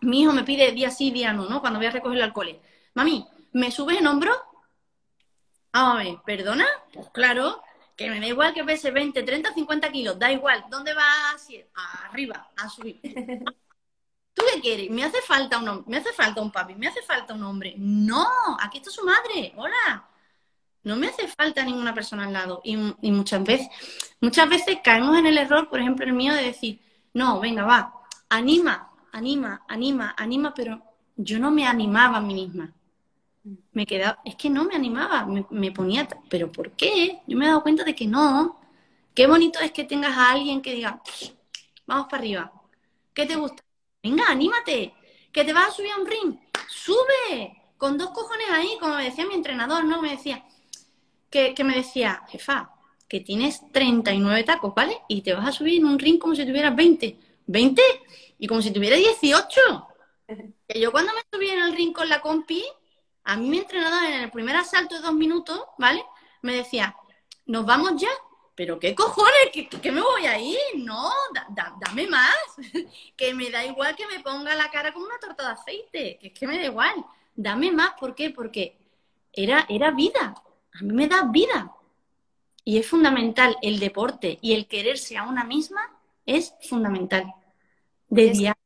mi 0.00 0.22
hijo 0.22 0.32
me 0.32 0.44
pide 0.44 0.72
día 0.72 0.90
sí, 0.90 1.10
día 1.10 1.32
no, 1.32 1.48
¿no? 1.48 1.60
Cuando 1.60 1.78
voy 1.78 1.86
a 1.86 1.90
recoger 1.90 2.18
el 2.18 2.24
alcohol. 2.24 2.60
Mami, 2.94 3.26
¿me 3.52 3.70
subes 3.70 3.98
en 3.98 4.06
hombro? 4.06 4.32
a 5.72 5.96
ver, 5.96 6.18
¿perdona? 6.24 6.66
Pues 6.92 7.08
claro, 7.10 7.62
que 7.96 8.10
me 8.10 8.20
da 8.20 8.26
igual 8.26 8.52
que 8.52 8.64
pese 8.64 8.90
20, 8.90 9.22
30, 9.22 9.54
50 9.54 9.90
kilos, 9.90 10.18
da 10.18 10.30
igual. 10.30 10.64
¿Dónde 10.70 10.92
vas? 10.94 11.48
Arriba, 12.04 12.50
a 12.56 12.68
subir. 12.68 13.00
¿Tú 14.34 14.42
qué 14.52 14.60
quieres? 14.60 14.90
¿Me 14.90 15.04
hace 15.04 15.20
falta 15.22 15.58
un 15.58 15.84
¿Me 15.86 15.98
hace 15.98 16.12
falta 16.12 16.40
un 16.40 16.50
papi? 16.50 16.74
¿Me 16.74 16.88
hace 16.88 17.02
falta 17.02 17.34
un 17.34 17.42
hombre? 17.44 17.74
No, 17.78 18.26
aquí 18.60 18.78
está 18.78 18.90
su 18.90 19.04
madre. 19.04 19.52
Hola. 19.56 20.08
No 20.84 20.96
me 20.96 21.08
hace 21.08 21.28
falta 21.28 21.64
ninguna 21.64 21.94
persona 21.94 22.26
al 22.26 22.32
lado. 22.32 22.60
Y, 22.64 22.76
muchas 22.76 23.44
veces, 23.44 23.68
muchas 24.20 24.48
veces 24.48 24.78
caemos 24.82 25.16
en 25.16 25.26
el 25.26 25.38
error, 25.38 25.68
por 25.68 25.80
ejemplo, 25.80 26.04
el 26.04 26.12
mío, 26.12 26.34
de 26.34 26.42
decir, 26.42 26.80
no, 27.14 27.40
venga, 27.40 27.64
va, 27.64 27.94
anima, 28.28 28.90
anima, 29.12 29.62
anima, 29.68 30.14
anima, 30.16 30.52
pero 30.54 30.82
yo 31.16 31.38
no 31.38 31.50
me 31.50 31.66
animaba 31.66 32.18
a 32.18 32.20
mí 32.20 32.34
misma 32.34 32.72
me 33.72 33.86
quedaba, 33.86 34.20
es 34.24 34.36
que 34.36 34.48
no 34.50 34.64
me 34.64 34.74
animaba, 34.74 35.26
me, 35.26 35.72
ponía, 35.72 36.06
pero 36.28 36.50
¿por 36.50 36.72
qué? 36.72 37.20
Yo 37.26 37.36
me 37.36 37.44
he 37.44 37.48
dado 37.48 37.62
cuenta 37.62 37.84
de 37.84 37.94
que 37.94 38.06
no. 38.06 38.60
Qué 39.14 39.26
bonito 39.26 39.58
es 39.60 39.72
que 39.72 39.84
tengas 39.84 40.16
a 40.16 40.30
alguien 40.30 40.62
que 40.62 40.74
diga, 40.74 41.02
vamos 41.86 42.06
para 42.06 42.18
arriba, 42.18 42.52
¿qué 43.12 43.26
te 43.26 43.36
gusta? 43.36 43.62
Venga, 44.02 44.24
anímate, 44.28 44.94
que 45.30 45.44
te 45.44 45.52
vas 45.52 45.68
a 45.68 45.72
subir 45.72 45.90
a 45.92 45.98
un 45.98 46.06
ring, 46.06 46.38
sube, 46.68 47.62
con 47.76 47.98
dos 47.98 48.10
cojones 48.10 48.48
ahí, 48.50 48.76
como 48.80 48.96
me 48.96 49.04
decía 49.04 49.26
mi 49.26 49.34
entrenador, 49.34 49.84
¿no? 49.84 50.00
Me 50.00 50.12
decía, 50.12 50.44
que, 51.32 51.54
que 51.54 51.64
me 51.64 51.74
decía, 51.74 52.22
jefa, 52.28 52.70
que 53.08 53.20
tienes 53.20 53.60
39 53.72 54.44
tacos, 54.44 54.74
¿vale? 54.74 55.02
Y 55.08 55.22
te 55.22 55.34
vas 55.34 55.48
a 55.48 55.52
subir 55.52 55.80
en 55.80 55.86
un 55.86 55.98
ring 55.98 56.18
como 56.18 56.34
si 56.34 56.46
tuvieras 56.46 56.76
20. 56.76 57.18
¿20? 57.48 57.80
Y 58.38 58.46
como 58.46 58.62
si 58.62 58.70
tuviera 58.70 58.96
18. 58.96 59.60
Que 60.68 60.80
yo 60.80 60.90
cuando 60.90 61.12
me 61.12 61.20
subí 61.30 61.50
en 61.50 61.58
el 61.58 61.76
ring 61.76 61.92
con 61.92 62.08
la 62.08 62.22
compi, 62.22 62.64
a 63.24 63.36
mí 63.36 63.50
mi 63.50 63.58
entrenador 63.58 64.04
en 64.04 64.22
el 64.22 64.30
primer 64.30 64.56
asalto 64.56 64.94
de 64.94 65.02
dos 65.02 65.12
minutos, 65.12 65.60
¿vale? 65.76 66.02
Me 66.40 66.54
decía, 66.54 66.96
¿nos 67.44 67.66
vamos 67.66 68.00
ya? 68.00 68.08
¿Pero 68.54 68.78
qué 68.78 68.94
cojones? 68.94 69.50
¿Qué, 69.52 69.92
me 69.92 70.00
voy 70.00 70.24
a 70.24 70.38
ir? 70.38 70.56
No, 70.76 71.10
dame 71.80 72.06
más. 72.06 72.34
que 73.16 73.34
me 73.34 73.50
da 73.50 73.62
igual 73.66 73.94
que 73.94 74.06
me 74.06 74.20
ponga 74.20 74.54
la 74.54 74.70
cara 74.70 74.94
como 74.94 75.04
una 75.04 75.18
torta 75.18 75.44
de 75.44 75.52
aceite. 75.52 76.18
Que 76.18 76.28
es 76.28 76.32
que 76.32 76.46
me 76.46 76.56
da 76.56 76.64
igual. 76.64 77.04
Dame 77.34 77.70
más. 77.72 77.92
¿Por 78.00 78.14
qué? 78.14 78.30
Porque 78.30 78.78
era, 79.32 79.66
era 79.68 79.90
vida. 79.90 80.34
A 80.74 80.82
mí 80.82 80.92
me 80.92 81.08
da 81.08 81.24
vida. 81.24 81.72
Y 82.64 82.78
es 82.78 82.88
fundamental 82.88 83.56
el 83.62 83.80
deporte 83.80 84.38
y 84.40 84.52
el 84.52 84.68
quererse 84.68 85.16
a 85.16 85.24
una 85.24 85.44
misma 85.44 85.98
es 86.26 86.54
fundamental. 86.68 87.34
De 88.08 88.30
día. 88.30 88.56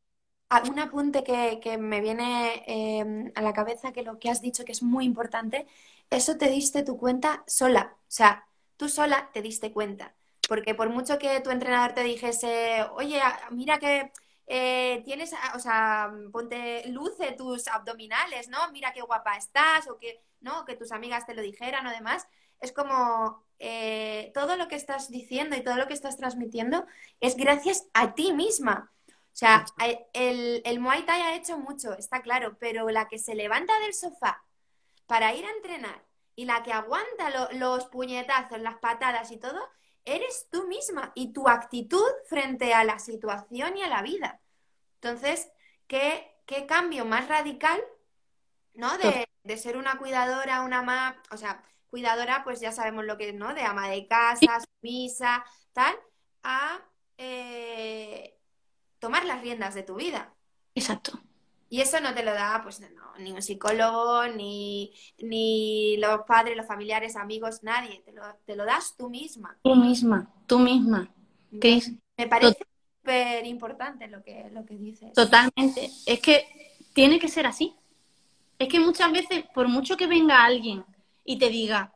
Un 0.68 0.78
apunte 0.78 1.24
que, 1.24 1.78
me 1.78 2.00
viene 2.00 2.62
em, 2.66 3.32
a 3.34 3.42
la 3.42 3.52
cabeza, 3.52 3.92
que 3.92 4.02
lo 4.02 4.18
que 4.18 4.30
has 4.30 4.40
dicho 4.40 4.64
que 4.64 4.72
es 4.72 4.82
muy 4.82 5.04
importante, 5.04 5.66
eso 6.10 6.36
te 6.36 6.48
diste 6.48 6.84
tu 6.84 6.96
cuenta 6.98 7.42
sola. 7.46 7.96
O 8.00 8.04
sea, 8.06 8.46
tú 8.76 8.88
sola 8.88 9.30
te 9.32 9.42
diste 9.42 9.72
cuenta. 9.72 10.14
Porque 10.48 10.74
por 10.74 10.90
mucho 10.90 11.18
que 11.18 11.40
tu 11.40 11.50
entrenador 11.50 11.94
te 11.94 12.04
dijese, 12.04 12.84
oye, 12.94 13.20
mira 13.50 13.78
que 13.78 14.12
eh, 14.46 15.02
tienes, 15.04 15.34
o 15.54 15.58
sea, 15.58 16.12
ponte, 16.30 16.86
luce 16.88 17.32
tus 17.32 17.66
abdominales, 17.66 18.48
¿no? 18.48 18.58
Mira 18.72 18.92
qué 18.92 19.02
guapa 19.02 19.36
estás, 19.36 19.88
o 19.88 19.98
que, 19.98 20.22
¿no? 20.40 20.64
Que 20.64 20.76
tus 20.76 20.92
amigas 20.92 21.26
te 21.26 21.34
lo 21.34 21.42
dijeran 21.42 21.86
o 21.86 21.90
demás. 21.90 22.26
Es 22.60 22.72
como 22.72 23.44
eh, 23.58 24.30
todo 24.34 24.56
lo 24.56 24.68
que 24.68 24.76
estás 24.76 25.10
diciendo 25.10 25.56
y 25.56 25.62
todo 25.62 25.76
lo 25.76 25.86
que 25.86 25.94
estás 25.94 26.16
transmitiendo 26.16 26.86
es 27.20 27.36
gracias 27.36 27.86
a 27.94 28.14
ti 28.14 28.32
misma. 28.32 28.92
O 29.08 29.38
sea, 29.38 29.66
el, 30.14 30.62
el 30.64 30.80
Muay 30.80 31.04
Thai 31.04 31.20
ha 31.20 31.36
hecho 31.36 31.58
mucho, 31.58 31.92
está 31.98 32.22
claro, 32.22 32.56
pero 32.58 32.88
la 32.88 33.08
que 33.08 33.18
se 33.18 33.34
levanta 33.34 33.78
del 33.80 33.92
sofá 33.92 34.42
para 35.06 35.34
ir 35.34 35.44
a 35.44 35.50
entrenar 35.50 36.02
y 36.36 36.44
la 36.44 36.62
que 36.62 36.72
aguanta 36.72 37.52
los 37.52 37.86
puñetazos, 37.86 38.60
las 38.60 38.76
patadas 38.76 39.30
y 39.32 39.38
todo, 39.38 39.60
eres 40.04 40.48
tú 40.50 40.66
misma 40.68 41.12
y 41.14 41.32
tu 41.32 41.48
actitud 41.48 42.06
frente 42.26 42.74
a 42.74 42.84
la 42.84 42.98
situación 42.98 43.76
y 43.76 43.82
a 43.82 43.88
la 43.88 44.02
vida. 44.02 44.40
Entonces, 45.00 45.50
¿qué, 45.88 46.32
cambio 46.68 47.04
más 47.04 47.28
radical, 47.28 47.82
¿no? 48.76 48.90
De, 48.98 49.56
ser 49.56 49.76
una 49.76 49.98
cuidadora, 49.98 50.62
una 50.62 50.82
más, 50.82 51.16
o 51.30 51.36
sea, 51.36 51.62
cuidadora, 51.88 52.42
pues 52.44 52.60
ya 52.60 52.72
sabemos 52.72 53.04
lo 53.04 53.16
que 53.16 53.30
es, 53.30 53.34
¿no? 53.34 53.54
De 53.54 53.62
ama 53.62 53.88
de 53.88 54.06
casa, 54.06 54.60
sumisa, 54.80 55.44
tal, 55.72 55.94
a 56.42 56.80
eh, 57.16 58.38
tomar 58.98 59.24
las 59.24 59.40
riendas 59.40 59.74
de 59.74 59.82
tu 59.82 59.94
vida. 59.94 60.34
Exacto. 60.74 61.20
Y 61.68 61.80
eso 61.80 62.00
no 62.00 62.14
te 62.14 62.22
lo 62.22 62.32
da, 62.32 62.60
pues, 62.62 62.80
ni 63.18 63.32
un 63.32 63.42
psicólogo, 63.42 64.28
ni, 64.28 64.92
ni 65.18 65.96
los 65.96 66.20
padres, 66.26 66.56
los 66.56 66.66
familiares, 66.66 67.16
amigos, 67.16 67.62
nadie. 67.62 68.02
Te 68.04 68.12
lo, 68.12 68.22
te 68.44 68.54
lo 68.54 68.64
das 68.64 68.94
tú 68.96 69.10
misma. 69.10 69.58
Tú 69.62 69.74
misma, 69.74 70.32
tú 70.46 70.58
misma. 70.60 71.12
Me 71.50 72.28
parece 72.28 72.64
súper 72.98 73.46
importante 73.46 74.06
lo 74.06 74.22
que, 74.22 74.48
lo 74.52 74.64
que 74.64 74.76
dices. 74.76 75.12
Totalmente. 75.12 75.90
Es 76.06 76.20
que 76.20 76.76
tiene 76.92 77.18
que 77.18 77.28
ser 77.28 77.46
así. 77.46 77.74
Es 78.58 78.68
que 78.68 78.80
muchas 78.80 79.12
veces, 79.12 79.44
por 79.54 79.68
mucho 79.68 79.96
que 79.96 80.06
venga 80.06 80.44
alguien 80.44 80.84
y 81.24 81.38
te 81.38 81.48
diga, 81.50 81.92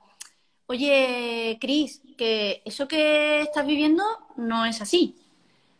oye, 0.67 1.59
Cris, 1.61 2.03
que 2.17 2.63
eso 2.65 2.87
que 2.87 3.43
estás 3.43 3.67
viviendo 3.67 4.05
no 4.37 4.67
es 4.67 4.81
así. 4.81 5.17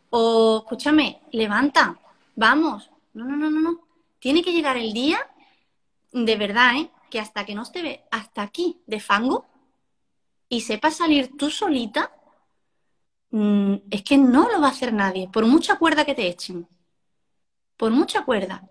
O 0.09 0.59
escúchame, 0.63 1.21
levanta, 1.31 1.99
vamos, 2.35 2.89
no, 3.13 3.25
no, 3.25 3.37
no, 3.37 3.49
no, 3.49 3.61
no. 3.61 3.79
Tiene 4.19 4.43
que 4.43 4.51
llegar 4.51 4.77
el 4.77 4.93
día, 4.93 5.19
de 6.11 6.35
verdad, 6.35 6.75
¿eh? 6.77 6.91
Que 7.09 7.19
hasta 7.19 7.45
que 7.45 7.55
no 7.55 7.63
esté 7.63 8.03
hasta 8.11 8.41
aquí 8.41 8.81
de 8.87 8.99
fango 8.99 9.45
y 10.49 10.61
sepas 10.61 10.97
salir 10.97 11.37
tú 11.37 11.49
solita, 11.49 12.11
mm, 13.31 13.75
es 13.89 14.03
que 14.03 14.17
no 14.17 14.49
lo 14.49 14.59
va 14.61 14.67
a 14.67 14.71
hacer 14.71 14.93
nadie, 14.93 15.29
por 15.31 15.45
mucha 15.45 15.77
cuerda 15.77 16.05
que 16.05 16.15
te 16.15 16.27
echen. 16.27 16.67
Por 17.77 17.91
mucha 17.91 18.25
cuerda. 18.25 18.67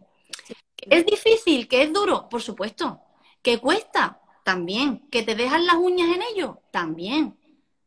¿Es 0.88 1.06
difícil? 1.06 1.68
¿Que 1.68 1.82
es 1.82 1.92
duro? 1.92 2.28
Por 2.28 2.42
supuesto. 2.42 3.00
¿Que 3.42 3.58
cuesta? 3.58 4.20
También. 4.44 5.08
¿Que 5.10 5.22
te 5.22 5.34
dejan 5.34 5.66
las 5.66 5.76
uñas 5.76 6.14
en 6.14 6.22
ello? 6.22 6.60
También. 6.70 7.36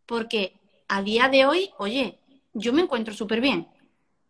Porque 0.06 0.60
a 0.88 1.01
día 1.01 1.29
de 1.29 1.45
hoy, 1.45 1.71
oye, 1.77 2.19
yo 2.53 2.73
me 2.73 2.82
encuentro 2.82 3.13
súper 3.13 3.41
bien. 3.41 3.67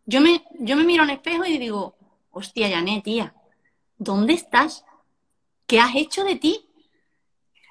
Yo 0.05 0.21
me, 0.21 0.43
yo 0.59 0.75
me 0.75 0.83
miro 0.83 1.03
al 1.03 1.09
espejo 1.09 1.45
y 1.45 1.57
digo, 1.57 1.95
hostia, 2.31 2.69
Janet, 2.69 3.03
tía, 3.03 3.35
¿dónde 3.97 4.33
estás? 4.33 4.85
¿Qué 5.65 5.79
has 5.79 5.95
hecho 5.95 6.23
de 6.23 6.35
ti? 6.35 6.65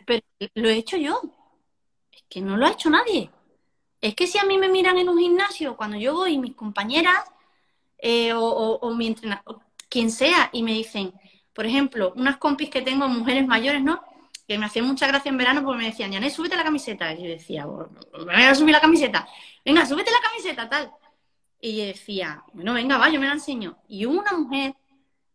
Pero 0.07 0.23
lo 0.55 0.69
he 0.69 0.77
hecho 0.77 0.97
yo. 0.97 1.21
Es 2.13 2.25
que 2.29 2.41
no 2.41 2.57
lo 2.57 2.67
ha 2.67 2.73
hecho 2.73 2.91
nadie. 2.91 3.31
Es 4.01 4.15
que 4.15 4.27
si 4.27 4.39
a 4.39 4.45
mí 4.45 4.59
me 4.59 4.69
miran 4.69 4.99
en 4.99 5.09
un 5.09 5.19
gimnasio, 5.19 5.77
cuando 5.77 5.97
yo 5.97 6.15
voy, 6.15 6.39
mis 6.39 6.55
compañeras 6.55 7.25
eh, 7.99 8.33
o, 8.35 8.95
mi 8.97 9.07
entrenador, 9.07 9.61
quien 9.93 10.11
sea, 10.11 10.49
y 10.55 10.63
me 10.63 10.73
dicen, 10.73 11.13
por 11.53 11.67
ejemplo, 11.67 12.15
unas 12.17 12.39
compis 12.39 12.71
que 12.71 12.81
tengo, 12.81 13.07
mujeres 13.09 13.47
mayores, 13.47 13.83
¿no? 13.83 14.03
Que 14.49 14.57
me 14.57 14.65
hacían 14.65 14.87
mucha 14.87 15.07
gracia 15.07 15.29
en 15.29 15.37
verano 15.37 15.63
porque 15.63 15.81
me 15.81 15.91
decían, 15.91 16.11
Janet, 16.11 16.33
súbete 16.33 16.57
la 16.57 16.65
camiseta. 16.65 17.13
Y 17.13 17.23
yo 17.23 17.29
decía, 17.29 17.67
voy 17.67 17.85
a 18.35 18.55
subir 18.55 18.73
la 18.73 18.81
camiseta. 18.81 19.29
Venga, 19.63 19.85
súbete 19.85 20.11
la 20.11 20.27
camiseta, 20.27 20.67
tal. 20.67 20.91
Y 21.61 21.85
decía, 21.85 22.43
bueno, 22.55 22.73
venga, 22.73 22.97
va, 22.97 23.11
yo 23.11 23.21
me 23.21 23.27
la 23.27 23.35
enseño. 23.35 23.77
Y 23.87 24.07
una 24.07 24.33
mujer 24.33 24.75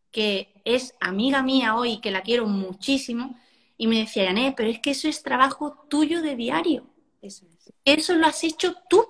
que 0.10 0.60
es 0.66 0.96
amiga 1.00 1.44
mía 1.44 1.76
hoy, 1.76 2.02
que 2.02 2.10
la 2.10 2.24
quiero 2.24 2.48
muchísimo, 2.48 3.40
y 3.78 3.86
me 3.86 4.00
decía, 4.00 4.24
Yané, 4.24 4.56
pero 4.58 4.72
es 4.72 4.80
que 4.80 4.90
eso 4.90 5.08
es 5.08 5.22
trabajo 5.22 5.86
tuyo 5.88 6.24
de 6.24 6.36
diario. 6.36 6.88
Eso, 7.22 7.46
eso 7.86 8.16
lo 8.16 8.26
has 8.26 8.44
hecho 8.44 8.74
tú. 8.90 9.06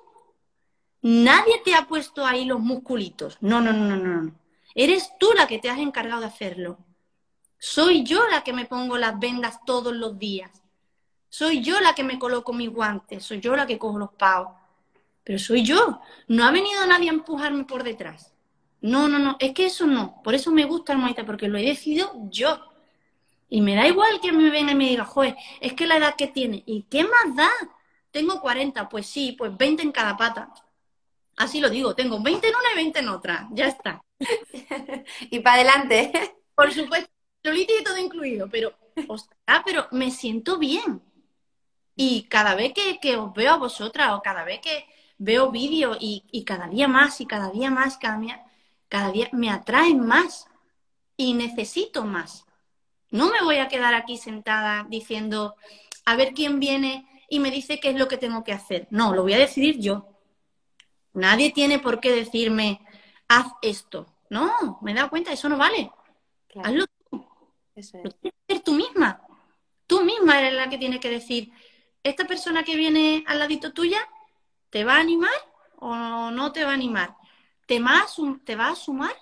Nadie 1.02 1.62
te 1.64 1.74
ha 1.74 1.88
puesto 1.88 2.26
ahí 2.26 2.44
los 2.44 2.60
musculitos. 2.60 3.38
No, 3.40 3.62
no, 3.62 3.72
no, 3.72 3.96
no, 3.96 4.22
no. 4.24 4.47
Eres 4.78 5.12
tú 5.20 5.34
la 5.36 5.46
que 5.48 5.60
te 5.60 5.70
has 5.70 5.80
encargado 5.80 6.22
de 6.22 6.28
hacerlo. 6.28 6.78
Soy 7.58 8.04
yo 8.04 8.26
la 8.30 8.46
que 8.46 8.54
me 8.54 8.66
pongo 8.66 8.98
las 8.98 9.20
vendas 9.20 9.60
todos 9.66 9.94
los 9.94 10.18
días. 10.18 10.64
Soy 11.28 11.62
yo 11.62 11.82
la 11.82 11.94
que 11.94 12.06
me 12.06 12.18
coloco 12.18 12.54
mis 12.54 12.70
guantes. 12.70 13.26
Soy 13.26 13.42
yo 13.42 13.58
la 13.58 13.68
que 13.68 13.78
cojo 13.78 14.00
los 14.00 14.12
pavos 14.12 14.52
pero 15.28 15.40
soy 15.40 15.62
yo. 15.62 16.00
No 16.30 16.46
ha 16.46 16.52
venido 16.52 16.88
nadie 16.88 17.10
a 17.10 17.14
empujarme 17.14 17.66
por 17.66 17.84
detrás. 17.84 18.34
No, 18.80 19.10
no, 19.10 19.20
no, 19.20 19.36
es 19.42 19.52
que 19.52 19.66
eso 19.66 19.86
no. 19.86 20.22
Por 20.24 20.34
eso 20.34 20.52
me 20.52 20.64
gusta 20.64 20.94
el 20.94 21.00
Muay 21.00 21.16
porque 21.26 21.50
lo 21.50 21.58
he 21.58 21.64
decidido 21.64 22.14
yo. 22.30 22.58
Y 23.50 23.60
me 23.60 23.76
da 23.76 23.86
igual 23.86 24.22
que 24.22 24.32
me 24.32 24.50
venga 24.50 24.72
y 24.72 24.76
me 24.76 24.88
diga, 24.88 25.04
joder, 25.04 25.36
es 25.60 25.74
que 25.74 25.86
la 25.86 25.98
edad 25.98 26.16
que 26.16 26.28
tiene. 26.28 26.64
¿Y 26.66 26.84
qué 26.84 27.04
más 27.04 27.36
da? 27.36 27.50
Tengo 28.10 28.40
40, 28.40 28.88
pues 28.88 29.06
sí, 29.06 29.34
pues 29.38 29.52
20 29.58 29.84
en 29.84 29.92
cada 29.92 30.16
pata. 30.16 30.54
Así 31.36 31.60
lo 31.60 31.70
digo, 31.70 31.94
tengo 31.94 32.24
20 32.24 32.48
en 32.48 32.56
una 32.56 32.72
y 32.72 32.76
20 32.78 33.00
en 33.00 33.10
otra. 33.10 33.50
Ya 33.52 33.68
está. 33.68 34.02
y 35.30 35.40
para 35.40 35.58
adelante. 35.58 36.12
Por 36.56 36.74
supuesto, 36.74 37.10
solito 37.44 37.74
y 37.80 37.84
todo 37.84 37.98
incluido, 37.98 38.50
pero, 38.50 38.74
ostras, 39.08 39.62
pero 39.66 39.88
me 39.92 40.12
siento 40.12 40.58
bien. 40.58 41.02
Y 41.96 42.24
cada 42.24 42.56
vez 42.56 42.74
que, 42.74 43.00
que 43.00 43.16
os 43.16 43.34
veo 43.34 43.54
a 43.54 43.58
vosotras 43.58 44.14
o 44.14 44.22
cada 44.22 44.44
vez 44.44 44.60
que, 44.60 44.86
veo 45.18 45.52
vídeos 45.52 45.98
y, 46.00 46.44
cada 46.46 46.68
día 46.68 46.88
más 46.88 47.22
y 47.22 47.26
cada 47.26 47.50
día 47.50 47.70
más, 47.70 47.98
cada 47.98 48.20
día, 48.20 48.46
cada 48.88 49.12
día 49.12 49.30
me 49.32 49.50
atraen 49.50 50.00
más 50.06 50.46
y 51.16 51.34
necesito 51.34 52.06
más. 52.06 52.46
No 53.10 53.32
me 53.32 53.42
voy 53.42 53.58
a 53.58 53.68
quedar 53.68 53.94
aquí 53.94 54.18
sentada 54.18 54.86
diciendo, 54.90 55.56
a 56.06 56.16
ver 56.16 56.34
quién 56.34 56.60
viene 56.60 57.08
y 57.30 57.40
me 57.40 57.52
dice 57.52 57.80
qué 57.80 57.90
es 57.90 57.96
lo 57.96 58.08
que 58.08 58.18
tengo 58.18 58.44
que 58.44 58.54
hacer. 58.54 58.88
No, 58.92 59.14
lo 59.14 59.24
voy 59.24 59.34
a 59.34 59.40
decidir 59.40 59.80
yo. 59.80 60.08
Nadie 61.14 61.52
tiene 61.52 61.80
por 61.80 62.00
qué 62.00 62.12
decirme, 62.12 62.82
haz 63.28 63.48
esto. 63.62 64.08
No, 64.30 64.80
me 64.82 64.92
he 64.92 64.96
dado 64.96 65.10
cuenta, 65.10 65.32
eso 65.32 65.50
no 65.50 65.58
vale. 65.58 65.92
Hazlo 66.64 66.86
tú. 66.88 67.26
Eso 67.76 67.98
Lo 68.04 68.12
tienes 68.12 68.34
que 68.48 68.54
hacer 68.54 68.64
tú 68.64 68.74
misma. 68.74 69.22
Tú 69.86 70.04
misma 70.04 70.40
eres 70.40 70.54
la 70.54 70.70
que 70.70 70.78
tiene 70.78 71.00
que 71.00 71.10
decir, 71.10 71.52
esta 72.04 72.26
persona 72.26 72.64
que 72.64 72.76
viene 72.76 73.24
al 73.28 73.40
ladito 73.40 73.72
tuya, 73.74 74.00
¿Te 74.70 74.84
va 74.84 74.98
a 74.98 75.00
animar 75.00 75.30
o 75.78 76.32
no 76.32 76.52
te 76.52 76.64
va 76.64 76.72
a 76.72 76.74
animar? 76.74 77.16
¿Te 77.66 77.80
va 77.80 78.02
a, 78.02 78.06
te 78.44 78.56
va 78.56 78.70
a 78.70 78.76
sumar 78.76 79.16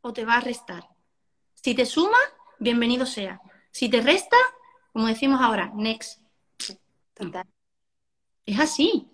o 0.00 0.12
te 0.12 0.24
va 0.24 0.36
a 0.36 0.40
restar? 0.40 0.88
Si 1.54 1.74
te 1.74 1.86
suma, 1.86 2.18
bienvenido 2.58 3.06
sea. 3.06 3.40
Si 3.70 3.88
te 3.88 4.00
resta, 4.00 4.36
como 4.92 5.06
decimos 5.06 5.40
ahora, 5.40 5.72
next. 5.74 6.20
Es 8.46 8.60
así. 8.60 9.08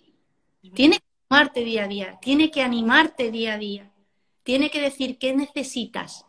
Tiene 0.75 0.99
que 0.99 1.05
sumarte 1.29 1.65
día 1.65 1.85
a 1.85 1.89
día, 1.89 2.19
tiene 2.21 2.51
que 2.51 2.63
animarte 2.63 3.31
día 3.31 3.55
a 3.55 3.59
día, 3.59 3.93
tiene 4.49 4.71
que 4.71 4.81
decir 4.81 5.19
qué 5.19 5.37
necesitas. 5.37 6.25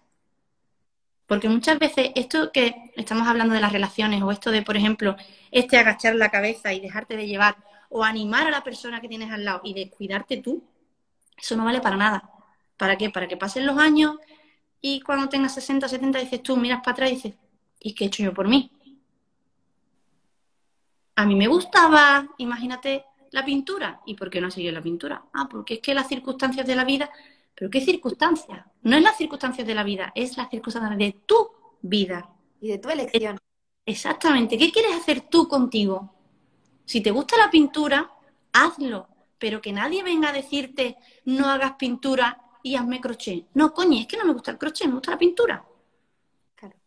Porque 1.25 1.47
muchas 1.47 1.79
veces 1.79 2.11
esto 2.15 2.51
que 2.51 2.91
estamos 2.97 3.25
hablando 3.25 3.53
de 3.53 3.61
las 3.61 3.71
relaciones 3.71 4.21
o 4.21 4.29
esto 4.29 4.51
de, 4.51 4.61
por 4.61 4.75
ejemplo, 4.75 5.15
este 5.51 5.77
agachar 5.77 6.15
la 6.15 6.29
cabeza 6.29 6.73
y 6.73 6.81
dejarte 6.81 7.15
de 7.15 7.27
llevar 7.27 7.55
o 7.87 8.03
animar 8.03 8.45
a 8.45 8.51
la 8.51 8.61
persona 8.61 8.99
que 8.99 9.07
tienes 9.07 9.31
al 9.31 9.45
lado 9.45 9.61
y 9.63 9.73
descuidarte 9.73 10.35
tú, 10.35 10.61
eso 11.37 11.55
no 11.55 11.63
vale 11.63 11.79
para 11.79 11.95
nada. 11.95 12.29
¿Para 12.75 12.97
qué? 12.97 13.09
Para 13.09 13.29
que 13.29 13.37
pasen 13.37 13.65
los 13.65 13.77
años 13.77 14.17
y 14.81 14.99
cuando 14.99 15.29
tengas 15.29 15.53
60, 15.53 15.87
70 15.87 16.19
dices 16.19 16.43
tú, 16.43 16.57
miras 16.57 16.79
para 16.79 16.91
atrás 16.91 17.11
y 17.11 17.15
dices, 17.15 17.35
¿y 17.79 17.95
qué 17.95 18.03
he 18.03 18.07
hecho 18.07 18.23
yo 18.23 18.33
por 18.33 18.49
mí? 18.49 18.69
A 21.15 21.25
mí 21.25 21.35
me 21.35 21.47
gustaba, 21.47 22.27
imagínate, 22.37 23.05
la 23.31 23.45
pintura. 23.45 24.01
¿Y 24.05 24.15
por 24.15 24.29
qué 24.29 24.41
no 24.41 24.51
seguido 24.51 24.73
la 24.73 24.81
pintura? 24.81 25.23
Ah, 25.31 25.47
porque 25.49 25.75
es 25.75 25.79
que 25.79 25.93
las 25.93 26.09
circunstancias 26.09 26.67
de 26.67 26.75
la 26.75 26.83
vida. 26.83 27.09
¿Pero 27.59 27.69
qué 27.69 27.81
circunstancias? 27.81 28.65
No 28.83 28.95
es 28.95 29.03
las 29.03 29.17
circunstancias 29.17 29.67
de 29.67 29.75
la 29.75 29.83
vida, 29.83 30.13
es 30.15 30.37
las 30.37 30.49
circunstancias 30.49 30.97
de 30.97 31.11
tu 31.25 31.49
vida. 31.81 32.29
Y 32.61 32.69
de 32.69 32.77
tu 32.77 32.89
elección. 32.89 33.37
Exactamente. 33.85 34.57
¿Qué 34.57 34.71
quieres 34.71 34.95
hacer 34.95 35.27
tú 35.29 35.49
contigo? 35.49 36.09
Si 36.85 37.01
te 37.01 37.11
gusta 37.11 37.37
la 37.37 37.51
pintura, 37.51 38.09
hazlo. 38.53 39.09
Pero 39.37 39.59
que 39.59 39.73
nadie 39.73 40.03
venga 40.03 40.29
a 40.29 40.33
decirte 40.33 40.95
no 41.25 41.47
hagas 41.47 41.73
pintura 41.73 42.41
y 42.63 42.77
hazme 42.77 43.01
crochet. 43.01 43.47
No, 43.53 43.73
coño, 43.73 43.99
es 43.99 44.07
que 44.07 44.15
no 44.15 44.23
me 44.23 44.31
gusta 44.31 44.51
el 44.51 44.57
crochet, 44.57 44.87
me 44.87 44.93
gusta 44.93 45.11
la 45.11 45.17
pintura. 45.17 45.65
Claro. 46.55 46.77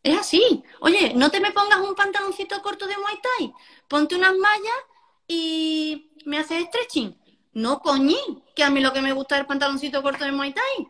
Es 0.00 0.16
así. 0.16 0.62
Oye, 0.78 1.12
no 1.16 1.28
te 1.32 1.40
me 1.40 1.50
pongas 1.50 1.80
un 1.80 1.96
pantaloncito 1.96 2.62
corto 2.62 2.86
de 2.86 2.96
Muay 2.96 3.18
Thai. 3.20 3.52
Ponte 3.88 4.14
unas 4.14 4.36
mallas 4.36 4.78
y 5.26 6.12
me 6.24 6.38
haces 6.38 6.66
stretching. 6.66 7.23
No, 7.54 7.80
coñi, 7.80 8.18
que 8.54 8.64
a 8.64 8.70
mí 8.70 8.80
lo 8.80 8.92
que 8.92 9.00
me 9.00 9.12
gusta 9.12 9.36
es 9.36 9.42
el 9.42 9.46
pantaloncito 9.46 10.02
corto 10.02 10.24
de 10.24 10.32
Muay 10.32 10.52
Thai. 10.52 10.88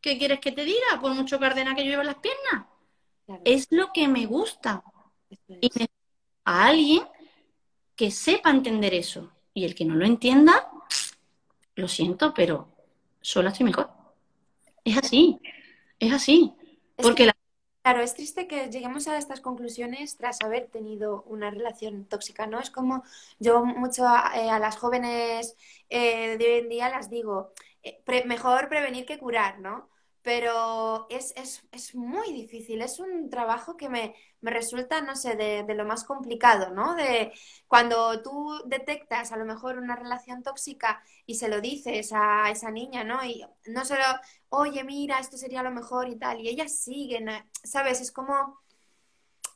¿Qué 0.00 0.18
quieres 0.18 0.40
que 0.40 0.52
te 0.52 0.64
diga? 0.64 1.00
Por 1.00 1.14
mucho 1.14 1.40
cardena 1.40 1.74
que 1.74 1.84
yo 1.84 1.90
llevo 1.90 2.02
en 2.02 2.08
las 2.08 2.16
piernas. 2.16 2.66
Es 3.44 3.68
lo 3.70 3.92
que 3.92 4.06
me 4.06 4.26
gusta. 4.26 4.82
Y 5.60 5.70
a 6.44 6.66
alguien 6.66 7.02
que 7.96 8.10
sepa 8.10 8.50
entender 8.50 8.94
eso. 8.94 9.32
Y 9.54 9.64
el 9.64 9.74
que 9.74 9.84
no 9.84 9.96
lo 9.96 10.04
entienda, 10.04 10.70
lo 11.74 11.88
siento, 11.88 12.32
pero 12.32 12.68
solo 13.20 13.48
estoy 13.48 13.64
mejor. 13.64 13.90
Es 14.84 14.96
así, 14.96 15.40
es 15.98 16.12
así. 16.12 16.52
Porque 16.96 17.26
la 17.26 17.36
Claro, 17.88 18.02
es 18.02 18.12
triste 18.14 18.46
que 18.46 18.68
lleguemos 18.68 19.08
a 19.08 19.16
estas 19.16 19.40
conclusiones 19.40 20.18
tras 20.18 20.42
haber 20.42 20.66
tenido 20.68 21.22
una 21.22 21.50
relación 21.50 22.04
tóxica, 22.04 22.46
¿no? 22.46 22.60
Es 22.60 22.70
como 22.70 23.02
yo 23.38 23.64
mucho 23.64 24.06
a, 24.06 24.32
eh, 24.34 24.46
las 24.60 24.76
jóvenes 24.76 25.56
eh, 25.88 26.36
de 26.36 26.44
hoy 26.44 26.58
en 26.60 26.68
día 26.68 26.90
las 26.90 27.08
digo, 27.08 27.52
eh, 27.82 28.02
mejor 28.26 28.68
prevenir 28.68 29.06
que 29.06 29.16
curar, 29.18 29.60
¿no? 29.60 29.88
Pero 30.28 31.06
es, 31.08 31.32
es, 31.36 31.62
es, 31.72 31.94
muy 31.94 32.34
difícil, 32.34 32.82
es 32.82 32.98
un 32.98 33.30
trabajo 33.30 33.78
que 33.78 33.88
me, 33.88 34.14
me 34.42 34.50
resulta, 34.50 35.00
no 35.00 35.16
sé, 35.16 35.36
de, 35.36 35.62
de, 35.62 35.74
lo 35.74 35.86
más 35.86 36.04
complicado, 36.04 36.68
¿no? 36.68 36.94
De 36.94 37.32
cuando 37.66 38.22
tú 38.22 38.52
detectas 38.66 39.32
a 39.32 39.38
lo 39.38 39.46
mejor 39.46 39.78
una 39.78 39.96
relación 39.96 40.42
tóxica 40.42 41.02
y 41.24 41.36
se 41.36 41.48
lo 41.48 41.62
dices 41.62 42.12
a 42.12 42.50
esa 42.50 42.70
niña, 42.70 43.04
¿no? 43.04 43.24
Y 43.24 43.42
no 43.68 43.86
solo, 43.86 44.04
oye, 44.50 44.84
mira, 44.84 45.18
esto 45.18 45.38
sería 45.38 45.62
lo 45.62 45.70
mejor 45.70 46.10
y 46.10 46.16
tal, 46.18 46.42
y 46.42 46.50
ellas 46.50 46.78
siguen, 46.78 47.30
¿sabes? 47.64 48.02
Es 48.02 48.12
como, 48.12 48.60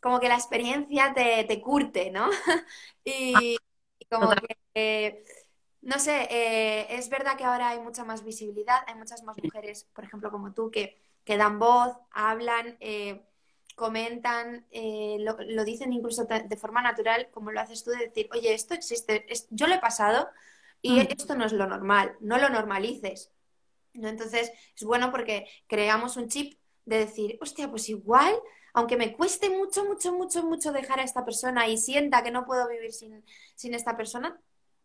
como 0.00 0.20
que 0.20 0.28
la 0.30 0.36
experiencia 0.36 1.12
te, 1.12 1.44
te 1.44 1.60
curte, 1.60 2.10
¿no? 2.10 2.30
y, 3.04 3.58
y, 3.98 4.04
como 4.06 4.30
que 4.72 5.22
no 5.82 5.98
sé, 5.98 6.28
eh, 6.30 6.86
es 6.90 7.08
verdad 7.08 7.36
que 7.36 7.44
ahora 7.44 7.70
hay 7.70 7.80
mucha 7.80 8.04
más 8.04 8.24
visibilidad, 8.24 8.82
hay 8.86 8.94
muchas 8.94 9.24
más 9.24 9.36
mujeres, 9.42 9.88
por 9.92 10.04
ejemplo, 10.04 10.30
como 10.30 10.54
tú, 10.54 10.70
que, 10.70 10.96
que 11.24 11.36
dan 11.36 11.58
voz, 11.58 11.96
hablan, 12.12 12.76
eh, 12.78 13.26
comentan, 13.74 14.64
eh, 14.70 15.16
lo, 15.20 15.64
dicen 15.64 15.92
incluso 15.92 16.24
de 16.24 16.56
forma 16.56 16.82
natural, 16.82 17.28
como 17.32 17.50
lo 17.50 17.60
haces 17.60 17.82
tú, 17.82 17.90
de 17.90 18.06
decir, 18.06 18.28
oye, 18.32 18.54
esto 18.54 18.74
existe, 18.74 19.26
yo 19.50 19.66
lo 19.66 19.74
he 19.74 19.80
pasado 19.80 20.28
y 20.80 21.00
mm. 21.00 21.08
esto 21.10 21.34
no 21.34 21.44
es 21.44 21.52
lo 21.52 21.66
normal, 21.66 22.16
no 22.20 22.38
lo 22.38 22.48
normalices. 22.48 23.32
¿no? 23.94 24.08
Entonces, 24.08 24.52
es 24.76 24.84
bueno 24.84 25.10
porque 25.10 25.48
creamos 25.66 26.16
un 26.16 26.28
chip 26.28 26.58
de 26.84 26.98
decir, 26.98 27.38
hostia, 27.40 27.68
pues 27.70 27.88
igual, 27.88 28.34
aunque 28.72 28.96
me 28.96 29.16
cueste 29.16 29.50
mucho, 29.50 29.84
mucho, 29.84 30.12
mucho, 30.12 30.44
mucho 30.44 30.72
dejar 30.72 31.00
a 31.00 31.04
esta 31.04 31.24
persona 31.24 31.66
y 31.66 31.76
sienta 31.76 32.22
que 32.22 32.30
no 32.30 32.44
puedo 32.44 32.68
vivir 32.68 32.92
sin, 32.92 33.24
sin 33.56 33.74
esta 33.74 33.96
persona, 33.96 34.40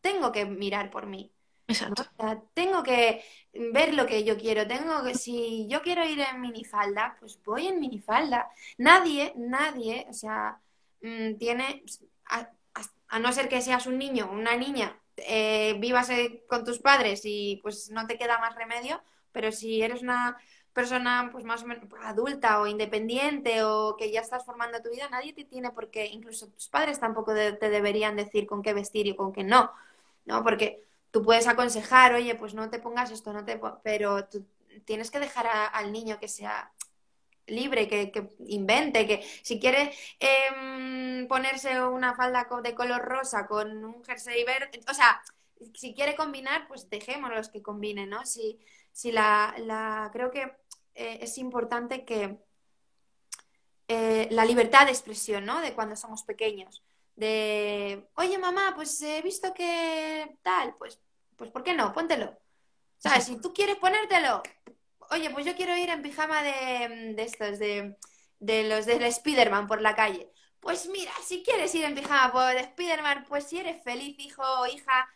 tengo 0.08 0.32
que 0.32 0.46
mirar 0.46 0.90
por 0.90 1.06
mí. 1.06 1.32
Exacto. 1.70 2.06
tengo 2.54 2.82
que 2.82 3.22
ver 3.54 3.94
lo 3.94 4.06
que 4.06 4.24
yo 4.24 4.38
quiero. 4.38 4.66
Tengo 4.66 5.04
que, 5.04 5.16
si 5.16 5.68
yo 5.68 5.82
quiero 5.82 6.06
ir 6.06 6.20
en 6.22 6.40
minifalda, 6.40 7.18
pues 7.20 7.40
voy 7.44 7.68
en 7.68 7.80
minifalda. 7.80 8.50
Nadie, 8.78 9.34
nadie, 9.36 10.08
o 10.10 10.14
sea, 10.14 10.60
mm, 11.02 11.36
tiene, 11.36 11.84
a, 12.30 12.50
no 13.20 13.34
ser 13.34 13.50
que 13.50 13.62
seas 13.62 13.86
un 13.86 13.98
niño, 13.98 14.30
una 14.32 14.56
niña, 14.56 14.98
eh, 15.18 15.76
vivas 15.80 16.10
eh, 16.10 16.44
con 16.48 16.64
tus 16.64 16.80
padres 16.80 17.22
y 17.26 17.60
pues 17.64 17.90
no 17.90 18.08
te 18.08 18.18
queda 18.18 18.40
más 18.40 18.56
remedio, 18.56 19.02
pero 19.34 19.52
si 19.52 19.82
eres 19.82 20.02
una 20.02 20.38
persona 20.74 21.30
pues 21.32 21.44
más 21.44 21.64
o 21.64 21.68
menos 21.68 21.86
adulta 22.04 22.62
o 22.62 22.68
independiente 22.68 23.64
o 23.64 23.96
que 23.98 24.12
ya 24.12 24.22
estás 24.22 24.46
formando 24.46 24.82
tu 24.82 24.92
vida, 24.92 25.10
nadie 25.10 25.34
te 25.34 25.44
tiene 25.44 25.72
por 25.72 25.90
qué, 25.90 26.06
incluso 26.06 26.48
tus 26.50 26.70
padres 26.70 27.00
tampoco 27.00 27.34
te 27.34 27.70
deberían 27.70 28.16
decir 28.16 28.46
con 28.46 28.62
qué 28.62 28.74
vestir 28.74 29.08
y 29.08 29.16
con 29.16 29.34
qué 29.34 29.44
no. 29.44 29.72
¿No? 30.28 30.44
Porque 30.44 30.84
tú 31.10 31.24
puedes 31.24 31.48
aconsejar, 31.48 32.14
oye, 32.14 32.36
pues 32.36 32.54
no 32.54 32.70
te 32.70 32.80
pongas 32.80 33.10
esto, 33.12 33.34
no 33.34 33.44
te 33.44 33.60
pero 33.82 34.26
tú 34.26 34.46
tienes 34.86 35.10
que 35.10 35.20
dejar 35.20 35.48
al 35.74 35.92
niño 35.92 36.20
que 36.20 36.28
sea 36.28 36.72
libre, 37.48 37.88
que, 37.88 38.30
invente, 38.46 39.08
que 39.08 39.26
si 39.42 39.60
quiere 39.60 39.94
em, 40.20 41.28
ponerse 41.28 41.82
una 41.82 42.14
falda 42.14 42.48
de 42.62 42.76
color 42.76 43.02
rosa 43.02 43.48
con 43.48 43.86
un 43.86 44.04
jersey 44.04 44.44
verde, 44.44 44.82
o 44.90 44.94
sea, 44.94 45.22
si 45.74 45.94
quiere 45.94 46.16
combinar, 46.16 46.68
pues 46.68 46.90
dejémoslos 46.90 47.50
que 47.50 47.62
combinen, 47.62 48.10
¿no? 48.10 48.26
Si, 48.26 48.60
si 48.92 49.12
la, 49.12 49.56
la 49.60 50.10
creo 50.12 50.30
que 50.30 50.42
eh, 50.94 51.20
es 51.22 51.38
importante 51.38 52.04
que 52.04 52.38
eh, 53.88 54.28
la 54.32 54.44
libertad 54.44 54.86
de 54.86 54.92
expresión, 54.92 55.46
¿no? 55.46 55.62
De 55.62 55.74
cuando 55.74 55.96
somos 55.96 56.24
pequeños 56.24 56.84
de, 57.18 58.08
oye 58.14 58.38
mamá, 58.38 58.74
pues 58.76 59.02
he 59.02 59.22
visto 59.22 59.54
que 59.54 60.38
tal, 60.44 60.76
pues, 60.78 61.02
pues 61.36 61.52
¿por 61.52 61.64
qué 61.64 61.74
no? 61.74 61.92
Póntelo. 61.92 62.38
¿Sabes? 63.00 63.26
Si 63.26 63.42
tú 63.42 63.54
quieres 63.54 63.76
ponértelo, 63.78 64.42
oye, 65.12 65.30
pues 65.32 65.46
yo 65.46 65.56
quiero 65.56 65.76
ir 65.76 65.90
en 65.90 66.02
pijama 66.02 66.42
de, 66.42 67.14
de 67.16 67.24
estos, 67.24 67.60
de, 67.60 67.98
de 68.40 68.64
los 68.64 68.86
de 68.86 69.12
Spiderman 69.12 69.68
por 69.68 69.82
la 69.82 69.96
calle. 69.96 70.32
Pues 70.60 70.88
mira, 70.90 71.12
si 71.24 71.44
quieres 71.44 71.74
ir 71.76 71.86
en 71.86 71.96
pijama 71.96 72.32
por 72.32 72.64
Spiderman, 72.64 73.26
pues 73.28 73.46
si 73.46 73.60
eres 73.60 73.84
feliz, 73.84 74.16
hijo 74.20 74.44
o 74.44 74.68
hija, 74.68 75.10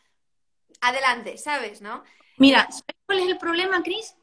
adelante, 0.81 1.37
¿sabes? 1.37 1.81
¿No? 1.81 2.03
Mira, 2.37 2.67
¿sabes 2.71 2.95
cuál 3.05 3.19
es 3.19 3.27
el 3.27 3.37
problema, 3.37 3.81
Cris? 3.83 4.15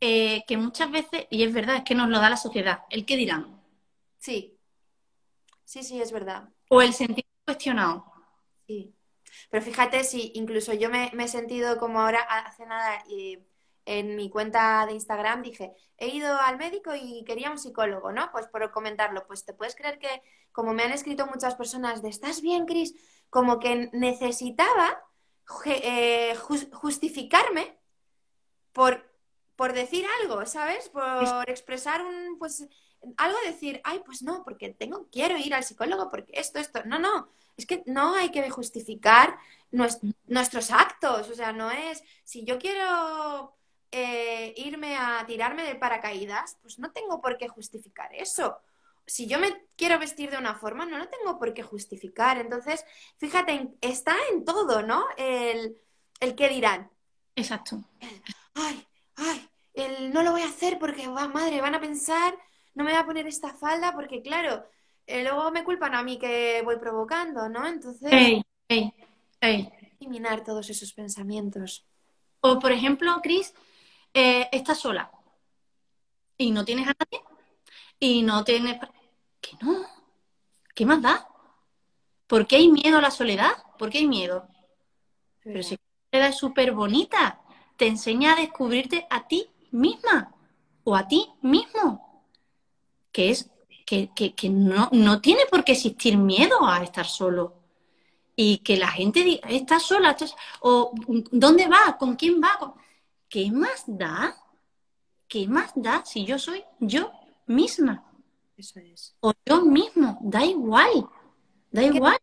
Eh, 0.00 0.44
que 0.46 0.56
muchas 0.56 0.90
veces, 0.90 1.26
y 1.30 1.42
es 1.42 1.52
verdad, 1.52 1.76
es 1.76 1.84
que 1.84 1.94
nos 1.94 2.08
lo 2.08 2.20
da 2.20 2.30
la 2.30 2.36
sociedad, 2.36 2.84
el 2.90 3.04
qué 3.04 3.16
dirán. 3.16 3.60
Sí, 4.18 4.58
sí, 5.64 5.82
sí, 5.82 6.00
es 6.00 6.12
verdad. 6.12 6.48
O 6.68 6.82
el 6.82 6.92
sentir 6.92 7.24
cuestionado. 7.44 8.12
Sí. 8.66 8.94
Pero 9.50 9.64
fíjate, 9.64 10.04
si 10.04 10.32
incluso 10.34 10.72
yo 10.72 10.90
me, 10.90 11.10
he 11.16 11.28
sentido 11.28 11.78
como 11.78 12.00
ahora, 12.00 12.20
hace 12.20 12.66
nada, 12.66 13.04
en 13.84 14.16
mi 14.16 14.28
cuenta 14.28 14.84
de 14.86 14.92
Instagram 14.92 15.42
dije, 15.42 15.72
he 15.96 16.08
ido 16.08 16.36
al 16.40 16.58
médico 16.58 16.94
y 16.94 17.24
quería 17.24 17.50
un 17.50 17.58
psicólogo, 17.58 18.12
¿no? 18.12 18.30
Pues 18.32 18.48
por 18.48 18.70
comentarlo, 18.72 19.26
pues 19.26 19.44
te 19.44 19.54
puedes 19.54 19.76
creer 19.76 19.98
que, 19.98 20.22
como 20.52 20.74
me 20.74 20.82
han 20.82 20.92
escrito 20.92 21.26
muchas 21.26 21.54
personas 21.54 22.02
de, 22.02 22.08
¿estás 22.08 22.40
bien, 22.40 22.66
Cris? 22.66 22.94
Como 23.30 23.58
que 23.60 23.88
necesitaba 23.92 25.04
eh, 25.66 26.34
justificarme 26.72 27.78
por, 28.72 29.08
por 29.54 29.72
decir 29.72 30.04
algo, 30.20 30.44
¿sabes? 30.46 30.88
Por 30.88 31.48
expresar 31.48 32.02
un, 32.04 32.38
pues, 32.38 32.66
algo 33.16 33.36
decir, 33.44 33.80
ay, 33.84 34.00
pues 34.04 34.22
no, 34.22 34.42
porque 34.44 34.70
tengo, 34.70 35.08
quiero 35.10 35.36
ir 35.36 35.54
al 35.54 35.64
psicólogo, 35.64 36.10
porque 36.10 36.32
esto, 36.34 36.58
esto. 36.58 36.82
No, 36.84 36.98
no, 36.98 37.28
es 37.56 37.66
que 37.66 37.82
no 37.86 38.14
hay 38.14 38.30
que 38.30 38.48
justificar 38.50 39.38
nuestros 39.70 40.70
actos. 40.70 41.28
O 41.28 41.34
sea, 41.34 41.52
no 41.52 41.70
es, 41.70 42.02
si 42.24 42.44
yo 42.44 42.58
quiero 42.58 43.54
eh, 43.90 44.54
irme 44.56 44.96
a 44.96 45.24
tirarme 45.26 45.62
de 45.62 45.74
paracaídas, 45.74 46.58
pues 46.62 46.78
no 46.78 46.92
tengo 46.92 47.20
por 47.20 47.38
qué 47.38 47.48
justificar 47.48 48.14
eso. 48.14 48.58
Si 49.06 49.26
yo 49.26 49.38
me 49.38 49.64
quiero 49.76 49.98
vestir 49.98 50.30
de 50.30 50.38
una 50.38 50.56
forma, 50.56 50.84
no 50.84 50.98
lo 50.98 51.08
tengo 51.08 51.38
por 51.38 51.54
qué 51.54 51.62
justificar. 51.62 52.38
Entonces, 52.38 52.84
fíjate, 53.18 53.74
está 53.80 54.16
en 54.32 54.44
todo, 54.44 54.82
¿no? 54.82 55.04
El, 55.16 55.78
el 56.20 56.34
qué 56.34 56.48
dirán. 56.48 56.90
Exacto. 57.36 57.84
ay, 58.54 58.86
ay, 59.16 59.48
el 59.74 60.12
no 60.12 60.22
lo 60.22 60.32
voy 60.32 60.42
a 60.42 60.48
hacer 60.48 60.78
porque, 60.78 61.06
va, 61.06 61.28
madre, 61.28 61.60
van 61.60 61.74
a 61.74 61.80
pensar 61.80 62.36
no 62.76 62.84
me 62.84 62.92
voy 62.92 63.00
a 63.00 63.06
poner 63.06 63.26
esta 63.26 63.54
falda 63.54 63.92
porque, 63.94 64.22
claro, 64.22 64.64
eh, 65.06 65.22
luego 65.22 65.50
me 65.50 65.64
culpan 65.64 65.94
a 65.94 66.02
mí 66.02 66.18
que 66.18 66.60
voy 66.62 66.76
provocando, 66.76 67.48
¿no? 67.48 67.66
Entonces, 67.66 68.12
eliminar 69.98 70.44
todos 70.44 70.68
esos 70.68 70.92
pensamientos. 70.92 71.86
O, 72.40 72.58
por 72.58 72.72
ejemplo, 72.72 73.18
Cris, 73.22 73.54
eh, 74.12 74.48
estás 74.52 74.78
sola 74.78 75.10
y 76.36 76.50
no 76.50 76.64
tienes 76.64 76.86
a 76.86 76.94
nadie 76.98 77.24
y 77.98 78.22
no 78.22 78.44
tienes... 78.44 78.78
Que 79.40 79.56
no, 79.62 79.86
¿qué 80.74 80.84
más 80.84 81.00
da? 81.00 81.28
¿Por 82.26 82.46
qué 82.46 82.56
hay 82.56 82.68
miedo 82.68 82.98
a 82.98 83.02
la 83.02 83.10
soledad? 83.10 83.52
¿Por 83.78 83.88
qué 83.88 83.98
hay 83.98 84.06
miedo? 84.06 84.48
Pero 85.42 85.62
si 85.62 85.76
la 85.76 85.80
soledad 86.10 86.28
es 86.30 86.36
súper 86.36 86.72
bonita, 86.72 87.40
te 87.76 87.86
enseña 87.86 88.32
a 88.32 88.36
descubrirte 88.36 89.06
a 89.08 89.26
ti 89.26 89.48
misma 89.70 90.34
o 90.84 90.94
a 90.94 91.08
ti 91.08 91.32
mismo, 91.42 92.15
que 93.16 93.30
es 93.30 93.50
que, 93.86 94.50
no, 94.50 94.90
no, 94.92 95.22
tiene 95.22 95.46
por 95.50 95.64
qué 95.64 95.72
existir 95.72 96.18
miedo 96.18 96.66
a 96.66 96.82
estar 96.82 97.06
solo. 97.06 97.54
Y 98.34 98.58
que 98.58 98.76
la 98.76 98.88
gente 98.88 99.24
diga, 99.24 99.48
está 99.48 99.80
sola, 99.80 100.14
o 100.60 100.92
¿dónde 101.30 101.66
va? 101.66 101.96
¿Con 101.98 102.16
quién 102.16 102.42
va? 102.42 102.74
¿Qué 103.26 103.50
más 103.50 103.84
da? 103.86 104.36
¿Qué 105.26 105.48
más 105.48 105.72
da 105.74 106.04
si 106.04 106.26
yo 106.26 106.38
soy 106.38 106.62
yo 106.78 107.10
misma? 107.46 108.04
Eso 108.54 108.80
es. 108.80 109.16
O 109.20 109.32
yo 109.46 109.62
mismo, 109.62 110.18
da 110.20 110.44
igual, 110.44 111.08
da 111.70 111.84
igual. 111.84 112.18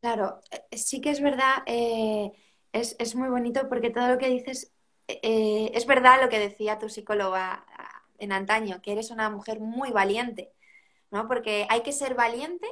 Claro, 0.00 0.40
eh, 0.50 0.76
sí 0.76 1.00
que 1.00 1.10
es 1.10 1.20
verdad, 1.20 1.62
eh, 1.66 2.32
es, 2.72 2.96
es, 2.98 3.14
muy 3.14 3.28
bonito 3.28 3.68
porque 3.68 3.90
todo 3.90 4.08
lo 4.08 4.18
que 4.18 4.28
dices 4.28 4.72
eh, 5.06 5.70
es 5.74 5.86
verdad 5.86 6.20
lo 6.20 6.28
que 6.28 6.40
decía 6.40 6.80
tu 6.80 6.88
psicóloga 6.88 7.64
en 8.22 8.32
antaño, 8.32 8.80
que 8.80 8.92
eres 8.92 9.10
una 9.10 9.28
mujer 9.30 9.60
muy 9.60 9.90
valiente, 9.90 10.52
¿no? 11.10 11.26
Porque 11.26 11.66
hay 11.68 11.82
que 11.82 11.92
ser 11.92 12.14
valiente 12.14 12.66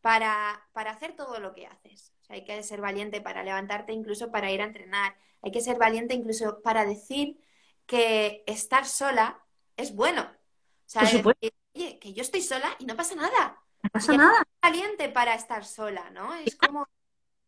para, 0.00 0.68
para 0.72 0.92
hacer 0.92 1.16
todo 1.16 1.40
lo 1.40 1.52
que 1.52 1.66
haces. 1.66 2.12
hay 2.28 2.44
que 2.44 2.62
ser 2.62 2.80
valiente 2.80 3.20
para 3.20 3.42
levantarte, 3.42 3.92
incluso 3.92 4.30
para 4.30 4.50
ir 4.50 4.62
a 4.62 4.66
entrenar. 4.66 5.16
Hay 5.42 5.50
que 5.50 5.60
ser 5.60 5.78
valiente 5.78 6.14
incluso 6.14 6.62
para 6.62 6.84
decir 6.84 7.38
que 7.86 8.44
estar 8.46 8.86
sola 8.86 9.44
es 9.76 9.94
bueno. 9.94 10.22
O 10.22 10.88
sea, 10.88 11.02
oye, 11.02 11.98
que 11.98 12.12
yo 12.12 12.22
estoy 12.22 12.40
sola 12.40 12.74
y 12.78 12.86
no 12.86 12.96
pasa 12.96 13.14
nada. 13.14 13.60
No 13.82 13.90
pasa 13.90 14.16
nada. 14.16 14.46
valiente 14.62 15.08
para 15.08 15.34
estar 15.34 15.64
sola, 15.64 16.08
¿no? 16.10 16.34
Es 16.34 16.56
como 16.56 16.86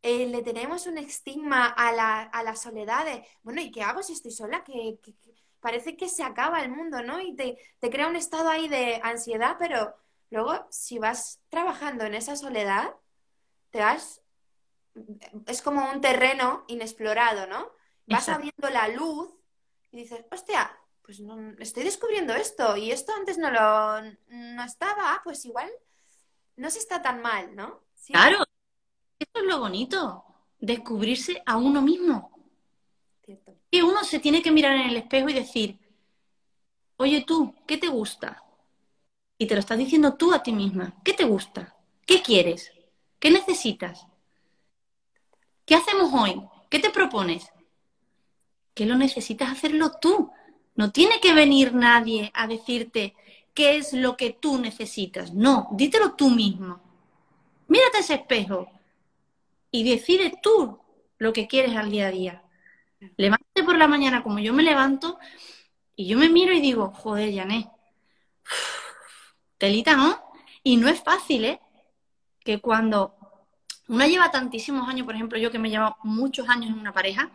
eh, 0.03 0.27
le 0.27 0.43
tenemos 0.43 0.87
un 0.87 0.99
estigma 0.99 1.67
a 1.67 1.93
la, 1.93 2.23
a 2.23 2.43
la 2.43 2.55
soledad 2.55 3.05
de, 3.05 3.27
bueno, 3.43 3.61
¿y 3.61 3.71
qué 3.71 3.83
hago 3.83 4.03
si 4.03 4.13
estoy 4.13 4.31
sola? 4.31 4.63
Que, 4.63 4.99
parece 5.61 5.97
que 5.97 6.09
se 6.09 6.23
acaba 6.23 6.61
el 6.61 6.71
mundo, 6.71 7.03
¿no? 7.03 7.21
Y 7.21 7.35
te, 7.35 7.59
te 7.79 7.91
crea 7.91 8.09
un 8.09 8.17
estado 8.17 8.49
ahí 8.49 8.69
de 8.69 9.01
ansiedad, 9.03 9.57
pero 9.59 9.95
luego 10.31 10.67
si 10.71 10.99
vas 10.99 11.41
trabajando 11.49 12.05
en 12.05 12.15
esa 12.15 12.37
soledad, 12.37 12.95
te 13.71 13.81
vas, 13.81 14.23
es 15.47 15.63
como 15.63 15.91
un 15.91 16.01
terreno 16.01 16.65
inexplorado, 16.69 17.47
¿no? 17.47 17.71
Vas 18.07 18.29
abriendo 18.29 18.71
la 18.71 18.89
luz 18.89 19.35
y 19.91 19.99
dices, 19.99 20.25
hostia, 20.31 20.71
pues 21.03 21.21
no, 21.21 21.55
estoy 21.59 21.85
descubriendo 21.85 22.35
esto 22.35 22.77
y 22.77 22.91
esto 22.91 23.13
antes 23.15 23.39
no 23.39 23.51
lo 23.51 24.03
no 24.29 24.65
estaba, 24.65 25.21
pues 25.25 25.45
igual 25.45 25.71
no 26.57 26.71
se 26.71 26.79
está 26.79 27.03
tan 27.03 27.23
mal, 27.23 27.55
¿no? 27.55 27.83
Claro, 28.07 28.45
eso 29.19 29.31
es 29.35 29.43
lo 29.45 29.61
bonito, 29.61 30.25
descubrirse 30.59 31.43
a 31.47 31.57
uno 31.57 31.83
mismo. 31.83 32.36
Y 33.71 33.81
uno 33.83 34.05
se 34.05 34.21
tiene 34.21 34.43
que 34.43 34.51
mirar 34.51 34.77
en 34.77 34.89
el 34.89 34.97
espejo 34.97 35.29
y 35.29 35.35
decir, 35.35 35.79
oye 36.97 37.25
tú, 37.27 37.55
¿qué 37.67 37.77
te 37.77 37.89
gusta? 37.89 38.43
Y 39.39 39.47
te 39.47 39.55
lo 39.55 39.61
estás 39.61 39.79
diciendo 39.79 40.15
tú 40.15 40.33
a 40.33 40.43
ti 40.43 40.53
misma. 40.53 40.95
¿Qué 41.05 41.13
te 41.13 41.25
gusta? 41.25 41.77
¿Qué 42.07 42.23
quieres? 42.23 42.73
¿Qué 43.19 43.31
necesitas? 43.31 44.07
¿Qué 45.65 45.75
hacemos 45.75 46.13
hoy? 46.15 46.41
¿Qué 46.71 46.79
te 46.79 46.91
propones? 46.91 47.51
¿Qué 48.75 48.87
lo 48.87 48.97
necesitas 48.97 49.51
hacerlo 49.51 49.93
tú? 50.01 50.31
No 50.75 50.93
tiene 50.93 51.21
que 51.21 51.35
venir 51.35 51.75
nadie 51.75 52.31
a 52.35 52.47
decirte 52.47 53.15
qué 53.55 53.77
es 53.77 53.93
lo 53.93 54.17
que 54.17 54.31
tú 54.31 54.59
necesitas. 54.59 55.33
No, 55.33 55.69
dítelo 55.73 56.15
tú 56.15 56.31
mismo. 56.31 56.81
Mírate 57.69 57.99
ese 57.99 58.15
espejo 58.15 58.69
y 59.71 59.89
decide 59.89 60.39
tú 60.43 60.79
lo 61.19 61.33
que 61.33 61.49
quieres 61.49 61.75
al 61.75 61.91
día 61.91 62.09
a 62.09 62.11
día. 62.11 62.43
Levántate 63.17 63.65
por 63.65 63.77
la 63.77 63.89
mañana 63.89 64.23
como 64.23 64.39
yo 64.39 64.53
me 64.53 64.63
levanto 64.63 65.19
y 65.95 66.07
yo 66.07 66.19
me 66.19 66.29
miro 66.29 66.53
y 66.53 66.61
digo, 66.61 66.93
joder, 66.93 67.35
Janet, 67.35 67.69
telita, 69.59 69.97
¿no? 69.97 70.21
Y 70.63 70.77
no 70.77 70.89
es 70.89 71.03
fácil, 71.03 71.45
¿eh? 71.45 71.61
Que 72.45 72.61
cuando 72.61 73.15
uno 73.89 74.07
lleva 74.07 74.31
tantísimos 74.31 74.89
años, 74.89 75.07
por 75.07 75.15
ejemplo, 75.15 75.39
yo 75.39 75.51
que 75.51 75.59
me 75.59 75.71
llevo 75.71 75.97
muchos 76.03 76.49
años 76.49 76.71
en 76.71 76.79
una 76.79 76.93
pareja, 76.93 77.31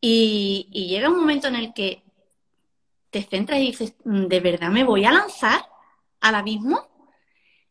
y, 0.00 0.68
llega 0.88 1.08
un 1.08 1.18
momento 1.18 1.48
en 1.48 1.56
el 1.56 1.74
que 1.74 2.04
te 3.10 3.22
centras 3.22 3.58
y 3.60 3.66
dices, 3.66 3.94
mm, 4.04 4.26
¿de 4.26 4.40
verdad 4.40 4.70
me 4.70 4.84
voy 4.84 5.04
a 5.04 5.12
lanzar 5.12 5.68
al 6.20 6.34
abismo? 6.34 6.88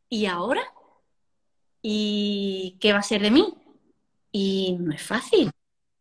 ¿Y 0.09 0.25
ahora? 0.25 0.61
¿Y 1.81 2.77
qué 2.81 2.93
va 2.93 2.99
a 2.99 3.03
ser 3.03 3.21
de 3.21 3.31
mí? 3.31 3.53
Y 4.31 4.77
no 4.79 4.93
es 4.93 5.01
fácil. 5.03 5.51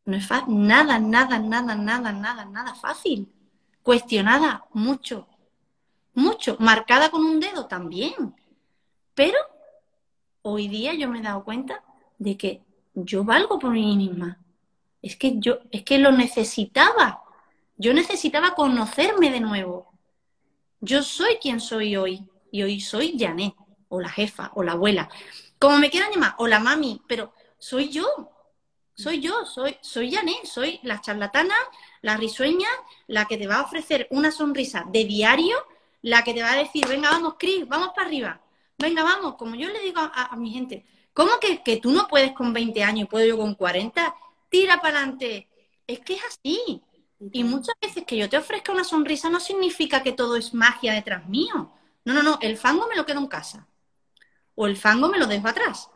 No 0.07 0.17
es. 0.17 0.29
Nada, 0.49 0.99
nada, 1.01 1.39
nada, 1.39 1.75
nada, 1.75 2.13
nada, 2.13 2.45
nada 2.45 2.75
fácil. 2.75 3.29
Cuestionada 3.83 4.65
mucho, 4.73 5.29
mucho. 6.15 6.57
Marcada 6.61 7.11
con 7.11 7.25
un 7.25 7.41
dedo 7.41 7.67
también. 7.67 8.35
Pero 9.15 9.37
hoy 10.43 10.69
día 10.69 10.95
yo 10.95 11.09
me 11.09 11.19
he 11.19 11.23
dado 11.23 11.45
cuenta 11.45 11.83
de 12.19 12.37
que 12.37 12.63
yo 12.95 13.25
valgo 13.25 13.59
por 13.59 13.73
mí 13.73 13.97
misma. 13.97 14.39
Es 15.03 15.17
que 15.17 15.39
yo, 15.39 15.59
es 15.73 15.83
que 15.83 15.99
lo 15.99 16.13
necesitaba. 16.13 17.23
Yo 17.77 17.93
necesitaba 17.93 18.55
conocerme 18.55 19.31
de 19.31 19.41
nuevo. 19.41 19.93
Yo 20.81 21.03
soy 21.03 21.37
quien 21.43 21.61
soy 21.61 21.97
hoy. 21.97 22.29
Y 22.53 22.63
hoy 22.63 22.81
soy 22.81 23.17
Janet, 23.19 23.55
o 23.89 24.01
la 24.01 24.09
jefa, 24.09 24.53
o 24.55 24.63
la 24.63 24.73
abuela. 24.73 25.11
Como 25.59 25.79
me 25.79 25.91
quieran 25.91 26.13
llamar, 26.13 26.37
o 26.39 26.47
la 26.47 26.61
mami, 26.61 27.03
pero 27.09 27.35
soy 27.59 27.89
yo. 27.89 28.31
Soy 28.97 29.21
yo, 29.21 29.45
soy, 29.45 29.77
soy 29.83 30.11
Janet, 30.11 30.47
soy 30.47 30.81
la 30.83 31.03
charlatana, 31.03 31.55
la 32.01 32.17
risueña, 32.17 32.69
la 33.07 33.27
que 33.27 33.37
te 33.37 33.47
va 33.47 33.57
a 33.57 33.63
ofrecer 33.63 34.09
una 34.11 34.31
sonrisa 34.31 34.85
de 34.89 35.05
diario, 35.05 35.55
la 36.01 36.25
que 36.25 36.33
te 36.33 36.43
va 36.43 36.53
a 36.53 36.57
decir, 36.57 36.87
venga, 36.89 37.11
vamos, 37.11 37.35
Cris, 37.39 37.69
vamos 37.69 37.91
para 37.95 38.07
arriba. 38.07 38.41
Venga, 38.79 39.03
vamos, 39.03 39.35
como 39.37 39.55
yo 39.55 39.69
le 39.69 39.81
digo 39.81 40.01
a, 40.01 40.35
mi 40.37 40.51
gente, 40.51 40.87
¿cómo 41.13 41.39
que, 41.39 41.63
que, 41.63 41.77
tú 41.77 41.91
no 41.93 42.09
puedes 42.09 42.33
con 42.33 42.55
20 42.55 42.83
años 42.83 43.03
y 43.03 43.11
puedo 43.11 43.27
yo 43.27 43.37
con 43.37 43.55
40? 43.55 44.15
Tira 44.49 44.81
para 44.81 44.99
adelante. 44.99 45.47
Es 45.87 46.01
que 46.01 46.15
es 46.15 46.23
así. 46.25 46.83
Y 47.33 47.45
muchas 47.45 47.75
veces 47.81 48.05
que 48.07 48.17
yo 48.17 48.31
te 48.31 48.39
ofrezca 48.39 48.73
una 48.73 48.85
sonrisa 48.85 49.29
no 49.29 49.41
significa 49.41 50.03
que 50.03 50.13
todo 50.13 50.37
es 50.37 50.55
magia 50.55 50.95
detrás 50.95 51.27
mío. 51.29 51.71
No, 52.05 52.15
no, 52.15 52.23
no, 52.23 52.39
el 52.41 52.57
fango 52.57 52.87
me 52.89 52.97
lo 52.97 53.05
quedo 53.05 53.19
en 53.19 53.27
casa. 53.27 53.67
O 54.55 54.67
el 54.67 54.77
fango 54.79 55.09
me 55.09 55.19
lo 55.19 55.27
dejo 55.27 55.49
atrás. 55.49 55.91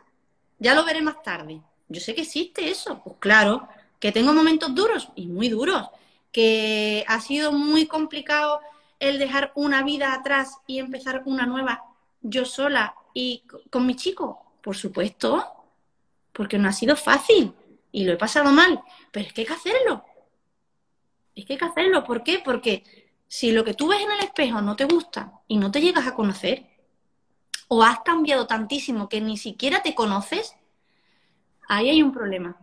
Ya 0.59 0.75
lo 0.75 0.85
veré 0.85 1.01
más 1.01 1.23
tarde. 1.23 1.63
Yo 1.91 2.01
sé 2.01 2.15
que 2.15 2.23
existe 2.23 2.71
eso. 2.71 3.03
Pues 3.05 3.17
claro, 3.19 3.69
que 3.99 4.13
tengo 4.13 4.33
momentos 4.33 4.75
duros 4.75 5.09
y 5.17 5.27
muy 5.27 5.49
duros. 5.49 5.89
Que 6.33 7.05
ha 7.09 7.21
sido 7.21 7.53
muy 7.53 7.87
complicado 7.87 8.61
el 9.01 9.19
dejar 9.19 9.53
una 9.57 9.83
vida 9.83 10.15
atrás 10.15 10.59
y 10.67 10.79
empezar 10.79 11.23
una 11.27 11.47
nueva 11.47 11.85
yo 12.23 12.45
sola 12.45 12.95
y 13.13 13.43
con 13.71 13.87
mi 13.87 13.97
chico. 13.97 14.47
Por 14.63 14.77
supuesto, 14.77 15.45
porque 16.33 16.59
no 16.59 16.69
ha 16.69 16.73
sido 16.73 16.95
fácil 16.97 17.53
y 17.91 18.05
lo 18.05 18.13
he 18.13 18.17
pasado 18.17 18.53
mal. 18.53 18.81
Pero 19.11 19.27
es 19.27 19.33
que 19.33 19.41
hay 19.43 19.47
que 19.49 19.53
hacerlo. 19.53 20.05
Es 21.35 21.45
que 21.45 21.55
hay 21.55 21.59
que 21.59 21.65
hacerlo. 21.65 22.05
¿Por 22.05 22.23
qué? 22.23 22.41
Porque 22.45 22.85
si 23.27 23.51
lo 23.51 23.65
que 23.65 23.75
tú 23.75 23.89
ves 23.89 24.01
en 24.01 24.13
el 24.13 24.21
espejo 24.21 24.63
no 24.63 24.77
te 24.77 24.85
gusta 24.85 25.33
y 25.49 25.57
no 25.57 25.73
te 25.73 25.81
llegas 25.81 26.07
a 26.07 26.15
conocer, 26.15 26.67
o 27.67 27.83
has 27.83 28.01
cambiado 28.01 28.47
tantísimo 28.47 29.09
que 29.09 29.21
ni 29.21 29.37
siquiera 29.37 29.83
te 29.83 29.95
conoces, 29.95 30.57
ahí 31.71 31.89
hay 31.89 32.03
un 32.03 32.13
problema. 32.13 32.57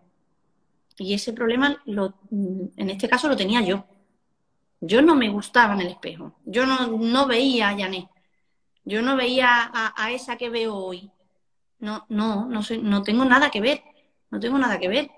Y 0.97 1.13
ese 1.13 1.31
problema, 1.31 1.81
lo, 1.85 2.15
en 2.31 2.89
este 2.89 3.07
caso, 3.07 3.29
lo 3.29 3.37
tenía 3.37 3.61
yo. 3.61 3.85
Yo 4.81 5.01
no 5.01 5.15
me 5.15 5.29
gustaba 5.29 5.73
en 5.73 5.81
el 5.81 5.87
espejo. 5.87 6.35
Yo 6.45 6.65
no, 6.65 7.25
veía 7.25 7.69
a 7.69 7.77
Janet. 7.77 8.09
Yo 8.83 9.01
no 9.01 9.15
veía 9.15 9.71
a, 9.73 10.11
esa 10.11 10.37
que 10.37 10.49
veo 10.49 10.75
hoy. 10.75 11.09
No, 11.79 12.05
no, 12.09 12.47
no, 12.47 12.61
no 12.81 13.03
tengo 13.03 13.25
nada 13.25 13.49
que 13.49 13.61
ver. 13.61 13.81
No 14.29 14.39
tengo 14.39 14.57
nada 14.57 14.77
que 14.79 14.89
ver. 14.89 15.09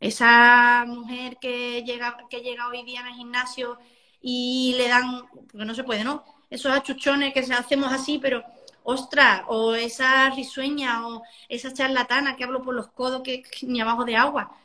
Esa 0.00 0.84
mujer 0.86 1.38
que 1.40 1.82
llega, 1.82 2.16
que 2.28 2.40
llega 2.40 2.68
hoy 2.68 2.84
día 2.84 3.00
en 3.00 3.06
el 3.06 3.14
gimnasio 3.14 3.78
y 4.20 4.74
le 4.76 4.88
dan, 4.88 5.22
porque 5.50 5.64
no 5.64 5.74
se 5.74 5.84
puede, 5.84 6.04
¿no? 6.04 6.24
Esos 6.50 6.72
achuchones 6.72 7.32
que 7.32 7.40
hacemos 7.40 7.92
así, 7.92 8.18
pero 8.18 8.44
ostras, 8.84 9.42
o 9.48 9.74
esa 9.74 10.30
risueña, 10.30 11.08
o 11.08 11.22
esa 11.48 11.72
charlatana 11.72 12.36
que 12.36 12.44
hablo 12.44 12.62
por 12.62 12.74
los 12.74 12.88
codos 12.88 13.22
que, 13.22 13.42
ni 13.62 13.80
abajo 13.80 14.04
de 14.04 14.16
agua. 14.16 14.56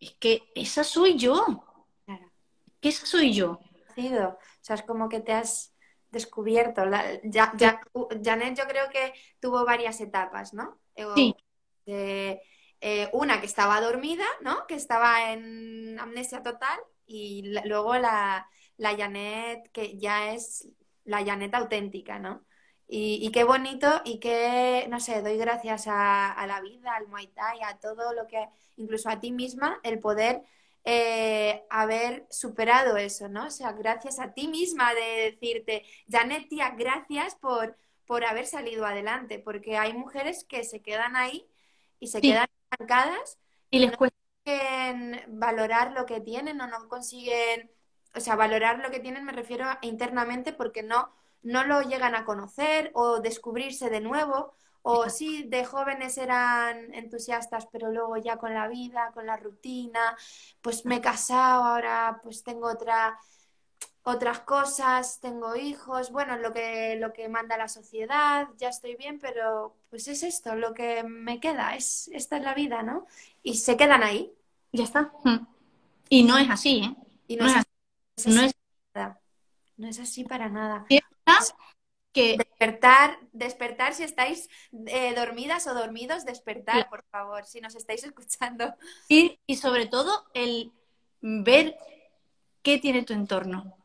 Es 0.00 0.12
que 0.12 0.44
esa 0.54 0.84
soy 0.84 1.18
yo. 1.18 1.64
Claro. 2.06 2.30
Que 2.80 2.88
esa 2.88 3.04
soy 3.04 3.32
yo. 3.32 3.60
O 3.98 4.38
sea, 4.60 4.76
es 4.76 4.82
como 4.82 5.08
que 5.08 5.20
te 5.20 5.32
has 5.32 5.74
descubierto. 6.10 6.82
ya, 7.24 7.52
ya, 7.56 7.80
Janet 8.24 8.56
yo 8.56 8.64
creo 8.66 8.88
que 8.88 9.12
tuvo 9.40 9.64
varias 9.64 10.00
etapas, 10.00 10.54
¿no? 10.54 10.78
Sí. 11.14 11.34
Eh, 11.86 13.08
una 13.12 13.40
que 13.40 13.46
estaba 13.46 13.80
dormida, 13.80 14.26
¿no? 14.42 14.66
Que 14.66 14.74
estaba 14.74 15.32
en 15.32 15.98
amnesia 15.98 16.42
total 16.42 16.78
y 17.06 17.54
luego 17.64 17.96
la, 17.96 18.48
la 18.76 18.96
Janet 18.96 19.70
que 19.72 19.96
ya 19.96 20.32
es 20.32 20.68
la 21.04 21.24
Janet 21.24 21.54
auténtica, 21.54 22.18
¿no? 22.18 22.44
Y, 22.88 23.30
qué 23.32 23.42
bonito 23.42 23.88
y 24.04 24.20
qué, 24.20 24.86
no 24.88 25.00
sé, 25.00 25.20
doy 25.20 25.36
gracias 25.36 25.86
a, 25.88 26.44
la 26.46 26.60
vida, 26.60 26.94
al 26.94 27.08
Muay 27.08 27.26
Thai, 27.28 27.60
a 27.62 27.78
todo 27.78 28.12
lo 28.12 28.28
que, 28.28 28.48
incluso 28.76 29.08
a 29.08 29.18
ti 29.18 29.32
misma, 29.32 29.80
el 29.82 29.98
poder 29.98 30.42
eh, 30.84 31.64
haber 31.68 32.26
superado 32.30 32.96
eso, 32.96 33.28
¿no? 33.28 33.46
O 33.46 33.50
sea, 33.50 33.72
gracias 33.72 34.20
a 34.20 34.34
ti 34.34 34.46
misma 34.46 34.94
de 34.94 35.32
decirte, 35.32 35.84
Janet, 36.08 36.48
tía, 36.48 36.70
gracias 36.78 37.34
por, 37.34 37.76
por 38.06 38.24
haber 38.24 38.46
salido 38.46 38.86
adelante, 38.86 39.40
porque 39.40 39.76
hay 39.76 39.92
mujeres 39.92 40.44
que 40.44 40.62
se 40.62 40.80
quedan 40.80 41.16
ahí 41.16 41.48
y 41.98 42.06
se 42.06 42.20
quedan 42.20 42.46
estancadas 42.70 43.38
y 43.70 43.80
les 43.80 43.96
cuesta 43.96 44.16
valorar 45.28 45.92
lo 45.92 46.06
que 46.06 46.20
tienen 46.20 46.60
o 46.60 46.66
no 46.66 46.88
consiguen, 46.88 47.70
o 48.14 48.20
sea, 48.20 48.36
valorar 48.36 48.78
lo 48.78 48.90
que 48.90 49.00
tienen 49.00 49.24
me 49.24 49.32
refiero 49.32 49.66
internamente 49.82 50.52
porque 50.52 50.82
no, 50.82 51.12
no 51.46 51.64
lo 51.64 51.80
llegan 51.82 52.16
a 52.16 52.24
conocer 52.24 52.90
o 52.94 53.20
descubrirse 53.20 53.88
de 53.88 54.00
nuevo. 54.00 54.52
O 54.82 55.08
sí, 55.08 55.44
de 55.48 55.64
jóvenes 55.64 56.16
eran 56.18 56.92
entusiastas, 56.94 57.66
pero 57.72 57.90
luego 57.90 58.16
ya 58.16 58.36
con 58.36 58.54
la 58.54 58.68
vida, 58.68 59.10
con 59.14 59.26
la 59.26 59.36
rutina, 59.36 60.16
pues 60.60 60.84
me 60.84 60.96
he 60.96 61.00
casado, 61.00 61.64
ahora 61.64 62.20
pues 62.22 62.44
tengo 62.44 62.68
otra, 62.68 63.18
otras 64.04 64.40
cosas, 64.40 65.18
tengo 65.20 65.56
hijos, 65.56 66.12
bueno, 66.12 66.36
lo 66.36 66.52
que, 66.52 66.96
lo 67.00 67.12
que 67.12 67.28
manda 67.28 67.56
la 67.56 67.66
sociedad, 67.66 68.48
ya 68.58 68.68
estoy 68.68 68.94
bien, 68.94 69.18
pero 69.18 69.74
pues 69.90 70.06
es 70.06 70.22
esto, 70.22 70.54
lo 70.54 70.72
que 70.72 71.02
me 71.02 71.40
queda, 71.40 71.74
es, 71.74 72.08
esta 72.12 72.36
es 72.36 72.44
la 72.44 72.54
vida, 72.54 72.84
¿no? 72.84 73.06
Y 73.42 73.54
se 73.54 73.76
quedan 73.76 74.04
ahí. 74.04 74.32
Ya 74.72 74.84
está. 74.84 75.12
Y 76.08 76.22
no 76.22 76.38
es 76.38 76.48
así, 76.48 76.78
¿eh? 76.78 76.96
Y 77.26 77.36
no, 77.36 77.46
es, 77.46 77.54
así, 77.56 78.30
no, 78.30 78.42
es, 78.42 78.54
no 79.76 79.88
es 79.88 79.98
así 79.98 80.22
para 80.22 80.48
nada. 80.48 80.86
Que... 82.16 82.36
Despertar, 82.38 83.18
despertar 83.32 83.94
si 83.94 84.02
estáis 84.02 84.48
eh, 84.86 85.14
dormidas 85.14 85.66
o 85.66 85.74
dormidos, 85.74 86.24
despertar, 86.24 86.88
por 86.88 87.04
favor, 87.10 87.44
si 87.44 87.60
nos 87.60 87.76
estáis 87.76 88.02
escuchando. 88.04 88.74
y 89.08 89.56
sobre 89.56 89.86
todo 89.86 90.24
el 90.34 90.72
ver 91.20 91.76
qué 92.62 92.78
tiene 92.78 93.04
tu 93.04 93.12
entorno 93.12 93.76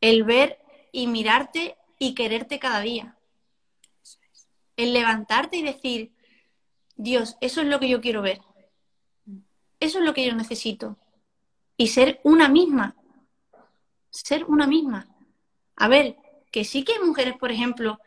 el 0.00 0.24
ver 0.24 0.58
y 0.92 1.06
mirarte 1.06 1.76
y 1.98 2.14
quererte 2.14 2.58
cada 2.58 2.80
día. 2.80 3.16
El 4.76 4.92
levantarte 4.92 5.56
y 5.56 5.62
decir, 5.62 6.12
Dios, 6.96 7.36
eso 7.40 7.60
es 7.60 7.66
lo 7.66 7.80
que 7.80 7.88
yo 7.88 8.00
quiero 8.00 8.22
ver. 8.22 8.40
Eso 9.80 9.98
es 9.98 10.04
lo 10.04 10.14
que 10.14 10.26
yo 10.26 10.34
necesito. 10.34 10.96
Y 11.76 11.88
ser 11.88 12.20
una 12.24 12.48
misma. 12.48 12.94
Ser 14.10 14.44
una 14.44 14.66
misma. 14.66 15.08
A 15.76 15.88
ver, 15.88 16.16
que 16.56 16.64
sí 16.64 16.84
que 16.84 16.94
hay 16.94 17.00
mujeres, 17.00 17.34
por 17.36 17.52
ejemplo, 17.52 18.00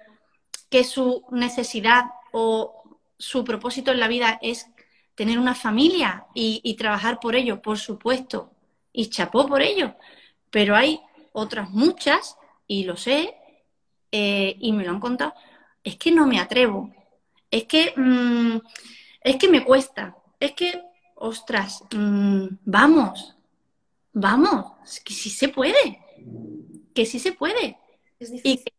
que 0.71 0.83
su 0.83 1.23
necesidad 1.29 2.05
o 2.31 2.81
su 3.15 3.43
propósito 3.43 3.91
en 3.91 3.99
la 3.99 4.07
vida 4.07 4.39
es 4.41 4.65
tener 5.13 5.37
una 5.37 5.53
familia 5.53 6.25
y, 6.33 6.73
trabajar 6.73 7.19
por 7.19 7.35
ello, 7.35 7.61
por 7.61 7.77
supuesto. 7.77 8.51
Y 8.91 9.11
chapó 9.11 9.45
por 9.45 9.61
ello. 9.61 9.93
Pero 10.49 10.75
hay 10.75 10.99
otras 11.31 11.69
muchas, 11.69 12.37
y 12.65 12.85
lo 12.85 12.97
sé, 12.97 13.35
eh, 14.11 14.55
y 14.59 14.71
me 14.73 14.83
lo 14.83 14.93
han 14.93 14.99
contado, 14.99 15.35
es 15.83 15.97
que 15.97 16.11
no 16.11 16.25
me 16.25 16.39
atrevo, 16.39 16.91
es 17.51 17.65
que, 17.65 17.93
mm, 17.95 18.57
es 19.21 19.35
que 19.35 19.47
me 19.47 19.63
cuesta, 19.63 20.17
es 20.39 20.53
que, 20.53 20.81
ostras, 21.13 21.83
mm, 21.93 22.47
vamos, 22.65 23.35
vamos, 24.11 24.71
que 25.05 25.13
sí 25.13 25.29
se 25.29 25.49
puede, 25.49 25.99
que 26.95 27.05
sí 27.05 27.19
se 27.19 27.33
puede. 27.33 27.77
Es 28.19 28.31
difícil. 28.31 28.73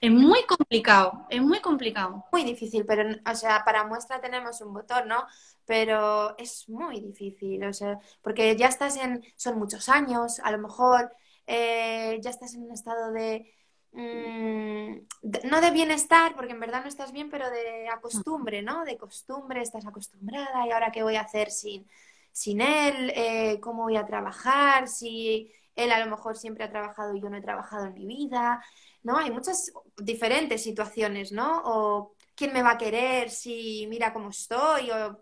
Es 0.00 0.10
muy 0.10 0.42
complicado, 0.46 1.26
es 1.30 1.40
muy 1.40 1.60
complicado. 1.60 2.24
Muy 2.32 2.42
difícil, 2.42 2.84
pero, 2.84 3.08
o 3.24 3.34
sea, 3.36 3.62
para 3.64 3.84
muestra 3.84 4.20
tenemos 4.20 4.60
un 4.60 4.74
botón, 4.74 5.06
¿no? 5.06 5.24
Pero 5.64 6.36
es 6.38 6.68
muy 6.68 7.00
difícil, 7.00 7.64
o 7.64 7.72
sea, 7.72 8.00
porque 8.20 8.56
ya 8.56 8.66
estás 8.66 8.96
en, 8.96 9.22
son 9.36 9.58
muchos 9.60 9.88
años, 9.88 10.40
a 10.40 10.50
lo 10.50 10.58
mejor 10.58 11.12
eh, 11.46 12.18
ya 12.20 12.30
estás 12.30 12.54
en 12.54 12.64
un 12.64 12.72
estado 12.72 13.12
de, 13.12 13.54
mm, 13.92 15.48
no 15.48 15.60
de 15.60 15.70
bienestar, 15.70 16.34
porque 16.34 16.52
en 16.52 16.60
verdad 16.60 16.82
no 16.82 16.88
estás 16.88 17.12
bien, 17.12 17.30
pero 17.30 17.48
de 17.50 17.88
acostumbre, 17.88 18.60
¿no? 18.62 18.84
De 18.84 18.96
costumbre, 18.98 19.62
estás 19.62 19.86
acostumbrada 19.86 20.66
y 20.66 20.72
ahora 20.72 20.90
qué 20.90 21.04
voy 21.04 21.14
a 21.14 21.20
hacer 21.22 21.50
sin, 21.52 21.86
sin 22.32 22.60
él, 22.60 23.12
eh, 23.14 23.60
cómo 23.60 23.84
voy 23.84 23.96
a 23.96 24.06
trabajar, 24.06 24.88
si 24.88 25.52
él 25.74 25.92
a 25.92 26.04
lo 26.04 26.10
mejor 26.10 26.36
siempre 26.36 26.64
ha 26.64 26.70
trabajado 26.70 27.14
y 27.14 27.20
yo 27.20 27.30
no 27.30 27.36
he 27.36 27.42
trabajado 27.42 27.86
en 27.86 27.94
mi 27.94 28.06
vida. 28.06 28.62
¿no? 29.02 29.18
Hay 29.18 29.30
muchas 29.30 29.72
diferentes 29.96 30.62
situaciones, 30.62 31.32
¿no? 31.32 31.62
O 31.64 32.14
quién 32.34 32.52
me 32.52 32.62
va 32.62 32.72
a 32.72 32.78
querer 32.78 33.30
si 33.30 33.86
mira 33.88 34.12
cómo 34.12 34.30
estoy, 34.30 34.90
o... 34.90 35.18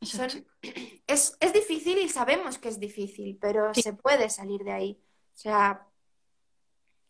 Es, 1.06 1.38
difícil 1.54 1.98
y 1.98 2.08
sabemos 2.08 2.58
que 2.58 2.68
es 2.68 2.78
difícil, 2.78 3.38
pero 3.40 3.72
se 3.72 3.94
puede 3.94 4.28
salir 4.28 4.62
de 4.62 4.72
ahí. 4.72 5.00
O 5.34 5.36
sea, 5.36 5.86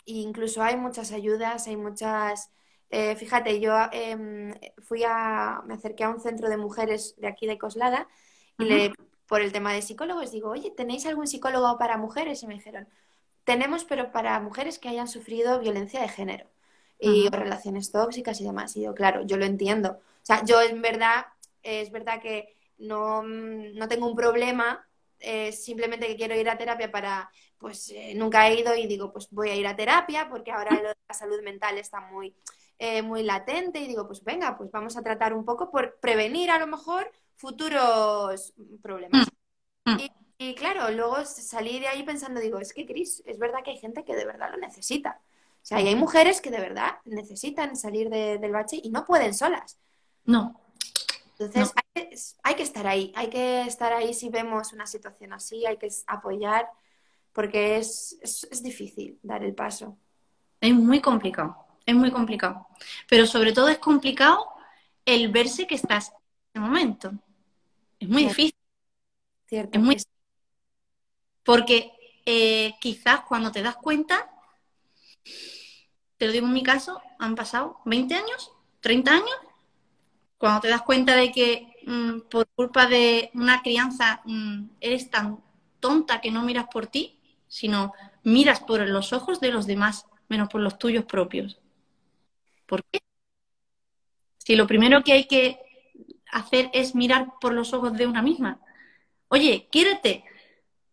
incluso 0.05 0.63
hay 0.63 0.77
muchas 0.77 1.13
ayudas, 1.13 1.67
hay 1.67 1.77
muchas... 1.77 2.51
Eh, 2.91 3.17
fíjate, 3.17 3.61
yo 3.61 3.75
em, 3.93 4.55
fui 4.83 5.03
a... 5.05 5.61
me 5.67 5.75
acerqué 5.75 6.05
a 6.05 6.11
un 6.11 6.21
centro 6.21 6.49
de 6.49 6.57
mujeres 6.57 7.15
de 7.19 7.27
aquí 7.27 7.47
de 7.47 7.59
Coslada 7.59 8.09
y 8.57 8.65
le, 8.65 8.93
por 9.29 9.43
el 9.43 9.53
tema 9.53 9.73
de 9.73 9.83
psicólogos 9.83 10.33
digo, 10.33 10.51
oye, 10.51 10.71
¿tenéis 10.71 11.07
algún 11.07 11.27
psicólogo 11.27 11.79
para 11.79 11.97
mujeres? 11.97 12.43
Y 12.43 12.47
me 12.47 12.55
dijeron, 12.55 12.89
tenemos, 13.45 13.85
pero 13.85 14.11
para 14.11 14.41
mujeres 14.41 14.79
que 14.79 14.89
hayan 14.89 15.09
sufrido 15.09 15.61
violencia 15.61 16.01
de 16.01 16.09
género 16.09 16.47
y 16.99 17.29
relaciones 17.29 17.93
tóxicas 17.93 18.41
y 18.41 18.45
demás. 18.45 18.77
Y 18.77 18.83
yo, 18.83 18.95
claro, 18.95 19.23
yo 19.25 19.37
lo 19.37 19.45
entiendo. 19.45 19.91
O 19.91 20.27
sea, 20.27 20.45
yo 20.45 20.61
en 20.61 20.83
verdad, 20.83 21.27
es 21.63 21.93
verdad 21.93 22.21
que 22.21 22.57
no, 22.79 23.23
no 23.23 23.89
tengo 23.89 24.07
un 24.07 24.17
problema, 24.17 24.85
simplemente 25.53 26.07
que 26.07 26.17
quiero 26.17 26.35
ir 26.35 26.49
a 26.49 26.59
terapia 26.59 26.91
para, 26.91 27.31
pues 27.59 27.91
eh, 27.91 28.15
nunca 28.15 28.49
he 28.49 28.61
ido 28.61 28.75
y 28.77 28.87
digo, 28.87 29.13
pues 29.13 29.29
voy 29.31 29.51
a 29.51 29.57
ir 29.57 29.67
a 29.67 29.77
terapia 29.77 30.29
porque 30.29 30.53
ahora 30.53 30.75
lo 30.75 30.89
de 30.89 30.97
la 31.09 31.15
salud 31.15 31.43
mental 31.43 31.77
está 31.79 32.01
muy, 32.01 32.35
eh, 32.79 33.03
muy 33.03 33.23
latente 33.23 33.81
y 33.81 33.89
digo, 33.89 34.07
pues 34.07 34.23
venga, 34.23 34.57
pues 34.57 34.71
vamos 34.71 34.97
a 34.97 35.03
tratar 35.03 35.35
un 35.35 35.45
poco 35.45 35.71
por 35.71 35.99
prevenir 36.01 36.51
a 36.51 36.59
lo 36.59 36.67
mejor 36.67 37.11
futuros 37.39 38.53
problemas. 38.83 39.27
Mm. 39.85 39.93
Mm. 39.93 39.99
Y 40.41 40.55
claro, 40.55 40.91
luego 40.91 41.25
salí 41.25 41.81
de 41.81 41.89
ahí 41.89 42.03
pensando, 42.03 42.41
digo, 42.41 42.59
es 42.59 42.73
que 42.73 42.87
Cris, 42.87 43.23
es 43.27 43.39
verdad 43.39 43.61
que 43.65 43.71
hay 43.71 43.79
gente 43.79 44.05
que 44.05 44.15
de 44.15 44.25
verdad 44.25 44.51
lo 44.53 44.59
necesita. 44.59 45.21
O 45.63 45.67
sea, 45.69 45.81
y 45.81 45.89
hay 45.89 45.97
mujeres 45.97 46.41
que 46.41 46.51
de 46.51 46.61
verdad 46.61 46.99
necesitan 47.05 47.77
salir 47.77 48.09
del 48.09 48.53
bache 48.53 48.79
y 48.83 48.91
no 48.91 49.05
pueden 49.05 49.35
solas. 49.35 49.79
No. 50.25 50.61
Entonces, 51.39 51.75
Hay, 52.43 52.55
que, 52.55 52.63
estar 52.63 52.87
ahí, 52.87 53.13
hay 53.17 53.29
que 53.31 53.63
estar 53.63 53.93
ahí 53.93 54.15
si 54.15 54.29
vemos 54.29 54.73
una 54.73 54.87
situación 54.87 55.33
así, 55.33 55.67
hay 55.67 55.77
que 55.77 55.89
apoyar, 56.07 56.69
porque 57.33 57.77
es, 57.77 58.19
es 58.23 58.63
difícil 58.63 59.19
dar 59.23 59.45
el 59.45 59.55
paso. 59.55 59.97
Es 60.61 60.75
muy 60.75 61.01
complicado, 61.01 61.57
es 61.87 61.95
muy 61.95 62.11
complicado. 62.11 62.67
Pero 63.09 63.27
sobre 63.27 63.53
todo 63.53 63.69
es 63.69 63.79
complicado 63.79 64.45
el 65.05 65.31
verse 65.31 65.67
que 65.67 65.77
estás 65.77 66.09
en 66.09 66.17
ese 66.55 66.61
momento. 66.61 67.13
Es 67.99 68.09
muy 68.09 68.25
difícil. 68.25 68.55
Cierto. 69.47 69.79
Es 69.79 69.85
muy 69.85 69.97
porque 71.49 71.93
eh, 72.27 72.75
quizás 72.79 73.21
cuando 73.23 73.51
te 73.51 73.63
das 73.63 73.77
cuenta, 73.77 74.31
te 76.19 76.27
lo 76.27 76.33
digo 76.33 76.47
en 76.47 76.53
mi 76.53 76.63
caso, 76.63 77.01
han 77.19 77.35
pasado 77.35 77.79
20 77.87 78.15
años, 78.17 78.53
30 78.81 79.13
años, 79.13 79.37
cuando 80.37 80.61
te 80.61 80.69
das 80.69 80.83
cuenta 80.83 81.17
de 81.17 81.33
que 81.33 81.75
mm, 81.87 82.29
por 82.29 82.47
culpa 82.49 82.87
de 82.87 83.31
una 83.33 83.63
crianza 83.63 84.21
mm, 84.27 84.73
eres 84.79 85.11
tan 85.11 85.43
tonta 85.81 86.21
que 86.21 86.31
no 86.31 86.43
miras 86.43 86.67
por 86.71 86.87
ti, 86.87 87.19
sino 87.49 87.95
miras 88.25 88.61
por 88.61 88.87
los 88.87 89.15
ojos 89.15 89.41
de 89.41 89.51
los 89.51 89.67
demás, 89.67 90.05
menos 90.29 90.51
por 90.51 90.61
los 90.61 90.79
tuyos 90.79 91.07
propios. 91.07 91.59
¿Por 92.67 92.85
qué? 92.85 93.01
Si 94.37 94.55
lo 94.55 94.67
primero 94.67 95.03
que 95.03 95.13
hay 95.15 95.27
que 95.27 95.61
hacer 96.31 96.71
es 96.73 96.95
mirar 96.95 97.35
por 97.41 97.53
los 97.53 97.73
ojos 97.73 97.93
de 97.95 98.07
una 98.07 98.23
misma. 98.23 98.61
Oye, 99.29 99.69
quiérete, 99.71 100.25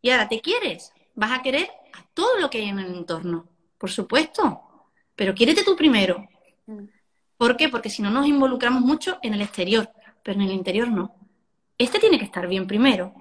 y 0.01 0.09
ahora 0.09 0.27
te 0.27 0.41
quieres, 0.41 0.93
vas 1.13 1.31
a 1.31 1.41
querer 1.41 1.69
a 1.93 2.05
todo 2.13 2.39
lo 2.39 2.49
que 2.49 2.59
hay 2.59 2.69
en 2.69 2.79
el 2.79 2.93
entorno, 2.93 3.47
por 3.77 3.89
supuesto, 3.89 4.91
pero 5.15 5.33
quiérete 5.33 5.63
tú 5.63 5.75
primero. 5.75 6.27
Mm. 6.65 6.85
¿Por 7.37 7.57
qué? 7.57 7.69
Porque 7.69 7.89
si 7.89 8.01
no 8.01 8.09
nos 8.09 8.27
involucramos 8.27 8.81
mucho 8.81 9.19
en 9.21 9.33
el 9.33 9.41
exterior, 9.41 9.89
pero 10.23 10.39
en 10.39 10.47
el 10.47 10.53
interior 10.53 10.89
no. 10.89 11.15
Este 11.77 11.99
tiene 11.99 12.17
que 12.17 12.25
estar 12.25 12.47
bien 12.47 12.67
primero, 12.67 13.13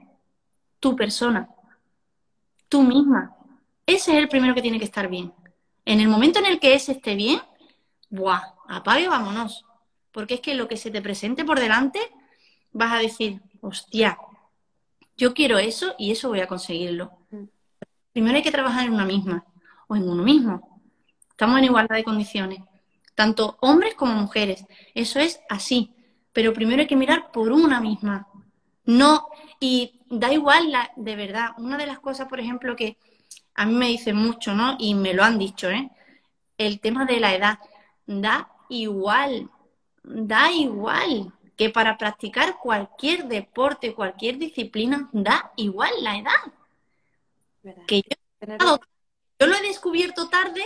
tu 0.79 0.95
persona, 0.95 1.49
tú 2.69 2.83
misma. 2.83 3.37
Ese 3.87 4.12
es 4.12 4.19
el 4.19 4.29
primero 4.29 4.55
que 4.55 4.62
tiene 4.62 4.79
que 4.79 4.85
estar 4.85 5.09
bien. 5.09 5.33
En 5.85 6.01
el 6.01 6.09
momento 6.09 6.39
en 6.39 6.47
el 6.47 6.61
que 6.61 6.75
ese 6.75 6.93
esté 6.93 7.15
bien, 7.15 7.41
¡buah! 8.11 8.55
Apague, 8.69 9.09
vámonos. 9.09 9.65
Porque 10.15 10.35
es 10.35 10.41
que 10.41 10.55
lo 10.55 10.69
que 10.69 10.77
se 10.77 10.93
te 10.93 11.03
presente 11.03 11.45
por 11.45 11.59
delante, 11.59 11.99
vas 12.73 12.93
a 12.93 12.99
decir, 12.99 13.43
hostia, 13.61 14.17
yo 15.17 15.35
quiero 15.35 15.59
eso 15.59 15.97
y 15.99 16.12
eso 16.12 16.29
voy 16.29 16.41
a 16.41 16.47
conseguirlo. 16.47 17.11
Mm. 17.31 17.45
Primero 18.12 18.37
hay 18.37 18.45
que 18.45 18.53
trabajar 18.53 18.87
en 18.87 18.95
una 18.95 19.05
misma 19.05 19.45
o 19.89 19.97
en 19.97 20.09
uno 20.09 20.23
mismo. 20.23 20.81
Estamos 21.31 21.59
en 21.59 21.65
igualdad 21.65 21.97
de 21.97 22.05
condiciones, 22.05 22.61
tanto 23.17 23.59
hombres 23.61 23.97
como 23.97 24.15
mujeres. 24.15 24.65
Eso 24.95 25.19
es 25.19 25.41
así. 25.49 25.93
Pero 26.33 26.53
primero 26.53 26.83
hay 26.83 26.87
que 26.87 26.97
mirar 26.97 27.33
por 27.33 27.51
una 27.51 27.81
misma. 27.81 28.29
No, 28.85 29.27
y 29.59 30.01
da 30.09 30.33
igual, 30.33 30.71
la, 30.71 30.93
de 30.95 31.17
verdad, 31.17 31.51
una 31.59 31.77
de 31.77 31.87
las 31.87 31.99
cosas, 31.99 32.29
por 32.29 32.39
ejemplo, 32.39 32.77
que 32.77 32.99
a 33.55 33.67
mí 33.67 33.75
me 33.75 33.89
dicen 33.89 34.15
mucho, 34.15 34.55
¿no? 34.55 34.77
Y 34.79 34.95
me 34.95 35.12
lo 35.12 35.25
han 35.25 35.39
dicho, 35.41 35.69
¿eh? 35.71 35.91
El 36.57 36.79
tema 36.79 37.05
de 37.05 37.19
la 37.19 37.35
edad. 37.35 37.59
Da 38.07 38.49
igual, 38.69 39.51
da 40.05 40.53
igual 40.53 41.33
que 41.57 41.71
para 41.71 41.99
practicar 41.99 42.59
cualquier 42.59 43.27
deporte, 43.27 43.95
cualquier 43.95 44.39
disciplina, 44.39 45.09
da 45.13 45.53
igual 45.57 45.93
la 46.01 46.19
edad. 46.19 47.83
Que 47.87 48.03
yo, 48.03 48.81
yo 49.39 49.47
lo 49.47 49.55
he 49.55 49.63
descubierto 49.63 50.29
tarde, 50.29 50.63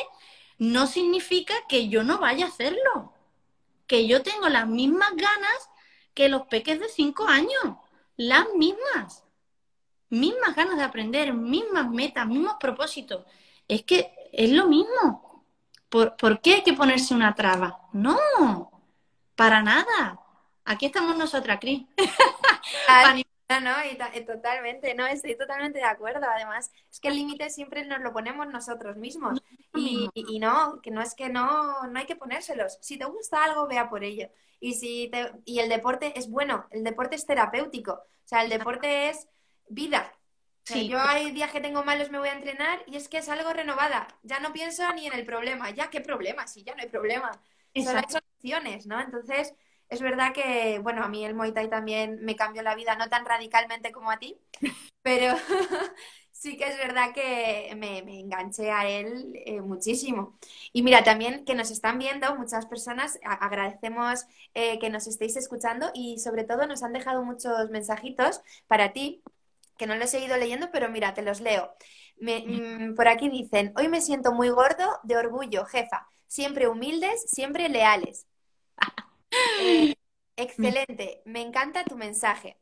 no 0.58 0.86
significa 0.86 1.54
que 1.68 1.88
yo 1.88 2.02
no 2.02 2.18
vaya 2.18 2.46
a 2.46 2.48
hacerlo. 2.48 3.12
Que 3.86 4.06
yo 4.06 4.22
tengo 4.22 4.48
las 4.48 4.66
mismas 4.66 5.10
ganas 5.14 5.70
que 6.14 6.28
los 6.28 6.42
peques 6.48 6.80
de 6.80 6.88
cinco 6.88 7.26
años, 7.26 7.76
las 8.16 8.46
mismas 8.56 9.24
mismas 10.10 10.54
ganas 10.54 10.76
de 10.76 10.84
aprender, 10.84 11.32
mismas 11.34 11.90
metas, 11.90 12.26
mismos 12.26 12.56
propósitos. 12.58 13.24
Es 13.66 13.82
que 13.84 14.12
es 14.32 14.50
lo 14.50 14.66
mismo. 14.66 15.44
¿Por, 15.88 16.40
qué 16.40 16.54
hay 16.54 16.62
que 16.62 16.74
ponerse 16.74 17.14
una 17.14 17.34
traba? 17.34 17.80
No, 17.92 18.18
para 19.38 19.62
nada. 19.62 20.20
Aquí 20.64 20.86
estamos 20.86 21.16
nosotras, 21.16 21.60
Cris. 21.60 21.86
No, 23.50 23.60
no, 23.62 23.72
y, 23.82 23.96
totalmente, 24.26 24.94
no, 24.94 25.06
estoy 25.06 25.34
totalmente 25.34 25.78
de 25.78 25.84
acuerdo. 25.84 26.26
Además, 26.30 26.70
es 26.90 27.00
que 27.00 27.08
el 27.08 27.14
límite 27.14 27.48
siempre 27.48 27.82
nos 27.86 28.00
lo 28.00 28.12
ponemos 28.12 28.46
nosotros 28.48 28.98
mismos. 28.98 29.40
Y, 29.74 30.10
y, 30.12 30.38
no, 30.38 30.82
que 30.82 30.90
no 30.90 31.00
es 31.00 31.14
que 31.14 31.30
no, 31.30 31.86
no 31.86 31.98
hay 31.98 32.04
que 32.04 32.14
ponérselos. 32.14 32.76
Si 32.82 32.98
te 32.98 33.06
gusta 33.06 33.42
algo, 33.42 33.66
vea 33.66 33.88
por 33.88 34.04
ello. 34.04 34.28
Y, 34.60 34.74
si 34.74 35.08
te, 35.10 35.32
y 35.46 35.60
el 35.60 35.70
deporte 35.70 36.18
es 36.18 36.28
bueno, 36.28 36.66
el 36.70 36.84
deporte 36.84 37.16
es 37.16 37.24
terapéutico. 37.24 37.92
O 37.92 38.28
sea, 38.28 38.42
el 38.42 38.50
deporte 38.50 39.08
es 39.08 39.28
vida. 39.70 40.12
yo 40.66 41.00
hay 41.00 41.30
días 41.30 41.50
que 41.50 41.62
tengo 41.62 41.82
malos, 41.84 42.10
me 42.10 42.18
voy 42.18 42.28
a 42.28 42.34
entrenar 42.34 42.82
y 42.86 42.96
es 42.96 43.08
que 43.08 43.16
es 43.16 43.30
algo 43.30 43.50
renovada. 43.54 44.08
Ya 44.24 44.40
no 44.40 44.52
pienso 44.52 44.92
ni 44.92 45.06
en 45.06 45.14
el 45.14 45.24
problema. 45.24 45.70
Ya, 45.70 45.88
¿qué 45.88 46.02
problema? 46.02 46.46
Si 46.46 46.64
ya 46.64 46.74
no 46.74 46.82
hay 46.82 46.88
problema. 46.88 47.30
Opciones, 48.38 48.86
¿no? 48.86 49.00
Entonces, 49.00 49.54
es 49.88 50.00
verdad 50.00 50.32
que, 50.32 50.78
bueno, 50.80 51.02
a 51.02 51.08
mí 51.08 51.24
el 51.24 51.34
Muay 51.34 51.52
Thai 51.52 51.68
también 51.68 52.18
me 52.22 52.36
cambió 52.36 52.62
la 52.62 52.74
vida, 52.74 52.94
no 52.96 53.08
tan 53.08 53.24
radicalmente 53.24 53.92
como 53.92 54.10
a 54.10 54.18
ti, 54.18 54.38
pero 55.02 55.34
sí 56.30 56.56
que 56.56 56.66
es 56.66 56.76
verdad 56.78 57.12
que 57.12 57.74
me, 57.76 57.98
enganché 58.20 58.70
a 58.70 58.88
él 58.88 59.32
eh, 59.34 59.60
muchísimo. 59.60 60.38
Y 60.72 60.82
mira, 60.82 61.02
también 61.02 61.44
que 61.44 61.54
nos 61.54 61.70
están 61.70 61.98
viendo 61.98 62.36
muchas 62.36 62.66
personas, 62.66 63.18
agradecemos 63.24 64.26
eh, 64.54 64.78
que 64.78 64.90
nos 64.90 65.06
estéis 65.06 65.36
escuchando 65.36 65.90
y 65.94 66.18
sobre 66.20 66.44
todo 66.44 66.66
nos 66.66 66.82
han 66.82 66.92
dejado 66.92 67.24
muchos 67.24 67.70
mensajitos 67.70 68.40
para 68.66 68.92
ti 68.92 69.22
que 69.76 69.86
no 69.86 69.94
los 69.96 70.12
he 70.14 70.24
ido 70.24 70.36
leyendo, 70.36 70.70
pero 70.72 70.88
mira, 70.90 71.14
te 71.14 71.22
los 71.22 71.40
leo. 71.40 71.72
Mm, 72.20 72.94
por 72.94 73.08
aquí 73.08 73.28
dicen, 73.30 73.72
hoy 73.76 73.88
me 73.88 74.00
siento 74.00 74.32
muy 74.32 74.48
gordo 74.48 74.98
de 75.04 75.16
orgullo, 75.16 75.64
jefa, 75.66 76.08
siempre 76.26 76.68
humildes, 76.68 77.22
siempre 77.30 77.68
leales. 77.68 78.27
Eh, 79.60 79.94
excelente, 80.36 81.22
me 81.24 81.40
encanta 81.40 81.84
tu 81.84 81.96
mensaje. 81.96 82.58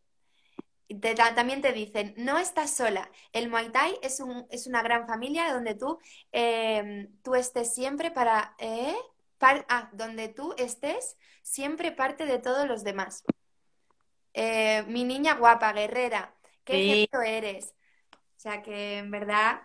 también 1.35 1.62
te 1.62 1.73
dicen, 1.73 2.14
no 2.17 2.39
estás 2.39 2.71
sola. 2.71 3.11
El 3.33 3.49
Muay 3.49 3.71
Thai 3.71 3.99
es, 4.03 4.21
un, 4.21 4.47
es 4.51 4.67
una 4.67 4.83
gran 4.83 5.07
familia 5.07 5.53
donde 5.53 5.75
tú, 5.75 5.99
em, 6.33 7.09
tú 7.23 7.35
estés 7.35 7.75
siempre 7.75 8.11
para... 8.11 8.55
¿eh? 8.59 8.95
ah, 9.41 9.91
donde 9.93 10.29
tú 10.29 10.55
estés 10.59 11.17
siempre 11.43 11.93
parte 11.93 12.27
de 12.27 12.39
todos 12.39 12.67
los 12.67 12.83
demás. 12.85 13.25
Eh, 14.35 14.85
mi 14.89 15.05
niña 15.05 15.35
guapa, 15.35 15.73
guerrera, 15.73 16.35
qué 16.64 17.09
eres. 17.25 17.75
O 18.37 18.41
sea 18.41 18.62
que 18.62 18.99
en 18.99 19.11
verdad, 19.11 19.62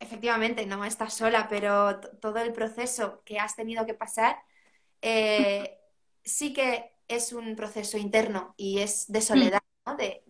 efectivamente, 0.00 0.66
no 0.66 0.84
estás 0.84 1.14
sola, 1.14 1.48
pero 1.48 2.00
todo 2.00 2.38
el 2.38 2.52
proceso 2.52 3.22
que 3.24 3.38
has 3.38 3.54
tenido 3.54 3.86
que 3.86 3.94
pasar 3.94 4.36
eh, 5.02 5.78
sí 6.24 6.52
que 6.52 6.92
es 7.08 7.32
un 7.32 7.56
proceso 7.56 7.98
interno 7.98 8.54
y 8.56 8.78
es 8.78 9.10
de 9.10 9.20
soledad, 9.20 9.60
¿no? 9.86 9.96
de, 9.96 10.24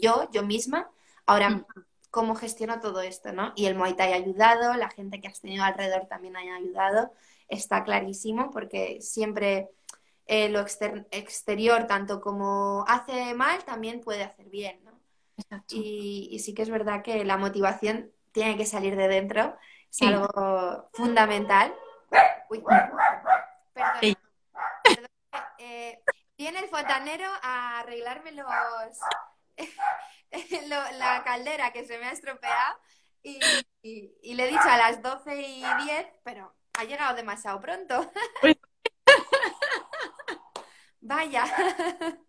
yo, 0.00 0.28
yo 0.32 0.42
misma. 0.42 0.90
Ahora, 1.26 1.50
mm. 1.50 1.64
¿cómo 2.10 2.34
gestiono 2.34 2.80
todo 2.80 3.00
esto? 3.00 3.32
¿no? 3.32 3.52
Y 3.56 3.66
el 3.66 3.74
Muay 3.74 3.94
Thai 3.94 4.12
ha 4.12 4.16
ayudado, 4.16 4.74
la 4.74 4.90
gente 4.90 5.20
que 5.20 5.28
has 5.28 5.40
tenido 5.40 5.64
alrededor 5.64 6.06
también 6.06 6.36
ha 6.36 6.56
ayudado, 6.56 7.12
está 7.48 7.84
clarísimo, 7.84 8.50
porque 8.50 9.00
siempre 9.00 9.70
eh, 10.26 10.48
lo 10.48 10.60
exterior, 10.60 11.86
tanto 11.86 12.20
como 12.20 12.84
hace 12.88 13.34
mal, 13.34 13.64
también 13.64 14.00
puede 14.00 14.22
hacer 14.24 14.48
bien, 14.50 14.80
¿no? 14.84 14.92
Y, 15.70 16.38
sí 16.38 16.54
que 16.54 16.62
es 16.62 16.70
verdad 16.70 17.02
que 17.02 17.24
la 17.24 17.36
motivación 17.36 18.12
tiene 18.32 18.56
que 18.56 18.66
salir 18.66 18.96
de 18.96 19.08
dentro, 19.08 19.56
es 19.90 20.02
algo 20.02 20.88
fundamental. 20.92 21.74
Uy, 22.48 22.62
perdón. 24.84 25.08
Eh, 25.58 26.02
viene 26.36 26.58
el 26.58 26.68
fontanero 26.68 27.30
a 27.42 27.80
arreglarme 27.80 28.32
los 28.32 28.46
la 30.98 31.22
caldera 31.24 31.72
que 31.72 31.84
se 31.84 31.98
me 31.98 32.06
ha 32.06 32.12
estropeado 32.12 32.78
y, 33.22 33.38
le 34.34 34.44
he 34.44 34.48
dicho 34.48 34.68
a 34.68 34.76
las 34.76 35.02
12 35.02 35.40
y 35.40 35.64
10, 35.84 36.06
pero 36.24 36.54
ha 36.74 36.84
llegado 36.84 37.14
demasiado 37.14 37.60
pronto. 37.60 38.10
Vaya. 41.00 41.44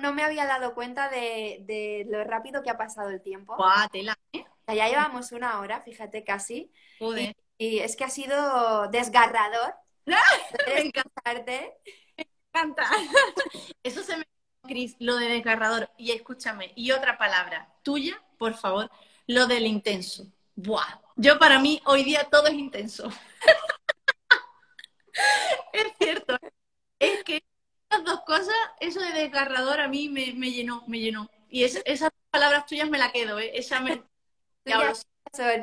No, 0.00 0.12
me 0.12 0.22
había 0.22 0.46
dado 0.46 0.72
cuenta 0.72 1.08
de, 1.08 2.06
lo 2.08 2.22
rápido 2.22 2.62
que 2.62 2.70
ha 2.70 2.78
pasado 2.78 3.10
el 3.10 3.20
tiempo. 3.22 3.56
¿eh? 3.92 4.06
Ya 4.68 4.88
llevamos 4.88 5.32
una 5.32 5.58
hora, 5.58 5.80
fíjate, 5.80 6.22
casi. 6.22 6.72
Y, 7.00 7.34
es 7.58 7.96
que 7.96 8.04
ha 8.04 8.10
sido 8.10 8.88
desgarrador. 8.88 9.74
me 10.06 10.80
encanta. 10.80 11.22
Me 12.16 12.26
encanta. 12.52 12.90
Eso 13.82 14.02
se 14.02 14.16
me... 14.16 14.24
Cris, 14.62 14.96
lo 14.98 15.16
de 15.16 15.28
desgarrador. 15.28 15.90
Y 15.96 16.12
escúchame, 16.12 16.72
y 16.74 16.90
otra 16.90 17.18
palabra 17.18 17.72
tuya, 17.82 18.20
por 18.38 18.54
favor, 18.54 18.90
lo 19.26 19.46
del 19.46 19.66
intenso. 19.66 20.26
Buah. 20.56 21.00
Yo 21.16 21.38
para 21.38 21.58
mí 21.58 21.80
hoy 21.84 22.04
día 22.04 22.28
todo 22.30 22.48
es 22.48 22.54
intenso. 22.54 23.10
es 25.72 25.92
cierto. 25.98 26.36
Es 26.98 27.24
que 27.24 27.44
esas 27.88 28.04
dos 28.04 28.20
cosas, 28.22 28.54
eso 28.80 29.00
de 29.00 29.12
desgarrador 29.12 29.80
a 29.80 29.88
mí 29.88 30.08
me, 30.08 30.50
llenó, 30.50 30.82
me 30.86 30.98
llenó. 30.98 31.30
Y 31.48 31.64
esas 31.64 32.10
palabras 32.30 32.66
tuyas 32.66 32.90
me 32.90 32.98
la 32.98 33.12
quedo, 33.12 33.38
¿eh? 33.38 33.52
Esa 33.54 33.80
me... 33.80 34.02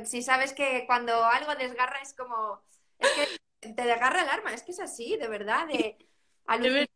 Si 0.05 0.21
sabes 0.21 0.53
que 0.53 0.86
cuando 0.88 1.24
algo 1.26 1.55
desgarra 1.55 1.99
es 2.01 2.13
como... 2.13 2.61
Es 2.99 3.09
que 3.11 3.74
te 3.74 3.84
desgarra 3.84 4.24
el 4.24 4.30
arma, 4.30 4.53
es 4.53 4.63
que 4.63 4.71
es 4.71 4.80
así, 4.80 5.17
de 5.17 5.28
verdad. 5.28 5.67
De... 5.67 5.97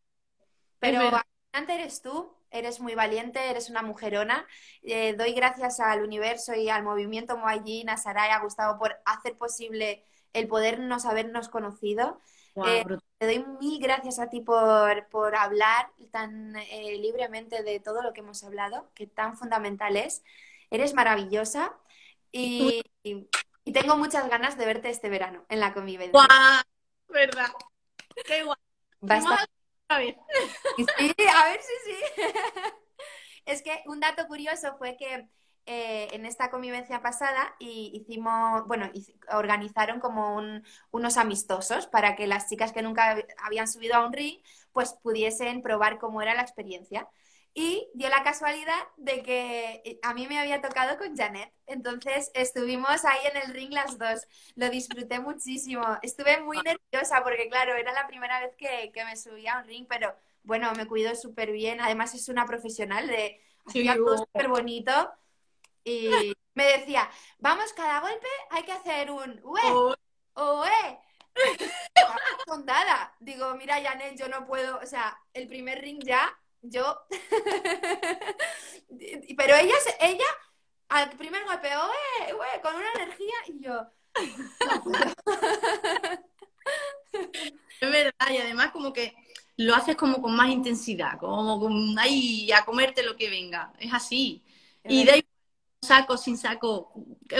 Pero 0.79 1.21
antes 1.51 1.75
eres 1.75 2.01
tú, 2.01 2.35
eres 2.51 2.79
muy 2.79 2.95
valiente, 2.95 3.49
eres 3.49 3.69
una 3.69 3.81
mujerona. 3.81 4.45
Eh, 4.83 5.13
doy 5.13 5.33
gracias 5.33 5.79
al 5.79 6.03
universo 6.03 6.53
y 6.53 6.69
al 6.69 6.83
movimiento 6.83 7.37
Moallín, 7.37 7.89
a 7.89 7.97
Saray, 7.97 8.31
a 8.31 8.39
Gustavo 8.39 8.77
por 8.77 8.97
hacer 9.05 9.37
posible 9.37 10.03
el 10.33 10.47
podernos 10.47 11.05
habernos 11.05 11.49
conocido. 11.49 12.19
Eh, 12.65 12.83
te 13.19 13.25
doy 13.25 13.45
mil 13.59 13.79
gracias 13.79 14.17
a 14.17 14.29
ti 14.29 14.41
por, 14.41 15.35
hablar 15.35 15.91
tan 16.11 16.55
eh, 16.55 16.97
libremente 16.99 17.61
de 17.61 17.79
todo 17.79 18.01
lo 18.01 18.13
que 18.13 18.21
hemos 18.21 18.43
hablado, 18.43 18.89
que 18.95 19.05
tan 19.05 19.37
fundamental 19.37 19.95
es. 19.95 20.23
Eres 20.69 20.93
maravillosa 20.93 21.77
y, 22.31 22.83
tengo 23.73 23.97
muchas 23.97 24.29
ganas 24.29 24.57
de 24.57 24.65
verte 24.65 24.89
este 24.89 25.09
verano 25.09 25.45
en 25.49 25.59
la 25.59 25.73
convivencia. 25.73 26.11
¡Guau! 26.11 26.63
¿Verdad? 27.09 27.51
¡Qué 28.25 28.43
guay! 28.43 28.57
A 29.89 29.99
ver. 29.99 30.17
Sí, 30.75 31.15
a 31.29 31.45
ver 31.45 31.61
si 31.61 31.91
sí. 31.91 31.97
es 33.45 33.61
que 33.61 33.83
un 33.85 34.01
dato 34.01 34.27
curioso 34.27 34.75
fue 34.77 34.97
que 34.97 35.29
eh, 35.65 36.07
en 36.11 36.25
esta 36.25 36.49
convivencia 36.49 37.01
pasada 37.01 37.55
y 37.59 37.91
hicimos, 37.93 38.65
bueno, 38.67 38.89
organizaron 39.31 39.99
como 39.99 40.41
unos 40.91 41.17
amistosos 41.17 41.87
para 41.87 42.15
que 42.15 42.27
las 42.27 42.49
chicas 42.49 42.73
que 42.73 42.81
nunca 42.81 43.17
habían 43.43 43.67
subido 43.67 43.95
a 43.95 44.05
un 44.05 44.13
ring 44.13 44.39
pues 44.71 44.93
pudiesen 45.01 45.61
probar 45.61 45.99
cómo 45.99 46.21
era 46.21 46.35
la 46.35 46.41
experiencia. 46.41 47.09
Y 47.59 47.89
dio 47.95 48.07
la 48.09 48.21
casualidad 48.21 48.77
de 48.97 49.23
que 49.23 49.81
eh, 49.83 49.99
a 50.03 50.13
mí 50.13 50.27
me 50.27 50.37
había 50.37 50.61
tocado 50.61 50.95
con 50.99 51.17
Janet. 51.17 51.51
Entonces 51.65 52.29
estuvimos 52.35 53.03
ahí 53.03 53.17
en 53.33 53.37
el 53.37 53.51
ring 53.51 53.73
las 53.73 53.97
dos. 53.97 54.27
Lo 54.53 54.69
disfruté 54.69 55.19
muchísimo. 55.19 55.83
Estuve 56.03 56.39
muy 56.39 56.59
nerviosa 56.61 57.23
porque, 57.23 57.49
claro, 57.49 57.73
era 57.73 57.93
la 57.93 58.05
primera 58.05 58.39
vez 58.41 58.51
que, 58.59 58.91
me 59.03 59.17
subía 59.17 59.53
a 59.53 59.61
un 59.61 59.67
ring, 59.67 59.87
pero 59.89 60.15
bueno, 60.43 60.71
me 60.75 60.85
cuidó 60.85 61.15
súper 61.15 61.51
bien. 61.51 61.81
Además 61.81 62.13
es 62.13 62.29
una 62.29 62.45
profesional 62.45 63.07
de... 63.07 63.41
Hacía 63.65 63.95
todo 63.95 64.19
súper 64.19 64.49
bonito 64.49 65.11
y 65.83 66.35
me 66.53 66.65
decía, 66.77 67.09
vamos, 67.39 67.73
cada 67.73 68.01
golpe 68.01 68.27
hay 68.51 68.61
que 68.61 68.71
hacer 68.71 69.09
un 69.09 69.41
ue, 69.43 69.97
oe. 70.35 70.99
Contada. 72.45 73.15
Digo, 73.19 73.55
mira, 73.55 73.81
Janet, 73.81 74.15
yo 74.15 74.27
no 74.29 74.45
puedo, 74.45 74.77
o 74.77 74.85
sea, 74.85 75.19
el 75.33 75.47
primer 75.47 75.81
ring 75.81 76.03
ya, 76.03 76.37
yo. 76.61 77.01
Pero 79.37 79.55
ella, 79.55 79.75
ella, 79.99 80.25
al 80.89 81.09
primer 81.11 81.43
golpe, 81.45 81.69
oe, 81.75 82.33
oe, 82.33 82.61
con 82.61 82.75
una 82.75 82.91
energía, 82.95 83.35
y 83.47 83.59
yo. 83.61 83.87
es 87.81 87.91
verdad, 87.91 88.29
y 88.31 88.37
además 88.37 88.71
como 88.71 88.93
que 88.93 89.15
lo 89.57 89.75
haces 89.75 89.95
como 89.95 90.21
con 90.21 90.35
más 90.35 90.49
intensidad, 90.49 91.17
como 91.19 91.59
con 91.59 91.97
ahí 91.99 92.51
a 92.51 92.65
comerte 92.65 93.03
lo 93.03 93.15
que 93.15 93.29
venga. 93.29 93.73
Es 93.79 93.93
así. 93.93 94.43
Y 94.83 95.03
de 95.03 95.11
ahí 95.11 95.25
saco, 95.81 96.17
sin 96.17 96.37
saco, 96.37 96.93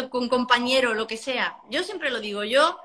con 0.10 0.30
compañero, 0.30 0.94
lo 0.94 1.08
que 1.08 1.18
sea. 1.18 1.58
Yo 1.70 1.84
siempre 1.84 2.12
lo 2.12 2.20
digo, 2.20 2.44
yo 2.44 2.80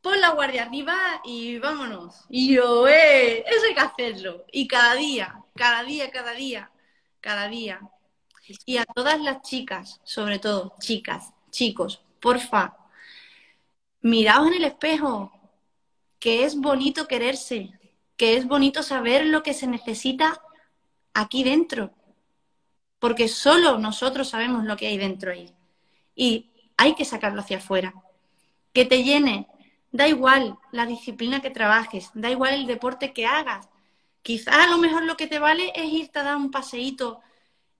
pon 0.00 0.20
la 0.20 0.30
guardia 0.30 0.64
arriba 0.64 1.20
y 1.24 1.58
vámonos. 1.58 2.24
Y 2.28 2.54
yo, 2.54 2.86
eh, 2.88 3.44
eso 3.46 3.66
hay 3.66 3.74
que 3.74 3.80
hacerlo. 3.80 4.44
Y 4.52 4.68
cada 4.68 4.94
día, 4.94 5.42
cada 5.56 5.82
día, 5.82 6.10
cada 6.10 6.32
día, 6.32 6.70
cada 7.20 7.48
día. 7.48 7.80
Y 8.64 8.76
a 8.78 8.84
todas 8.84 9.20
las 9.20 9.42
chicas, 9.42 10.00
sobre 10.04 10.38
todo, 10.38 10.74
chicas, 10.78 11.32
chicos, 11.50 12.02
porfa, 12.20 12.76
miraos 14.00 14.48
en 14.48 14.54
el 14.54 14.64
espejo, 14.64 15.32
que 16.18 16.44
es 16.44 16.56
bonito 16.56 17.08
quererse, 17.08 17.72
que 18.16 18.36
es 18.36 18.46
bonito 18.46 18.82
saber 18.82 19.26
lo 19.26 19.42
que 19.42 19.54
se 19.54 19.66
necesita 19.66 20.40
aquí 21.12 21.42
dentro, 21.42 21.92
porque 22.98 23.28
solo 23.28 23.78
nosotros 23.78 24.28
sabemos 24.28 24.64
lo 24.64 24.76
que 24.76 24.86
hay 24.86 24.98
dentro 24.98 25.32
ahí. 25.32 25.52
Y 26.14 26.50
hay 26.76 26.94
que 26.94 27.04
sacarlo 27.04 27.40
hacia 27.40 27.58
afuera. 27.58 27.94
Que 28.72 28.84
te 28.84 29.02
llene, 29.02 29.48
da 29.92 30.08
igual 30.08 30.58
la 30.72 30.86
disciplina 30.86 31.40
que 31.40 31.50
trabajes, 31.50 32.10
da 32.14 32.30
igual 32.30 32.54
el 32.54 32.66
deporte 32.66 33.12
que 33.12 33.26
hagas. 33.26 33.68
Quizás 34.26 34.56
a 34.56 34.66
lo 34.66 34.78
mejor 34.78 35.04
lo 35.04 35.16
que 35.16 35.28
te 35.28 35.38
vale 35.38 35.70
es 35.76 35.84
irte 35.92 36.18
a 36.18 36.24
dar 36.24 36.36
un 36.36 36.50
paseíto 36.50 37.20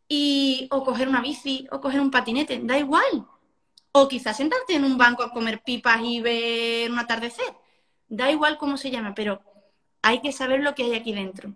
y, 0.09 0.69
o 0.71 0.85
coger 0.85 1.09
una 1.09 1.21
bici 1.21 1.67
o 1.73 1.81
coger 1.81 2.01
un 2.01 2.13
patinete, 2.13 2.61
da 2.63 2.79
igual. 2.79 3.27
O 3.91 4.07
quizás 4.07 4.37
sentarte 4.37 4.77
en 4.77 4.85
un 4.85 4.97
banco 4.97 5.25
a 5.25 5.33
comer 5.33 5.65
pipas 5.65 6.01
y 6.05 6.21
ver 6.21 6.89
un 6.93 7.01
atardecer. 7.01 7.53
Da 8.09 8.31
igual 8.31 8.59
cómo 8.59 8.77
se 8.77 8.93
llama, 8.93 9.13
pero 9.13 9.41
hay 10.03 10.21
que 10.21 10.31
saber 10.31 10.63
lo 10.63 10.77
que 10.77 10.85
hay 10.85 10.95
aquí 10.95 11.13
dentro 11.13 11.53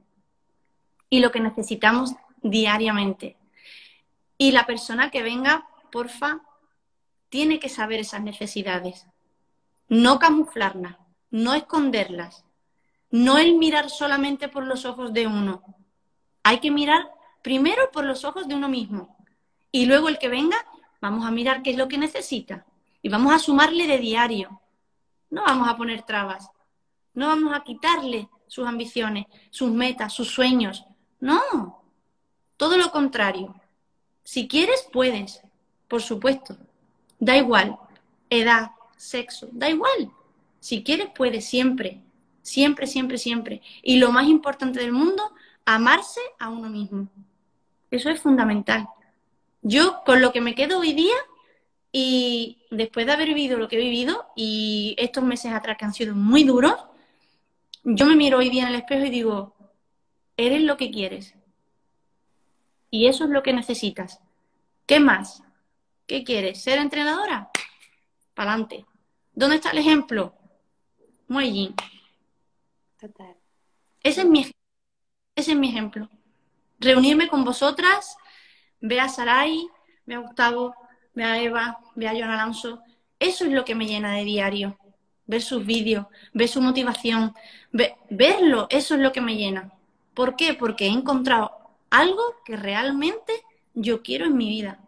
y 1.08 1.20
lo 1.20 1.30
que 1.30 1.38
necesitamos 1.38 2.16
diariamente. 2.42 3.36
Y 4.38 4.50
la 4.50 4.66
persona 4.66 5.12
que 5.12 5.22
venga, 5.22 5.68
porfa, 5.92 6.40
tiene 7.28 7.60
que 7.60 7.68
saber 7.68 8.00
esas 8.00 8.22
necesidades. 8.22 9.06
No 9.88 10.18
camuflarlas, 10.18 10.96
no 11.30 11.54
esconderlas, 11.54 12.44
no 13.10 13.38
el 13.38 13.56
mirar 13.56 13.90
solamente 13.90 14.48
por 14.48 14.66
los 14.66 14.84
ojos 14.84 15.12
de 15.12 15.26
uno. 15.26 15.62
Hay 16.42 16.60
que 16.60 16.70
mirar 16.70 17.10
primero 17.42 17.90
por 17.92 18.04
los 18.04 18.24
ojos 18.24 18.48
de 18.48 18.54
uno 18.54 18.68
mismo 18.68 19.16
y 19.72 19.86
luego 19.86 20.08
el 20.08 20.18
que 20.18 20.28
venga, 20.28 20.56
vamos 21.00 21.26
a 21.26 21.30
mirar 21.30 21.62
qué 21.62 21.70
es 21.70 21.76
lo 21.76 21.88
que 21.88 21.98
necesita 21.98 22.66
y 23.02 23.08
vamos 23.08 23.32
a 23.32 23.38
sumarle 23.38 23.86
de 23.86 23.98
diario. 23.98 24.60
No 25.30 25.42
vamos 25.42 25.68
a 25.68 25.76
poner 25.76 26.02
trabas, 26.02 26.50
no 27.14 27.28
vamos 27.28 27.54
a 27.54 27.62
quitarle 27.62 28.28
sus 28.46 28.66
ambiciones, 28.66 29.26
sus 29.50 29.70
metas, 29.70 30.12
sus 30.12 30.28
sueños. 30.28 30.84
No, 31.20 31.82
todo 32.56 32.76
lo 32.76 32.90
contrario. 32.90 33.54
Si 34.24 34.48
quieres, 34.48 34.86
puedes, 34.92 35.42
por 35.88 36.02
supuesto. 36.02 36.56
Da 37.18 37.36
igual, 37.36 37.78
edad, 38.28 38.72
sexo, 38.96 39.48
da 39.52 39.68
igual. 39.68 40.10
Si 40.58 40.82
quieres, 40.82 41.08
puedes 41.14 41.44
siempre, 41.46 42.02
siempre, 42.42 42.86
siempre, 42.86 43.18
siempre. 43.18 43.62
Y 43.82 43.98
lo 43.98 44.12
más 44.12 44.28
importante 44.28 44.80
del 44.80 44.92
mundo, 44.92 45.22
amarse 45.64 46.20
a 46.38 46.48
uno 46.48 46.68
mismo. 46.68 47.08
Eso 47.90 48.10
es 48.10 48.20
fundamental. 48.20 48.88
Yo 49.62 50.02
con 50.04 50.20
lo 50.20 50.32
que 50.32 50.40
me 50.40 50.54
quedo 50.54 50.78
hoy 50.80 50.92
día 50.92 51.16
y 51.92 52.62
después 52.70 53.06
de 53.06 53.12
haber 53.12 53.28
vivido 53.28 53.58
lo 53.58 53.68
que 53.68 53.76
he 53.76 53.80
vivido 53.80 54.26
y 54.36 54.94
estos 54.98 55.24
meses 55.24 55.52
atrás 55.52 55.76
que 55.76 55.84
han 55.84 55.94
sido 55.94 56.14
muy 56.14 56.44
duros, 56.44 56.74
yo 57.82 58.06
me 58.06 58.16
miro 58.16 58.38
hoy 58.38 58.50
día 58.50 58.62
en 58.62 58.68
el 58.70 58.80
espejo 58.80 59.04
y 59.04 59.10
digo, 59.10 59.56
eres 60.36 60.62
lo 60.62 60.76
que 60.76 60.90
quieres. 60.90 61.34
Y 62.90 63.06
eso 63.06 63.24
es 63.24 63.30
lo 63.30 63.42
que 63.42 63.52
necesitas. 63.52 64.20
¿Qué 64.86 65.00
más? 65.00 65.42
¿Qué 66.06 66.24
quieres? 66.24 66.62
¿Ser 66.62 66.78
entrenadora? 66.78 67.50
Para 68.34 68.52
adelante. 68.52 68.86
¿Dónde 69.34 69.56
está 69.56 69.70
el 69.70 69.78
ejemplo? 69.78 70.34
Muy 71.28 71.50
Total. 73.00 73.36
Ese 74.02 74.22
es 74.22 74.26
mi 74.26 74.40
ese 75.34 75.52
es 75.52 75.58
mi 75.58 75.68
ejemplo. 75.68 76.08
Reunirme 76.78 77.28
con 77.28 77.44
vosotras, 77.44 78.16
ve 78.80 79.00
a 79.00 79.08
Sarai, 79.08 79.66
ve 80.06 80.14
a 80.14 80.18
Gustavo, 80.18 80.74
ve 81.14 81.24
a 81.24 81.40
Eva, 81.40 81.80
ve 81.94 82.08
a 82.08 82.12
Joan 82.12 82.30
Alonso. 82.30 82.82
Eso 83.18 83.44
es 83.44 83.52
lo 83.52 83.64
que 83.64 83.74
me 83.74 83.86
llena 83.86 84.12
de 84.12 84.24
diario 84.24 84.76
ver 85.30 85.42
sus 85.42 85.64
vídeos, 85.64 86.06
ver 86.34 86.48
su 86.48 86.60
motivación, 86.60 87.34
verlo, 88.10 88.66
eso 88.68 88.96
es 88.96 89.00
lo 89.00 89.12
que 89.12 89.20
me 89.20 89.36
llena. 89.36 89.72
¿Por 90.12 90.34
qué? 90.34 90.54
Porque 90.54 90.86
he 90.86 90.90
encontrado 90.90 91.52
algo 91.88 92.22
que 92.44 92.56
realmente 92.56 93.32
yo 93.72 94.02
quiero 94.02 94.26
en 94.26 94.36
mi 94.36 94.48
vida. 94.48 94.80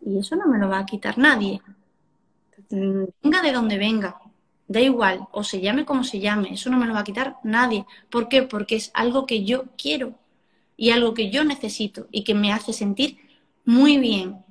Y 0.00 0.20
eso 0.20 0.36
no 0.36 0.46
me 0.46 0.58
lo 0.58 0.68
va 0.68 0.78
a 0.78 0.86
quitar 0.86 1.18
nadie. 1.18 1.60
Venga 2.70 3.42
de 3.42 3.52
donde 3.52 3.78
venga, 3.78 4.16
da 4.68 4.80
igual, 4.80 5.28
o 5.32 5.44
se 5.44 5.60
llame 5.60 5.84
como 5.84 6.04
se 6.04 6.18
llame, 6.18 6.52
eso 6.52 6.70
no 6.70 6.76
me 6.76 6.86
lo 6.86 6.94
va 6.94 7.00
a 7.00 7.04
quitar 7.04 7.36
nadie. 7.44 7.86
¿Por 8.10 8.28
qué? 8.28 8.42
Porque 8.42 8.76
es 8.76 8.90
algo 8.94 9.26
que 9.26 9.44
yo 9.44 9.64
quiero 9.78 10.14
y 10.76 10.90
algo 10.90 11.14
que 11.14 11.30
yo 11.30 11.44
necesito 11.44 12.08
y 12.10 12.24
que 12.24 12.34
me 12.34 12.52
hace 12.52 12.72
sentir 12.72 13.18
muy 13.64 13.98
bien 13.98 14.44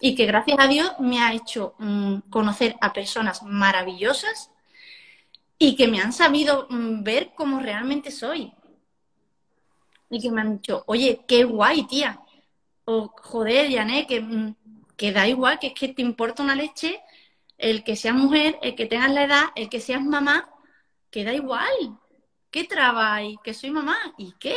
y 0.00 0.14
que 0.14 0.26
gracias 0.26 0.58
a 0.58 0.66
Dios 0.66 0.92
me 1.00 1.20
ha 1.20 1.32
hecho 1.32 1.74
mm, 1.78 2.18
conocer 2.30 2.76
a 2.80 2.92
personas 2.92 3.42
maravillosas 3.42 4.50
y 5.58 5.76
que 5.76 5.88
me 5.88 6.00
han 6.00 6.12
sabido 6.12 6.66
mm, 6.68 7.02
ver 7.02 7.32
cómo 7.34 7.60
realmente 7.60 8.10
soy. 8.10 8.52
Y 10.10 10.20
que 10.20 10.30
me 10.30 10.42
han 10.42 10.58
dicho, 10.58 10.84
oye, 10.86 11.22
qué 11.26 11.44
guay, 11.44 11.84
tía. 11.84 12.20
O 12.84 13.08
joder, 13.08 13.70
Yané, 13.70 14.06
que, 14.06 14.20
mm, 14.20 14.54
que 14.96 15.12
da 15.12 15.26
igual, 15.26 15.58
que 15.58 15.68
es 15.68 15.74
que 15.74 15.88
te 15.88 16.02
importa 16.02 16.42
una 16.42 16.54
leche 16.54 17.00
el 17.58 17.84
que 17.84 17.96
seas 17.96 18.14
mujer, 18.14 18.58
el 18.62 18.74
que 18.74 18.86
tengas 18.86 19.12
la 19.12 19.24
edad, 19.24 19.44
el 19.56 19.68
que 19.68 19.80
seas 19.80 20.02
mamá, 20.02 20.50
que 21.10 21.24
da 21.24 21.32
igual. 21.32 21.98
¿Qué 22.50 22.64
traba 22.64 23.14
hay? 23.14 23.36
Que 23.42 23.54
soy 23.54 23.70
mamá. 23.70 23.96
¿Y 24.18 24.32
qué? 24.38 24.56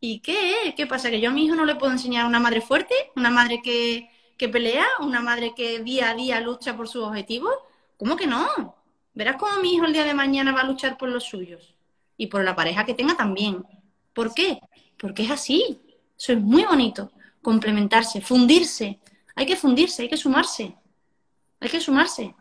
¿Y 0.00 0.20
qué? 0.20 0.74
¿Qué 0.76 0.86
pasa? 0.86 1.10
¿Que 1.10 1.20
yo 1.20 1.30
a 1.30 1.32
mi 1.32 1.46
hijo 1.46 1.54
no 1.54 1.64
le 1.64 1.76
puedo 1.76 1.92
enseñar 1.92 2.24
a 2.24 2.28
una 2.28 2.40
madre 2.40 2.60
fuerte? 2.60 2.94
¿Una 3.16 3.30
madre 3.30 3.60
que, 3.62 4.08
que 4.36 4.48
pelea, 4.48 4.86
una 5.00 5.20
madre 5.20 5.54
que 5.56 5.80
día 5.80 6.10
a 6.10 6.14
día 6.14 6.40
lucha 6.40 6.76
por 6.76 6.88
sus 6.88 7.04
objetivos. 7.04 7.54
¿Cómo 7.96 8.16
que 8.16 8.26
no? 8.26 8.76
Verás 9.14 9.36
cómo 9.36 9.60
mi 9.60 9.74
hijo 9.74 9.86
el 9.86 9.92
día 9.92 10.04
de 10.04 10.14
mañana 10.14 10.52
va 10.52 10.60
a 10.60 10.66
luchar 10.66 10.98
por 10.98 11.08
los 11.08 11.24
suyos 11.24 11.74
y 12.16 12.26
por 12.26 12.44
la 12.44 12.54
pareja 12.54 12.84
que 12.84 12.94
tenga 12.94 13.16
también. 13.16 13.64
¿Por 14.12 14.34
qué? 14.34 14.60
Porque 14.98 15.22
es 15.22 15.30
así. 15.30 15.80
Eso 16.18 16.32
es 16.32 16.40
muy 16.40 16.64
bonito. 16.64 17.10
Complementarse, 17.40 18.20
fundirse. 18.20 19.00
Hay 19.34 19.46
que 19.46 19.56
fundirse, 19.56 20.02
hay 20.02 20.08
que 20.08 20.16
sumarse. 20.16 20.76
Hay 21.60 21.68
que 21.68 21.80
sumarse. 21.80 22.34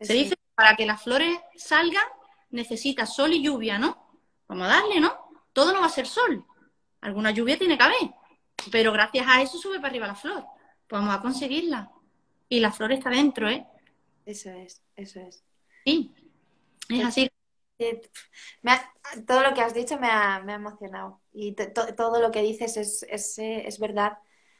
Se 0.00 0.12
dice 0.12 0.36
que 0.36 0.42
para 0.54 0.76
que 0.76 0.86
las 0.86 1.02
flores 1.02 1.38
salgan 1.56 2.06
necesita 2.50 3.06
sol 3.06 3.32
y 3.32 3.42
lluvia, 3.42 3.78
¿no? 3.78 4.18
Vamos 4.48 4.66
a 4.66 4.70
darle, 4.70 5.00
¿no? 5.00 5.12
Todo 5.52 5.72
no 5.72 5.80
va 5.80 5.86
a 5.86 5.90
ser 5.90 6.06
sol. 6.06 6.44
Alguna 7.00 7.30
lluvia 7.30 7.58
tiene 7.58 7.76
que 7.78 7.84
haber. 7.84 8.10
Pero 8.70 8.92
gracias 8.92 9.26
a 9.28 9.40
eso 9.42 9.58
sube 9.58 9.76
para 9.76 9.88
arriba 9.88 10.06
la 10.06 10.14
flor 10.14 10.44
pues 10.90 11.00
vamos 11.00 11.14
a 11.16 11.22
conseguirla. 11.22 11.92
Y 12.48 12.58
la 12.58 12.72
flor 12.72 12.90
está 12.90 13.10
dentro, 13.10 13.48
¿eh? 13.48 13.64
Eso 14.26 14.50
es, 14.50 14.82
eso 14.96 15.20
es. 15.20 15.44
Sí, 15.84 16.12
es 16.88 17.04
así. 17.04 17.30
todo 19.24 19.42
lo 19.42 19.54
que 19.54 19.60
has 19.60 19.72
dicho 19.72 20.00
me 20.00 20.08
ha, 20.08 20.42
emocionado. 20.48 21.20
Y 21.32 21.52
todo 21.52 22.20
lo 22.20 22.32
que 22.32 22.42
dices 22.42 22.76
es, 22.76 23.04
es, 23.38 23.78
verdad. 23.78 24.18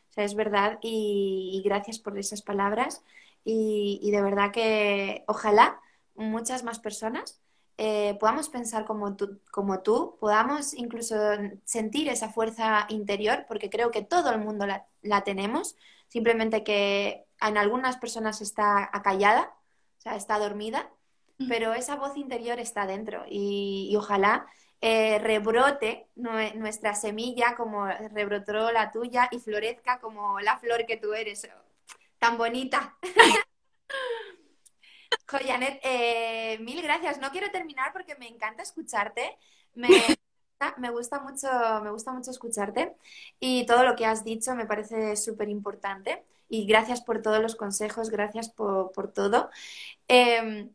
O 0.08 0.12
sea, 0.12 0.22
es 0.22 0.36
verdad. 0.36 0.78
Y, 0.82 1.60
gracias 1.64 1.98
por 1.98 2.16
esas 2.16 2.42
palabras. 2.42 3.02
Y, 3.44 4.10
de 4.10 4.22
verdad 4.22 4.52
que 4.52 5.24
ojalá 5.26 5.80
muchas 6.14 6.62
más 6.64 6.78
personas 6.78 7.40
eh, 7.78 8.16
podamos 8.20 8.48
pensar 8.50 8.84
como 8.84 9.16
tú, 9.16 9.40
como 9.50 9.80
tú, 9.80 10.16
podamos 10.20 10.74
incluso 10.74 11.16
sentir 11.64 12.08
esa 12.08 12.28
fuerza 12.28 12.86
interior, 12.90 13.46
porque 13.48 13.70
creo 13.70 13.90
que 13.90 14.02
todo 14.02 14.30
el 14.30 14.38
mundo 14.38 14.66
la, 14.66 14.86
la 15.02 15.24
tenemos 15.24 15.76
simplemente 16.08 16.62
que 16.62 17.24
en 17.40 17.56
algunas 17.56 17.96
personas 17.96 18.42
está 18.42 18.90
acallada, 18.92 19.54
o 19.98 20.00
sea, 20.00 20.16
está 20.16 20.38
dormida, 20.38 20.90
pero 21.48 21.72
esa 21.72 21.96
voz 21.96 22.16
interior 22.18 22.58
está 22.58 22.84
dentro 22.84 23.24
y, 23.28 23.94
ojalá 23.96 24.46
eh, 24.82 25.18
rebrote 25.18 26.08
nuestra 26.16 26.94
semilla 26.94 27.54
como 27.56 27.86
rebrotó 27.86 28.72
la 28.72 28.90
tuya 28.90 29.28
y 29.30 29.38
florezca 29.38 30.00
como 30.00 30.40
la 30.40 30.58
flor 30.58 30.84
que 30.86 30.96
tú 30.96 31.12
eres, 31.14 31.48
tan 32.20 32.38
bonita. 32.38 32.96
Janet, 35.38 35.80
eh, 35.82 36.58
mil 36.60 36.82
gracias. 36.82 37.18
No 37.18 37.30
quiero 37.30 37.50
terminar 37.50 37.92
porque 37.92 38.16
me 38.16 38.28
encanta 38.28 38.62
escucharte. 38.62 39.36
Me, 39.74 39.88
me, 40.78 40.90
gusta 40.90 41.20
mucho, 41.20 41.48
me 41.82 41.90
gusta 41.90 42.12
mucho 42.12 42.30
escucharte 42.30 42.94
y 43.38 43.64
todo 43.66 43.84
lo 43.84 43.96
que 43.96 44.06
has 44.06 44.24
dicho 44.24 44.54
me 44.54 44.66
parece 44.66 45.16
súper 45.16 45.48
importante. 45.48 46.24
Y 46.48 46.66
gracias 46.66 47.00
por 47.00 47.22
todos 47.22 47.40
los 47.40 47.54
consejos, 47.54 48.10
gracias 48.10 48.50
por, 48.50 49.12
todo. 49.14 49.50
Em, 50.08 50.70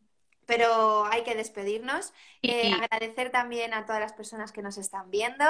pero 0.46 1.04
hay 1.06 1.24
que 1.24 1.34
despedirnos. 1.34 2.12
Eh, 2.42 2.72
agradecer 2.72 3.30
también 3.30 3.74
a 3.74 3.84
todas 3.84 4.00
las 4.00 4.12
personas 4.12 4.52
que 4.52 4.62
nos 4.62 4.78
están 4.78 5.10
viendo, 5.10 5.44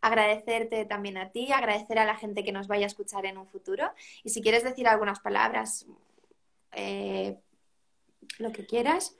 agradecerte 0.00 0.84
también 0.84 1.16
a 1.16 1.30
ti, 1.30 1.52
agradecer 1.52 1.98
a 1.98 2.04
la 2.04 2.16
gente 2.16 2.44
que 2.44 2.52
nos 2.52 2.66
vaya 2.66 2.86
a 2.86 2.88
escuchar 2.88 3.24
en 3.26 3.38
un 3.38 3.46
futuro. 3.46 3.90
Y 4.24 4.30
si 4.30 4.42
quieres 4.42 4.64
decir 4.64 4.88
algunas 4.88 5.20
palabras, 5.20 5.86
eh, 6.72 7.38
lo 8.38 8.52
que 8.52 8.66
quieras. 8.66 9.16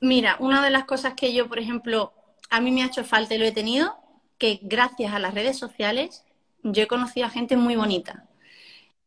Mira, 0.00 0.36
una 0.40 0.62
de 0.62 0.70
las 0.70 0.84
cosas 0.84 1.14
que 1.14 1.32
yo, 1.32 1.48
por 1.48 1.58
ejemplo, 1.58 2.12
a 2.50 2.60
mí 2.60 2.70
me 2.70 2.82
ha 2.82 2.86
hecho 2.86 3.04
falta 3.04 3.34
y 3.34 3.38
lo 3.38 3.44
he 3.44 3.52
tenido, 3.52 3.96
que 4.38 4.58
gracias 4.62 5.14
a 5.14 5.18
las 5.18 5.32
redes 5.32 5.58
sociales 5.58 6.24
yo 6.62 6.82
he 6.82 6.86
conocido 6.86 7.26
a 7.26 7.30
gente 7.30 7.56
muy 7.56 7.76
bonita. 7.76 8.26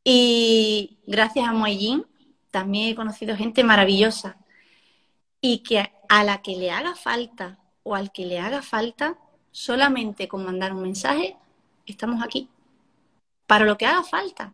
Y 0.03 0.99
gracias 1.05 1.47
a 1.47 1.51
Moellín 1.51 2.05
también 2.51 2.89
he 2.89 2.95
conocido 2.95 3.35
gente 3.35 3.63
maravillosa. 3.63 4.37
Y 5.41 5.59
que 5.59 5.91
a 6.09 6.23
la 6.23 6.41
que 6.41 6.55
le 6.55 6.71
haga 6.71 6.95
falta 6.95 7.59
o 7.83 7.95
al 7.95 8.11
que 8.11 8.25
le 8.25 8.39
haga 8.39 8.61
falta, 8.61 9.17
solamente 9.51 10.27
con 10.27 10.43
mandar 10.43 10.73
un 10.73 10.81
mensaje, 10.81 11.37
estamos 11.85 12.23
aquí. 12.23 12.49
Para 13.47 13.65
lo 13.65 13.77
que 13.77 13.85
haga 13.85 14.03
falta. 14.03 14.53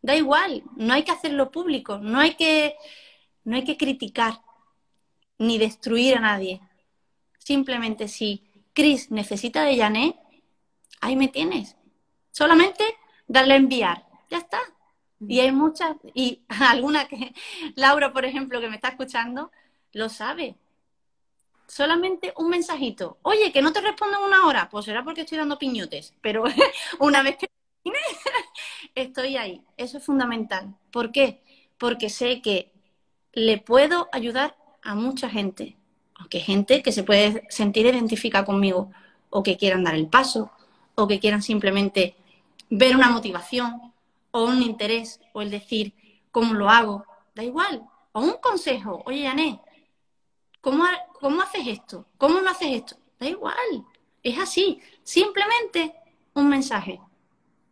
Da 0.00 0.16
igual, 0.16 0.64
no 0.76 0.94
hay 0.94 1.04
que 1.04 1.12
hacerlo 1.12 1.50
público, 1.50 1.98
no 1.98 2.18
hay 2.18 2.34
que 2.34 2.76
no 3.44 3.56
hay 3.56 3.64
que 3.64 3.76
criticar 3.76 4.40
ni 5.38 5.58
destruir 5.58 6.16
a 6.16 6.20
nadie. 6.20 6.60
Simplemente 7.38 8.08
si 8.08 8.44
Chris 8.72 9.10
necesita 9.10 9.64
de 9.64 9.76
Janet, 9.76 10.16
ahí 11.00 11.16
me 11.16 11.28
tienes. 11.28 11.76
Solamente 12.30 12.84
darle 13.26 13.54
a 13.54 13.56
enviar. 13.56 14.06
Ya 14.30 14.38
está. 14.38 14.60
Y 15.20 15.40
hay 15.40 15.52
muchas, 15.52 15.96
y 16.14 16.42
alguna 16.48 17.06
que, 17.06 17.34
Laura, 17.76 18.12
por 18.12 18.24
ejemplo, 18.24 18.60
que 18.60 18.68
me 18.68 18.76
está 18.76 18.88
escuchando, 18.88 19.52
lo 19.92 20.08
sabe. 20.08 20.56
Solamente 21.66 22.32
un 22.36 22.50
mensajito. 22.50 23.18
Oye, 23.22 23.52
que 23.52 23.62
no 23.62 23.72
te 23.72 23.80
respondo 23.80 24.18
en 24.18 24.24
una 24.24 24.46
hora. 24.46 24.68
Pues 24.70 24.84
será 24.84 25.04
porque 25.04 25.22
estoy 25.22 25.38
dando 25.38 25.58
piñotes. 25.58 26.14
Pero 26.20 26.44
una 26.98 27.22
vez 27.22 27.36
que 27.36 27.48
estoy 28.94 29.36
ahí. 29.36 29.62
Eso 29.76 29.98
es 29.98 30.04
fundamental. 30.04 30.74
¿Por 30.90 31.12
qué? 31.12 31.42
Porque 31.78 32.10
sé 32.10 32.42
que 32.42 32.72
le 33.32 33.58
puedo 33.58 34.08
ayudar 34.12 34.56
a 34.82 34.94
mucha 34.94 35.30
gente, 35.30 35.76
aunque 36.14 36.40
gente 36.40 36.82
que 36.82 36.92
se 36.92 37.04
puede 37.04 37.46
sentir 37.48 37.86
identificada 37.86 38.44
conmigo, 38.44 38.90
o 39.30 39.42
que 39.42 39.56
quieran 39.56 39.84
dar 39.84 39.94
el 39.94 40.08
paso, 40.08 40.50
o 40.94 41.08
que 41.08 41.18
quieran 41.18 41.42
simplemente 41.42 42.14
ver 42.68 42.94
una 42.94 43.08
motivación, 43.08 43.92
o 44.30 44.44
un 44.44 44.62
interés, 44.62 45.20
o 45.32 45.42
el 45.42 45.50
decir, 45.50 45.94
¿cómo 46.30 46.54
lo 46.54 46.68
hago? 46.68 47.04
Da 47.34 47.42
igual. 47.42 47.82
O 48.12 48.20
un 48.20 48.34
consejo, 48.42 49.02
oye, 49.06 49.22
Yané, 49.22 49.60
¿cómo, 50.62 50.84
¿cómo 51.20 51.42
haces 51.42 51.66
esto? 51.66 52.06
¿Cómo 52.16 52.40
no 52.40 52.48
haces 52.48 52.68
esto? 52.68 52.96
Da 53.20 53.28
igual. 53.28 53.84
Es 54.22 54.38
así. 54.38 54.80
Simplemente 55.02 55.94
un 56.32 56.48
mensaje 56.48 56.98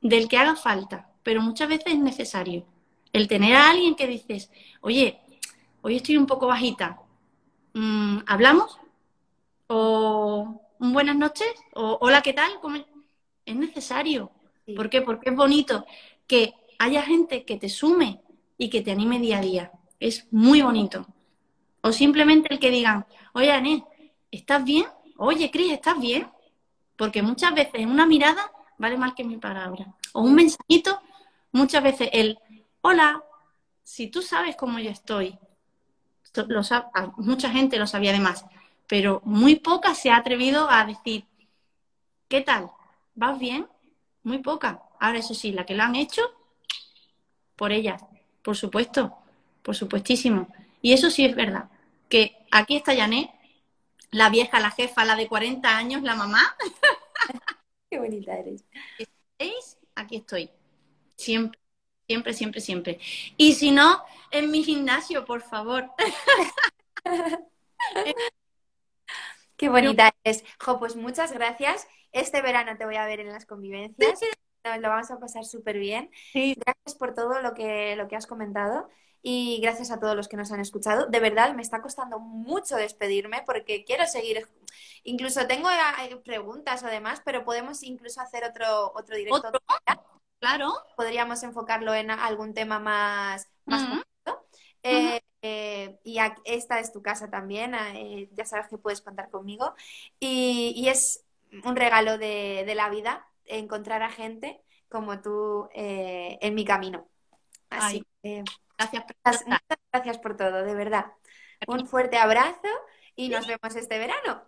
del 0.03 0.29
que 0.29 0.37
haga 0.37 0.57
falta, 0.57 1.11
pero 1.23 1.41
muchas 1.41 1.69
veces 1.71 1.95
es 1.95 1.99
necesario. 1.99 2.67
El 3.15 3.27
tener 3.27 3.57
a 3.57 3.71
alguien 3.71 3.95
que 3.95 4.07
dices, 4.07 4.51
oye, 4.83 5.21
hoy 5.81 5.97
estoy 5.97 6.19
un 6.19 6.27
poco 6.27 6.47
bajita. 6.47 7.01
Mm, 7.73 8.19
¿Hablamos? 8.27 8.79
¿O 9.69 10.61
buenas 10.79 11.17
noches? 11.17 11.49
¿O 11.75 11.99
hola, 12.01 12.23
qué 12.23 12.33
tal? 12.33 12.51
Es 13.47 13.57
necesario. 13.57 14.31
¿Por 14.77 14.91
qué? 14.91 15.01
Porque 15.01 15.31
es 15.31 15.37
bonito 15.37 15.87
que 16.27 16.55
haya 16.79 17.03
gente 17.03 17.45
que 17.45 17.57
te 17.57 17.69
sume 17.69 18.21
y 18.59 18.71
que 18.71 18.83
te 18.83 18.91
anime 18.91 19.19
día 19.19 19.39
a 19.39 19.43
día. 19.43 19.73
Es 19.99 20.27
muy 20.31 20.63
bonito. 20.63 21.07
O 21.83 21.93
simplemente 21.93 22.53
el 22.53 22.59
que 22.59 22.71
digan, 22.71 23.07
oye, 23.33 23.53
Ané, 23.53 23.85
¿estás 24.31 24.65
bien? 24.65 24.87
Oye, 25.17 25.51
Cris, 25.51 25.73
¿estás 25.73 25.99
bien? 26.01 26.29
Porque 26.97 27.23
muchas 27.23 27.55
veces 27.55 27.87
una 27.87 28.07
mirada 28.07 28.51
vale 28.79 28.97
más 28.97 29.15
que 29.15 29.25
mi 29.25 29.37
palabra. 29.37 29.87
O 30.13 30.23
un 30.23 30.35
mensajito, 30.35 31.01
muchas 31.53 31.83
veces 31.83 32.09
el, 32.13 32.39
hola, 32.81 33.23
si 33.83 34.09
tú 34.09 34.23
sabes 34.23 34.57
cómo 34.57 34.79
yo 34.79 34.91
estoy, 34.91 35.39
mucha 37.17 37.51
gente 37.51 37.79
lo 37.79 37.87
sabía 37.87 38.11
además, 38.11 38.45
pero 38.87 39.21
muy 39.25 39.57
poca 39.57 39.95
se 39.95 40.11
ha 40.11 40.17
atrevido 40.17 40.71
a 40.71 40.85
decir, 40.85 41.25
¿qué 42.29 42.41
tal? 42.41 42.71
¿Vas 43.15 43.39
bien? 43.39 43.67
Muy 44.23 44.39
poca. 44.39 44.83
Ahora, 44.99 45.19
eso 45.19 45.35
sí, 45.35 45.53
la 45.53 45.67
que 45.67 45.75
lo 45.75 45.83
han 45.83 45.97
hecho, 45.97 46.23
por 47.57 47.73
ellas, 47.73 48.03
por 48.43 48.57
supuesto, 48.57 49.17
por 49.63 49.75
supuestísimo. 49.77 50.49
Y 50.83 50.93
eso 50.93 51.11
sí 51.11 51.25
es 51.25 51.35
verdad, 51.35 51.71
que 52.09 52.37
aquí 52.51 52.77
está 52.77 52.95
Janet, 52.97 53.31
la 54.11 54.31
vieja, 54.31 54.61
la 54.61 54.71
jefa, 54.71 55.05
la 55.05 55.17
de 55.17 55.29
40 55.29 55.77
años, 55.77 56.03
la 56.03 56.15
mamá. 56.15 56.57
Qué 57.91 57.99
bonita 57.99 58.37
eres. 58.37 58.65
Aquí 59.95 60.17
estoy. 60.17 60.51
Siempre 61.17 61.61
Siempre, 62.11 62.35
siempre, 62.35 62.61
siempre. 62.61 62.99
Y 63.37 63.53
si 63.53 63.71
no, 63.71 64.03
en 64.33 64.51
mi 64.51 64.65
gimnasio, 64.65 65.25
por 65.25 65.43
favor. 65.43 65.93
Qué 69.57 69.69
bonita 69.69 70.11
es. 70.25 70.43
Jo, 70.59 70.81
pues 70.81 70.97
muchas 70.97 71.31
gracias. 71.31 71.87
Este 72.11 72.43
verano 72.43 72.77
te 72.77 72.85
voy 72.85 72.97
a 72.97 73.07
ver 73.07 73.21
en 73.21 73.29
las 73.29 73.47
convivencias. 73.47 74.19
Nos 74.65 74.81
lo 74.81 74.89
vamos 74.89 75.13
a 75.13 75.21
pasar 75.21 75.45
súper 75.45 75.79
bien. 75.79 76.11
Gracias 76.35 76.97
por 76.99 77.15
todo 77.15 77.41
lo 77.41 77.55
que, 77.55 77.95
lo 77.95 78.09
que 78.09 78.17
has 78.17 78.27
comentado 78.27 78.89
y 79.23 79.61
gracias 79.61 79.91
a 79.91 80.01
todos 80.01 80.17
los 80.17 80.29
que 80.29 80.37
nos 80.37 80.53
han 80.53 80.61
escuchado. 80.61 81.07
De 81.07 81.21
verdad, 81.21 81.55
me 81.55 81.63
está 81.63 81.83
costando 81.83 82.19
mucho 82.19 82.77
despedirme 82.77 83.43
porque 83.45 83.85
quiero 83.85 84.07
seguir. 84.07 84.47
Incluso 85.05 85.47
tengo 85.47 85.69
eh, 85.71 86.17
preguntas 86.25 86.83
o 86.83 86.87
demás, 86.87 87.23
pero 87.25 87.45
podemos 87.45 87.83
incluso 87.83 88.21
hacer 88.21 88.45
otro, 88.45 88.93
otro 88.95 89.17
directo. 89.17 89.51
Claro. 90.41 90.73
Podríamos 90.97 91.43
enfocarlo 91.43 91.95
en 91.95 92.11
algún 92.11 92.55
tema 92.55 92.79
más, 92.79 93.47
más 93.67 94.03
eh, 94.83 95.21
eh, 95.43 95.99
y 96.05 96.19
esta 96.45 96.81
es 96.81 96.93
tu 96.93 97.03
casa 97.03 97.31
también, 97.31 97.75
eh, 97.75 98.29
ya 98.33 98.45
sabes 98.45 98.69
que 98.69 98.79
puedes 98.79 99.03
contar 99.03 99.31
conmigo. 99.31 99.75
Y, 100.19 100.89
es 100.89 101.25
un 101.65 101.77
regalo 101.77 102.19
de, 102.19 102.71
la 102.75 102.89
vida 102.89 103.27
encontrar 103.45 104.03
a 104.03 104.11
gente 104.11 104.61
como 104.89 105.21
tú 105.21 105.69
en 105.75 106.55
mi 106.55 106.65
camino. 106.65 107.07
Así 107.69 108.05
que 108.23 108.45
gracias, 108.89 109.47
muchas 109.47 109.79
gracias 109.93 110.19
por 110.19 110.37
todo, 110.37 110.63
de 110.63 110.75
verdad. 110.75 111.13
Un 111.67 111.87
fuerte 111.87 112.17
abrazo 112.17 112.69
y 113.15 113.29
nos 113.29 113.47
vemos 113.47 113.77
este 113.77 113.99
verano. 113.99 114.45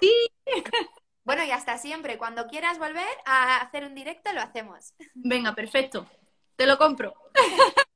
Sí. 0.00 0.12
Bueno, 1.22 1.44
y 1.44 1.50
hasta 1.50 1.78
siempre. 1.78 2.18
Cuando 2.18 2.46
quieras 2.48 2.78
volver 2.78 3.06
a 3.24 3.58
hacer 3.58 3.84
un 3.84 3.94
directo, 3.94 4.32
lo 4.32 4.40
hacemos. 4.40 4.94
Venga, 5.14 5.54
perfecto. 5.54 6.06
Te 6.56 6.66
lo 6.66 6.78
compro. 6.78 7.14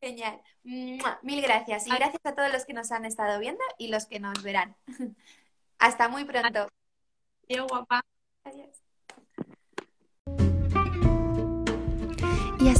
Genial. 0.00 0.40
Mil 0.62 1.42
gracias. 1.42 1.86
Y 1.86 1.90
gracias 1.90 2.24
a 2.24 2.34
todos 2.34 2.52
los 2.52 2.64
que 2.64 2.72
nos 2.72 2.92
han 2.92 3.04
estado 3.04 3.38
viendo 3.40 3.62
y 3.78 3.88
los 3.88 4.06
que 4.06 4.20
nos 4.20 4.42
verán. 4.42 4.76
Hasta 5.78 6.08
muy 6.08 6.24
pronto. 6.24 6.68
Adiós, 7.48 7.66
guapa. 7.68 8.02
Adiós. 8.44 8.83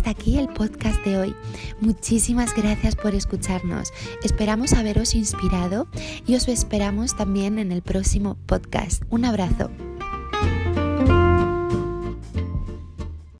Hasta 0.04 0.10
aquí 0.10 0.38
el 0.38 0.48
podcast 0.48 1.02
de 1.04 1.16
hoy. 1.16 1.34
Muchísimas 1.80 2.54
gracias 2.54 2.94
por 2.94 3.14
escucharnos. 3.14 3.90
Esperamos 4.22 4.74
haberos 4.74 5.14
inspirado 5.14 5.86
y 6.26 6.34
os 6.34 6.46
esperamos 6.48 7.16
también 7.16 7.58
en 7.58 7.72
el 7.72 7.80
próximo 7.80 8.36
podcast. 8.46 9.02
Un 9.08 9.24
abrazo. 9.24 9.70